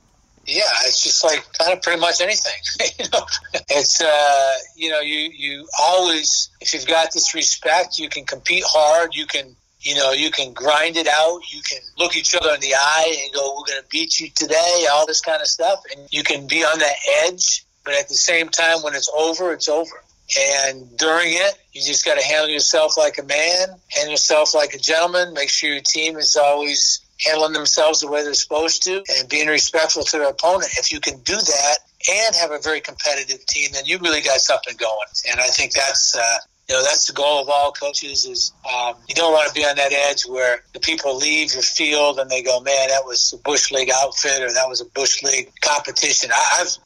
Yeah, 0.49 0.63
it's 0.85 1.03
just 1.03 1.23
like 1.23 1.45
kind 1.53 1.73
of 1.73 1.81
pretty 1.83 1.99
much 1.99 2.21
anything. 2.21 2.53
you 2.99 3.05
know, 3.13 3.25
it's 3.69 4.01
uh, 4.01 4.53
you 4.75 4.89
know, 4.89 4.99
you 4.99 5.29
you 5.31 5.67
always 5.79 6.49
if 6.59 6.73
you've 6.73 6.87
got 6.87 7.13
this 7.13 7.35
respect, 7.35 7.99
you 7.99 8.09
can 8.09 8.25
compete 8.25 8.63
hard. 8.65 9.13
You 9.13 9.27
can 9.27 9.55
you 9.81 9.95
know, 9.95 10.11
you 10.11 10.31
can 10.31 10.53
grind 10.53 10.97
it 10.97 11.07
out. 11.07 11.39
You 11.53 11.61
can 11.61 11.79
look 11.97 12.17
each 12.17 12.35
other 12.35 12.53
in 12.53 12.59
the 12.59 12.73
eye 12.75 13.21
and 13.23 13.33
go, 13.33 13.55
"We're 13.55 13.73
going 13.73 13.81
to 13.81 13.87
beat 13.89 14.19
you 14.19 14.29
today." 14.29 14.87
All 14.91 15.05
this 15.05 15.21
kind 15.21 15.41
of 15.41 15.47
stuff, 15.47 15.83
and 15.95 16.07
you 16.11 16.23
can 16.23 16.47
be 16.47 16.63
on 16.63 16.79
that 16.79 16.95
edge. 17.23 17.63
But 17.85 17.93
at 17.93 18.09
the 18.09 18.15
same 18.15 18.49
time, 18.49 18.79
when 18.81 18.95
it's 18.95 19.09
over, 19.15 19.53
it's 19.53 19.69
over. 19.69 20.03
And 20.37 20.97
during 20.97 21.29
it, 21.33 21.57
you 21.73 21.81
just 21.81 22.05
got 22.05 22.19
to 22.19 22.23
handle 22.23 22.49
yourself 22.49 22.97
like 22.97 23.17
a 23.17 23.23
man, 23.23 23.67
handle 23.87 24.11
yourself 24.11 24.53
like 24.53 24.73
a 24.73 24.77
gentleman. 24.77 25.33
Make 25.33 25.49
sure 25.49 25.71
your 25.71 25.81
team 25.81 26.17
is 26.17 26.35
always 26.35 27.01
handling 27.25 27.53
themselves 27.53 27.99
the 27.99 28.07
way 28.07 28.23
they're 28.23 28.33
supposed 28.33 28.83
to 28.83 29.03
and 29.17 29.29
being 29.29 29.47
respectful 29.47 30.03
to 30.03 30.17
their 30.17 30.29
opponent. 30.29 30.71
If 30.77 30.91
you 30.91 30.99
can 30.99 31.19
do 31.19 31.35
that 31.35 31.77
and 32.09 32.35
have 32.35 32.51
a 32.51 32.59
very 32.59 32.81
competitive 32.81 33.45
team, 33.45 33.69
then 33.73 33.85
you 33.85 33.97
really 33.99 34.21
got 34.21 34.39
something 34.39 34.75
going. 34.77 35.07
And 35.29 35.39
I 35.39 35.47
think 35.47 35.73
that's, 35.73 36.15
uh, 36.15 36.37
you 36.69 36.75
know, 36.75 36.83
that's 36.83 37.07
the 37.07 37.13
goal 37.13 37.41
of 37.41 37.49
all 37.49 37.71
coaches 37.71 38.25
is 38.25 38.53
um, 38.71 38.95
you 39.07 39.15
don't 39.15 39.33
want 39.33 39.47
to 39.47 39.53
be 39.53 39.65
on 39.65 39.75
that 39.75 39.91
edge 39.91 40.23
where 40.23 40.63
the 40.73 40.79
people 40.79 41.17
leave 41.17 41.53
your 41.53 41.63
field 41.63 42.19
and 42.19 42.29
they 42.29 42.43
go, 42.43 42.61
man, 42.61 42.89
that 42.89 43.03
was 43.05 43.33
a 43.33 43.41
Bush 43.41 43.71
League 43.71 43.89
outfit 43.93 44.41
or 44.41 44.53
that 44.53 44.69
was 44.69 44.79
a 44.81 44.85
Bush 44.85 45.23
League 45.23 45.51
competition. 45.61 46.29
I, 46.31 46.61
I've 46.61 46.77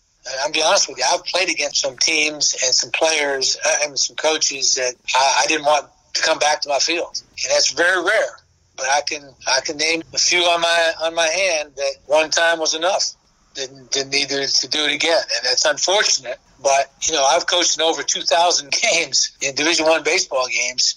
I'm 0.44 0.54
be 0.54 0.64
honest 0.64 0.88
with 0.88 1.00
you. 1.00 1.04
I've 1.12 1.26
played 1.26 1.50
against 1.50 1.82
some 1.82 1.98
teams 1.98 2.56
and 2.64 2.74
some 2.74 2.92
players 2.92 3.58
uh, 3.66 3.76
and 3.84 4.00
some 4.00 4.16
coaches 4.16 4.74
that 4.76 4.96
I, 5.14 5.42
I 5.44 5.48
didn't 5.48 5.66
want 5.66 5.90
to 6.14 6.22
come 6.22 6.40
back 6.40 6.62
to 6.62 6.70
my 6.70 6.80
field, 6.80 7.22
and 7.44 7.52
that's 7.52 7.74
very 7.74 8.02
rare 8.02 8.38
but 8.76 8.86
I 8.88 9.02
can 9.02 9.34
I 9.48 9.62
can 9.62 9.78
name 9.78 10.02
a 10.14 10.18
few 10.18 10.40
on 10.40 10.62
my 10.62 10.94
on 11.02 11.16
my 11.16 11.28
hand 11.28 11.74
that 11.76 11.94
one 12.06 12.30
time 12.30 12.60
was 12.60 12.74
enough. 12.74 13.14
Didn't 13.56 13.92
didn't 13.92 14.12
need 14.12 14.30
to, 14.30 14.48
to 14.48 14.68
do 14.68 14.80
it 14.86 14.94
again, 14.94 15.22
and 15.22 15.46
that's 15.46 15.66
unfortunate. 15.66 16.40
But 16.62 16.92
you 17.04 17.14
know, 17.14 17.24
I've 17.24 17.46
coached 17.46 17.78
in 17.78 17.84
over 17.84 18.02
2,000 18.02 18.72
games 18.94 19.38
in 19.42 19.54
Division 19.54 19.86
One 19.86 20.04
baseball 20.04 20.48
games, 20.48 20.96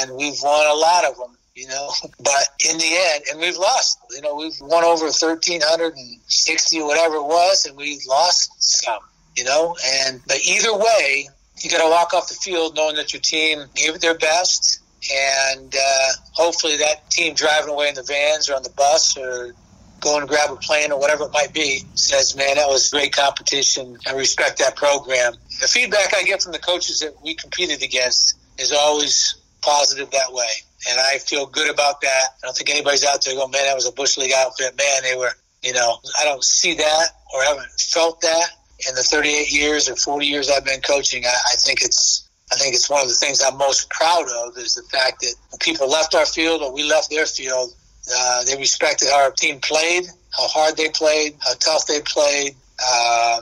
and 0.00 0.16
we've 0.16 0.38
won 0.42 0.66
a 0.66 0.74
lot 0.74 1.04
of 1.04 1.16
them. 1.16 1.36
You 1.54 1.68
know, 1.68 1.90
but 2.18 2.48
in 2.70 2.78
the 2.78 2.96
end, 3.12 3.24
and 3.30 3.40
we've 3.40 3.56
lost. 3.56 3.98
You 4.10 4.22
know, 4.22 4.34
we've 4.34 4.58
won 4.60 4.84
over 4.84 5.04
1,360, 5.04 6.82
whatever 6.82 7.16
it 7.16 7.24
was, 7.24 7.66
and 7.66 7.76
we 7.76 8.00
lost 8.08 8.50
some. 8.62 9.00
You 9.36 9.44
know, 9.44 9.76
and 9.84 10.20
but 10.26 10.38
either 10.42 10.76
way, 10.76 11.28
you 11.60 11.70
got 11.70 11.82
to 11.82 11.90
walk 11.90 12.14
off 12.14 12.28
the 12.28 12.34
field 12.34 12.76
knowing 12.76 12.96
that 12.96 13.12
your 13.12 13.20
team 13.20 13.64
gave 13.74 13.94
it 13.94 14.00
their 14.00 14.16
best 14.16 14.80
and 15.12 15.74
uh, 15.74 16.08
hopefully 16.32 16.76
that 16.76 17.10
team 17.10 17.34
driving 17.34 17.70
away 17.70 17.88
in 17.88 17.94
the 17.94 18.02
vans 18.02 18.50
or 18.50 18.54
on 18.54 18.62
the 18.62 18.70
bus 18.70 19.16
or 19.16 19.54
going 20.00 20.20
to 20.22 20.26
grab 20.26 20.50
a 20.50 20.56
plane 20.56 20.92
or 20.92 20.98
whatever 20.98 21.24
it 21.24 21.32
might 21.32 21.52
be 21.52 21.82
says, 21.94 22.36
man, 22.36 22.56
that 22.56 22.68
was 22.68 22.90
great 22.90 23.12
competition. 23.12 23.96
I 24.06 24.12
respect 24.14 24.58
that 24.58 24.76
program. 24.76 25.34
The 25.60 25.68
feedback 25.68 26.14
I 26.14 26.22
get 26.24 26.42
from 26.42 26.52
the 26.52 26.58
coaches 26.58 27.00
that 27.00 27.14
we 27.22 27.34
competed 27.34 27.82
against 27.82 28.36
is 28.58 28.72
always 28.72 29.36
positive 29.62 30.10
that 30.10 30.32
way. 30.32 30.48
And 30.88 30.98
I 30.98 31.18
feel 31.18 31.46
good 31.46 31.70
about 31.70 32.00
that. 32.00 32.24
I 32.42 32.46
don't 32.46 32.56
think 32.56 32.70
anybody's 32.70 33.04
out 33.04 33.22
there 33.24 33.34
going, 33.34 33.50
man, 33.50 33.66
that 33.66 33.74
was 33.74 33.86
a 33.86 33.92
Bush 33.92 34.16
League 34.16 34.32
outfit. 34.34 34.76
Man, 34.76 35.02
they 35.02 35.16
were, 35.16 35.32
you 35.62 35.74
know, 35.74 35.98
I 36.18 36.24
don't 36.24 36.42
see 36.42 36.74
that 36.74 37.08
or 37.34 37.42
haven't 37.44 37.68
felt 37.78 38.22
that 38.22 38.48
in 38.88 38.94
the 38.94 39.02
38 39.02 39.52
years 39.52 39.88
or 39.88 39.96
40 39.96 40.26
years 40.26 40.50
I've 40.50 40.64
been 40.64 40.80
coaching. 40.80 41.26
I, 41.26 41.28
I 41.28 41.56
think 41.56 41.82
it's, 41.82 42.09
I 42.52 42.56
think 42.56 42.74
it's 42.74 42.90
one 42.90 43.02
of 43.02 43.08
the 43.08 43.14
things 43.14 43.40
I'm 43.42 43.56
most 43.56 43.88
proud 43.90 44.26
of 44.28 44.56
is 44.58 44.74
the 44.74 44.82
fact 44.82 45.20
that 45.20 45.34
people 45.60 45.88
left 45.88 46.14
our 46.14 46.26
field 46.26 46.62
or 46.62 46.72
we 46.72 46.82
left 46.82 47.10
their 47.10 47.26
field, 47.26 47.72
uh, 48.14 48.44
they 48.44 48.56
respected 48.56 49.08
how 49.08 49.22
our 49.22 49.30
team 49.30 49.60
played, 49.60 50.06
how 50.36 50.48
hard 50.48 50.76
they 50.76 50.88
played, 50.88 51.36
how 51.44 51.54
tough 51.54 51.86
they 51.86 52.00
played, 52.00 52.56
uh, 52.84 53.40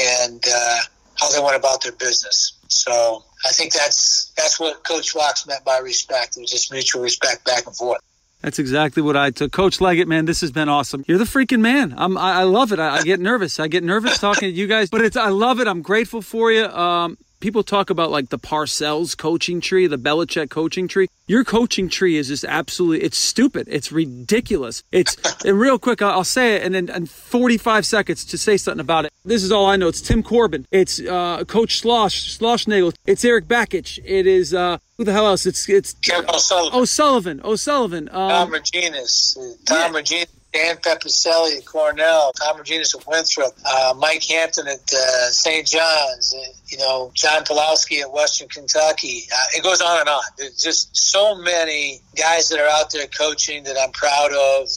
and 0.00 0.44
uh, 0.46 0.76
how 1.18 1.30
they 1.30 1.42
went 1.42 1.56
about 1.56 1.82
their 1.82 1.92
business. 1.92 2.58
So 2.68 3.24
I 3.44 3.50
think 3.50 3.72
that's 3.72 4.32
that's 4.36 4.60
what 4.60 4.84
Coach 4.84 5.10
Fox 5.10 5.46
meant 5.46 5.64
by 5.64 5.78
respect. 5.78 6.36
It 6.36 6.40
was 6.40 6.50
just 6.50 6.70
mutual 6.70 7.02
respect 7.02 7.44
back 7.44 7.66
and 7.66 7.74
forth. 7.74 8.00
That's 8.42 8.58
exactly 8.58 9.02
what 9.02 9.16
I 9.16 9.30
took. 9.30 9.52
Coach 9.52 9.80
Leggett, 9.80 10.08
man, 10.08 10.24
this 10.24 10.40
has 10.40 10.50
been 10.50 10.68
awesome. 10.68 11.04
You're 11.06 11.18
the 11.18 11.24
freaking 11.24 11.60
man. 11.60 11.94
I'm, 11.96 12.16
I, 12.16 12.40
I 12.40 12.42
love 12.44 12.72
it. 12.72 12.78
I, 12.78 12.96
I, 12.96 13.02
get 13.02 13.20
nervous. 13.20 13.60
I 13.60 13.68
get 13.68 13.84
nervous 13.84 14.18
talking 14.18 14.48
to 14.48 14.54
you 14.54 14.66
guys, 14.66 14.88
but 14.88 15.02
it's, 15.02 15.16
I 15.16 15.28
love 15.28 15.60
it. 15.60 15.68
I'm 15.68 15.82
grateful 15.82 16.22
for 16.22 16.50
you. 16.50 16.64
Um, 16.64 17.18
people 17.40 17.62
talk 17.62 17.90
about 17.90 18.10
like 18.10 18.28
the 18.28 18.38
Parcells 18.38 19.16
coaching 19.16 19.60
tree, 19.60 19.86
the 19.86 19.98
Belichick 19.98 20.50
coaching 20.50 20.86
tree. 20.86 21.08
Your 21.26 21.44
coaching 21.44 21.88
tree 21.88 22.16
is 22.16 22.28
just 22.28 22.44
absolutely, 22.44 23.04
it's 23.04 23.18
stupid. 23.18 23.66
It's 23.70 23.90
ridiculous. 23.90 24.82
It's, 24.92 25.16
and 25.44 25.58
real 25.58 25.78
quick, 25.78 26.02
I'll, 26.02 26.24
say 26.24 26.56
it 26.56 26.62
and 26.62 26.74
then 26.74 26.88
in 26.88 27.06
45 27.06 27.84
seconds 27.86 28.24
to 28.26 28.38
say 28.38 28.56
something 28.56 28.80
about 28.80 29.06
it. 29.06 29.12
This 29.24 29.42
is 29.42 29.50
all 29.50 29.66
I 29.66 29.76
know. 29.76 29.88
It's 29.88 30.00
Tim 30.00 30.22
Corbin. 30.22 30.66
It's 30.70 31.00
uh, 31.00 31.44
Coach 31.44 31.80
Slosh, 31.80 32.38
Schlossnagle. 32.38 32.94
It's 33.06 33.24
Eric 33.24 33.46
Bakich. 33.46 33.98
It 34.04 34.26
is, 34.26 34.54
uh, 34.54 34.78
who 34.96 35.04
the 35.04 35.12
hell 35.12 35.26
else? 35.26 35.46
It's, 35.46 35.68
it's 35.68 35.94
Kevin 35.94 36.28
O'Sullivan. 36.30 36.80
O'Sullivan. 36.80 37.40
O'Sullivan. 37.42 38.08
Um, 38.10 38.30
Tom 38.30 38.52
Riginos. 38.52 39.36
Tom 39.64 39.94
yeah. 39.94 40.00
Riginos. 40.00 40.39
Dan 40.52 40.76
Pepicelli 40.78 41.58
at 41.58 41.64
Cornell, 41.64 42.32
Tom 42.32 42.56
Riginos 42.58 42.98
at 42.98 43.06
Winthrop, 43.06 43.52
uh, 43.64 43.94
Mike 43.96 44.24
Hampton 44.24 44.66
at 44.66 44.92
uh, 44.92 45.30
St. 45.30 45.66
John's, 45.66 46.34
uh, 46.36 46.52
you 46.66 46.78
know, 46.78 47.12
John 47.14 47.44
Pawlowski 47.44 48.00
at 48.00 48.12
Western 48.12 48.48
Kentucky. 48.48 49.24
Uh, 49.32 49.44
it 49.56 49.62
goes 49.62 49.80
on 49.80 50.00
and 50.00 50.08
on. 50.08 50.22
There's 50.36 50.56
just 50.56 50.96
so 50.96 51.36
many 51.36 52.00
guys 52.16 52.48
that 52.48 52.58
are 52.58 52.68
out 52.68 52.90
there 52.90 53.06
coaching 53.06 53.62
that 53.64 53.76
I'm 53.80 53.92
proud 53.92 54.32
of, 54.32 54.68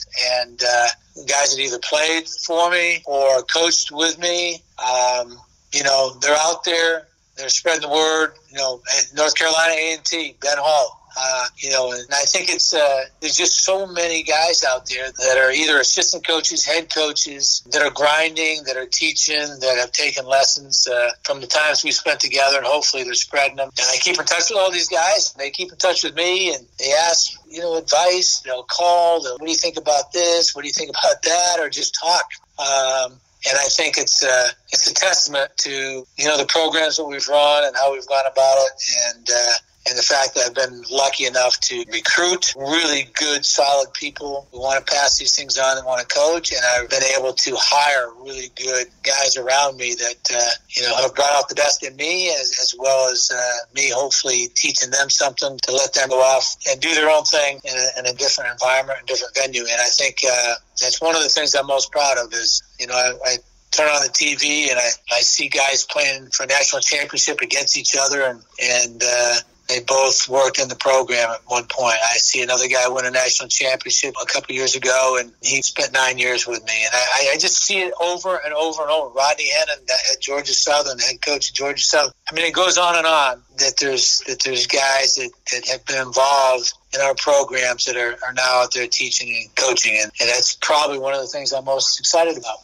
and 0.41 0.61
uh, 0.61 0.87
guys 1.27 1.55
that 1.55 1.61
either 1.61 1.79
played 1.79 2.27
for 2.27 2.69
me 2.69 3.01
or 3.05 3.41
coached 3.43 3.91
with 3.91 4.19
me. 4.19 4.61
Um, 4.77 5.39
you 5.73 5.83
know, 5.83 6.13
they're 6.21 6.37
out 6.37 6.63
there. 6.63 7.07
They're 7.35 7.49
spreading 7.49 7.81
the 7.81 7.89
word. 7.89 8.33
You 8.51 8.57
know, 8.57 8.81
North 9.15 9.35
Carolina 9.35 9.73
A&T, 9.73 10.37
Ben 10.39 10.57
Hall, 10.59 11.02
uh, 11.15 11.45
you 11.57 11.69
know, 11.69 11.91
and 11.91 12.07
I 12.11 12.23
think 12.23 12.49
it's 12.49 12.73
uh, 12.73 13.03
there's 13.19 13.35
just 13.35 13.63
so 13.63 13.85
many 13.85 14.23
guys 14.23 14.63
out 14.63 14.87
there 14.87 15.11
that 15.11 15.37
are 15.37 15.51
either 15.51 15.79
assistant 15.79 16.25
coaches, 16.25 16.65
head 16.65 16.93
coaches 16.93 17.63
that 17.71 17.81
are 17.83 17.91
grinding, 17.91 18.63
that 18.65 18.77
are 18.77 18.87
teaching, 18.87 19.37
that 19.37 19.77
have 19.79 19.91
taken 19.91 20.25
lessons 20.25 20.87
uh, 20.87 21.11
from 21.23 21.41
the 21.41 21.47
times 21.47 21.83
we 21.83 21.91
spent 21.91 22.19
together, 22.19 22.57
and 22.57 22.65
hopefully 22.65 23.03
they're 23.03 23.13
spreading 23.13 23.57
them. 23.57 23.69
And 23.77 23.87
I 23.91 23.97
keep 23.97 24.19
in 24.19 24.25
touch 24.25 24.49
with 24.49 24.57
all 24.57 24.71
these 24.71 24.89
guys. 24.89 25.33
They 25.33 25.51
keep 25.51 25.71
in 25.71 25.77
touch 25.77 26.03
with 26.03 26.15
me, 26.15 26.53
and 26.53 26.65
they 26.79 26.91
ask 26.91 27.33
you 27.47 27.59
know 27.59 27.77
advice. 27.77 28.41
They'll 28.41 28.63
call. 28.63 29.21
They'll, 29.21 29.33
what 29.33 29.45
do 29.45 29.51
you 29.51 29.57
think 29.57 29.77
about 29.77 30.11
this? 30.13 30.55
What 30.55 30.61
do 30.61 30.67
you 30.67 30.73
think 30.73 30.89
about 30.89 31.21
that? 31.23 31.59
Or 31.59 31.69
just 31.69 31.95
talk. 31.95 32.25
Um, 32.57 33.19
and 33.45 33.57
I 33.57 33.65
think 33.65 33.97
it's 33.97 34.23
uh, 34.23 34.49
it's 34.71 34.89
a 34.89 34.93
testament 34.93 35.51
to 35.59 36.05
you 36.17 36.25
know 36.25 36.37
the 36.37 36.45
programs 36.45 36.97
that 36.97 37.05
we've 37.05 37.27
run 37.27 37.65
and 37.65 37.75
how 37.75 37.91
we've 37.93 38.07
gone 38.07 38.25
about 38.31 38.57
it, 38.57 38.71
and 39.07 39.29
uh, 39.29 39.53
and 39.85 39.97
the 39.97 40.03
fact 40.03 40.35
that 40.35 40.45
I've 40.47 40.55
been 40.55 40.83
lucky 40.89 41.25
enough 41.25 41.59
to 41.61 41.83
recruit 41.91 42.55
really 42.55 43.09
good, 43.19 43.45
solid 43.45 43.91
people 43.93 44.47
who 44.51 44.61
want 44.61 44.85
to 44.85 44.93
pass 44.93 45.17
these 45.17 45.35
things 45.35 45.57
on 45.57 45.77
and 45.77 45.85
want 45.85 46.07
to 46.07 46.07
coach. 46.07 46.53
And 46.53 46.61
I've 46.63 46.89
been 46.89 47.03
able 47.17 47.33
to 47.33 47.55
hire 47.57 48.09
really 48.23 48.49
good 48.55 48.87
guys 49.03 49.35
around 49.35 49.75
me 49.75 49.93
that, 49.95 50.31
uh, 50.33 50.49
you 50.69 50.83
know, 50.83 50.95
have 50.95 51.13
brought 51.13 51.33
out 51.33 51.49
the 51.49 51.55
best 51.55 51.83
in 51.83 51.95
me 51.97 52.29
as, 52.29 52.57
as 52.61 52.73
well 52.77 53.11
as 53.11 53.29
uh, 53.33 53.73
me 53.75 53.89
hopefully 53.89 54.47
teaching 54.55 54.89
them 54.89 55.09
something 55.09 55.57
to 55.63 55.73
let 55.73 55.93
them 55.93 56.09
go 56.09 56.19
off 56.19 56.55
and 56.69 56.79
do 56.79 56.93
their 56.95 57.09
own 57.09 57.25
thing 57.25 57.59
in 57.65 57.73
a, 57.73 57.99
in 57.99 58.05
a 58.05 58.13
different 58.13 58.51
environment 58.51 58.99
and 58.99 59.07
different 59.07 59.35
venue. 59.35 59.63
And 59.63 59.81
I 59.81 59.89
think 59.91 60.19
uh, 60.25 60.53
that's 60.79 61.01
one 61.01 61.15
of 61.15 61.23
the 61.23 61.29
things 61.29 61.55
I'm 61.55 61.67
most 61.67 61.91
proud 61.91 62.17
of 62.17 62.31
is, 62.33 62.63
you 62.79 62.87
know, 62.87 62.95
I, 62.95 63.11
I 63.25 63.37
turn 63.71 63.89
on 63.89 64.03
the 64.03 64.13
TV 64.13 64.69
and 64.69 64.79
I, 64.79 64.89
I 65.11 65.19
see 65.19 65.49
guys 65.49 65.85
playing 65.89 66.27
for 66.27 66.45
national 66.45 66.81
championship 66.81 67.41
against 67.41 67.77
each 67.77 67.97
other 67.99 68.21
and, 68.21 68.41
and, 68.61 69.03
uh, 69.05 69.35
they 69.69 69.79
both 69.79 70.27
worked 70.27 70.59
in 70.59 70.67
the 70.67 70.75
program 70.75 71.29
at 71.31 71.39
one 71.47 71.65
point. 71.69 71.95
I 72.03 72.17
see 72.17 72.41
another 72.41 72.67
guy 72.67 72.87
win 72.89 73.05
a 73.05 73.11
national 73.11 73.47
championship 73.47 74.13
a 74.21 74.25
couple 74.25 74.55
years 74.55 74.75
ago, 74.75 75.17
and 75.19 75.31
he 75.41 75.61
spent 75.61 75.93
nine 75.93 76.17
years 76.17 76.45
with 76.45 76.63
me. 76.65 76.83
And 76.85 76.93
I, 76.93 77.31
I 77.33 77.37
just 77.37 77.63
see 77.63 77.81
it 77.81 77.93
over 78.01 78.39
and 78.43 78.53
over 78.53 78.81
and 78.81 78.91
over. 78.91 79.13
Rodney 79.13 79.49
Hennon 79.49 79.83
at 80.11 80.21
Georgia 80.21 80.53
Southern, 80.53 80.99
head 80.99 81.21
coach 81.21 81.49
at 81.49 81.55
Georgia 81.55 81.83
Southern. 81.83 82.13
I 82.29 82.35
mean, 82.35 82.45
it 82.45 82.53
goes 82.53 82.77
on 82.77 82.97
and 82.97 83.07
on 83.07 83.41
that 83.59 83.77
there's 83.79 84.19
that 84.27 84.41
there's 84.43 84.67
guys 84.67 85.15
that, 85.15 85.31
that 85.51 85.67
have 85.69 85.85
been 85.85 86.05
involved 86.05 86.73
in 86.93 87.01
our 87.01 87.15
programs 87.15 87.85
that 87.85 87.95
are, 87.95 88.17
are 88.25 88.33
now 88.33 88.63
out 88.63 88.73
there 88.73 88.87
teaching 88.87 89.33
and 89.35 89.55
coaching, 89.55 89.97
and, 90.01 90.11
and 90.19 90.29
that's 90.29 90.55
probably 90.55 90.99
one 90.99 91.13
of 91.13 91.21
the 91.21 91.27
things 91.27 91.53
I'm 91.53 91.65
most 91.65 91.99
excited 91.99 92.37
about. 92.37 92.57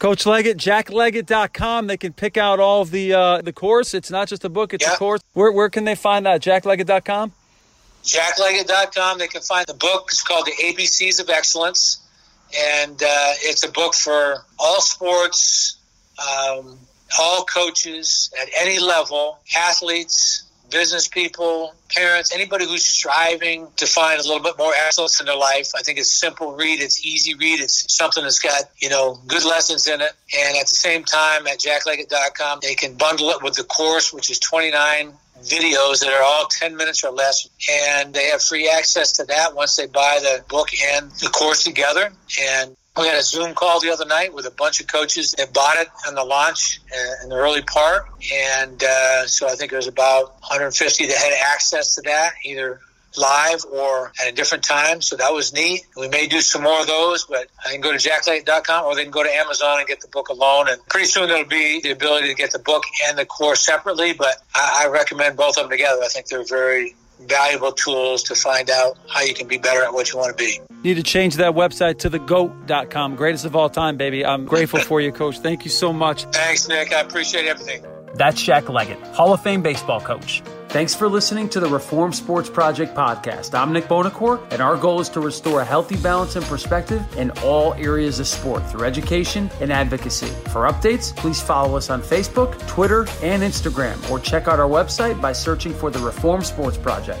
Coach 0.00 0.24
Leggett, 0.26 0.56
jackleggett.com. 0.56 1.86
They 1.86 1.96
can 1.98 2.12
pick 2.14 2.36
out 2.36 2.58
all 2.58 2.80
of 2.82 2.90
the 2.90 3.12
uh, 3.14 3.42
the 3.42 3.52
course. 3.52 3.94
It's 3.94 4.10
not 4.10 4.26
just 4.28 4.44
a 4.44 4.48
book, 4.48 4.74
it's 4.74 4.84
Yeah. 4.84 4.94
a 4.94 4.96
course. 4.96 5.20
Where, 5.34 5.52
where 5.52 5.68
can 5.68 5.84
they 5.84 5.94
find 5.94 6.26
that? 6.26 6.40
Jackleggett.com? 6.42 7.32
jackleggett.com. 8.02 9.18
They 9.18 9.28
can 9.28 9.42
find 9.42 9.66
the 9.66 9.74
book. 9.74 10.08
It's 10.08 10.22
called 10.22 10.46
The 10.46 10.52
ABCs 10.52 11.20
of 11.20 11.28
Excellence. 11.30 11.98
And 12.58 12.94
uh, 13.02 13.32
it's 13.42 13.62
a 13.62 13.70
book 13.70 13.94
for 13.94 14.44
all 14.58 14.80
sports, 14.80 15.76
um, 16.18 16.78
all 17.18 17.44
coaches 17.44 18.32
at 18.42 18.48
any 18.58 18.80
level, 18.80 19.38
athletes, 19.56 20.44
business 20.70 21.08
people, 21.08 21.74
parents, 21.90 22.34
anybody 22.34 22.66
who's 22.66 22.84
striving 22.84 23.68
to 23.76 23.86
find 23.86 24.20
a 24.20 24.22
little 24.22 24.42
bit 24.42 24.56
more 24.58 24.72
excellence 24.86 25.20
in 25.20 25.26
their 25.26 25.36
life. 25.36 25.70
I 25.76 25.82
think 25.82 25.98
it's 25.98 26.12
simple 26.12 26.54
read. 26.54 26.80
It's 26.80 27.04
easy 27.04 27.34
read. 27.34 27.60
It's 27.60 27.94
something 27.94 28.22
that's 28.22 28.38
got, 28.38 28.64
you 28.78 28.88
know, 28.88 29.18
good 29.26 29.44
lessons 29.44 29.86
in 29.86 30.00
it. 30.00 30.12
And 30.38 30.56
at 30.56 30.68
the 30.68 30.74
same 30.74 31.04
time, 31.04 31.46
at 31.46 31.58
jackleggett.com, 31.58 32.60
they 32.62 32.74
can 32.74 32.94
bundle 32.94 33.30
it 33.30 33.42
with 33.42 33.54
the 33.54 33.64
course, 33.64 34.12
which 34.12 34.30
is 34.30 34.38
29 34.38 35.12
videos 35.42 36.00
that 36.00 36.12
are 36.12 36.22
all 36.22 36.46
10 36.46 36.76
minutes 36.76 37.02
or 37.04 37.10
less. 37.10 37.48
And 37.70 38.14
they 38.14 38.26
have 38.26 38.42
free 38.42 38.68
access 38.68 39.12
to 39.12 39.24
that 39.24 39.54
once 39.54 39.76
they 39.76 39.86
buy 39.86 40.18
the 40.20 40.44
book 40.48 40.68
and 40.94 41.10
the 41.12 41.28
course 41.28 41.64
together. 41.64 42.12
And 42.40 42.76
we 42.98 43.06
had 43.06 43.16
a 43.16 43.22
Zoom 43.22 43.54
call 43.54 43.80
the 43.80 43.90
other 43.90 44.04
night 44.04 44.34
with 44.34 44.46
a 44.46 44.50
bunch 44.50 44.80
of 44.80 44.86
coaches 44.88 45.32
that 45.32 45.52
bought 45.52 45.76
it 45.78 45.88
on 46.08 46.14
the 46.14 46.24
launch 46.24 46.80
uh, 46.92 47.22
in 47.22 47.28
the 47.30 47.36
early 47.36 47.62
part. 47.62 48.06
And 48.32 48.82
uh, 48.82 49.26
so 49.26 49.48
I 49.48 49.54
think 49.54 49.72
it 49.72 49.76
was 49.76 49.86
about 49.86 50.32
150 50.40 51.06
that 51.06 51.16
had 51.16 51.32
access 51.52 51.94
to 51.94 52.02
that, 52.02 52.32
either 52.44 52.80
live 53.16 53.64
or 53.72 54.12
at 54.20 54.28
a 54.28 54.32
different 54.32 54.64
time. 54.64 55.02
So 55.02 55.16
that 55.16 55.32
was 55.32 55.52
neat. 55.52 55.82
We 55.96 56.08
may 56.08 56.26
do 56.26 56.40
some 56.40 56.62
more 56.62 56.80
of 56.80 56.86
those, 56.86 57.26
but 57.26 57.48
I 57.64 57.72
can 57.72 57.80
go 57.80 57.92
to 57.92 57.98
jackleggett.com 57.98 58.84
or 58.84 58.94
they 58.94 59.02
can 59.02 59.10
go 59.10 59.22
to 59.22 59.34
Amazon 59.34 59.78
and 59.78 59.88
get 59.88 60.00
the 60.00 60.08
book 60.08 60.28
alone. 60.28 60.68
And 60.68 60.84
pretty 60.86 61.06
soon 61.06 61.28
there'll 61.28 61.44
be 61.44 61.80
the 61.80 61.90
ability 61.90 62.28
to 62.28 62.34
get 62.34 62.52
the 62.52 62.58
book 62.58 62.84
and 63.08 63.18
the 63.18 63.26
course 63.26 63.64
separately, 63.64 64.12
but 64.12 64.36
I, 64.54 64.82
I 64.84 64.88
recommend 64.88 65.36
both 65.36 65.56
of 65.56 65.64
them 65.64 65.70
together. 65.70 66.02
I 66.02 66.08
think 66.08 66.26
they're 66.26 66.44
very 66.44 66.94
valuable 67.22 67.72
tools 67.72 68.22
to 68.24 68.34
find 68.34 68.70
out 68.70 68.98
how 69.08 69.22
you 69.22 69.34
can 69.34 69.46
be 69.46 69.58
better 69.58 69.82
at 69.82 69.92
what 69.92 70.12
you 70.12 70.18
want 70.18 70.36
to 70.36 70.44
be. 70.44 70.60
Need 70.82 70.94
to 70.94 71.02
change 71.02 71.36
that 71.36 71.52
website 71.52 71.98
to 71.98 72.10
thegoat.com. 72.10 73.16
Greatest 73.16 73.44
of 73.44 73.54
all 73.54 73.68
time, 73.68 73.96
baby. 73.96 74.24
I'm 74.24 74.46
grateful 74.46 74.80
for 74.80 75.00
you, 75.00 75.12
Coach. 75.12 75.38
Thank 75.38 75.64
you 75.64 75.70
so 75.70 75.92
much. 75.92 76.24
Thanks, 76.24 76.68
Nick. 76.68 76.92
I 76.92 77.00
appreciate 77.00 77.46
everything. 77.46 77.84
That's 78.14 78.42
Jack 78.42 78.68
Leggett, 78.68 79.00
Hall 79.14 79.32
of 79.32 79.42
Fame 79.42 79.62
baseball 79.62 80.00
coach. 80.00 80.42
Thanks 80.70 80.94
for 80.94 81.08
listening 81.08 81.48
to 81.48 81.58
the 81.58 81.68
Reformed 81.68 82.14
Sports 82.14 82.48
Project 82.48 82.94
podcast. 82.94 83.58
I'm 83.58 83.72
Nick 83.72 83.86
Bonacore, 83.86 84.40
and 84.52 84.62
our 84.62 84.76
goal 84.76 85.00
is 85.00 85.08
to 85.08 85.20
restore 85.20 85.62
a 85.62 85.64
healthy 85.64 85.96
balance 85.96 86.36
and 86.36 86.46
perspective 86.46 87.02
in 87.16 87.32
all 87.42 87.74
areas 87.74 88.20
of 88.20 88.28
sport 88.28 88.64
through 88.70 88.84
education 88.84 89.50
and 89.60 89.72
advocacy. 89.72 90.28
For 90.52 90.68
updates, 90.68 91.14
please 91.16 91.42
follow 91.42 91.76
us 91.76 91.90
on 91.90 92.00
Facebook, 92.02 92.56
Twitter, 92.68 93.00
and 93.20 93.42
Instagram, 93.42 94.08
or 94.12 94.20
check 94.20 94.46
out 94.46 94.60
our 94.60 94.68
website 94.68 95.20
by 95.20 95.32
searching 95.32 95.74
for 95.74 95.90
the 95.90 95.98
Reformed 95.98 96.46
Sports 96.46 96.78
Project. 96.78 97.20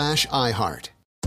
iHeart. 0.00 0.88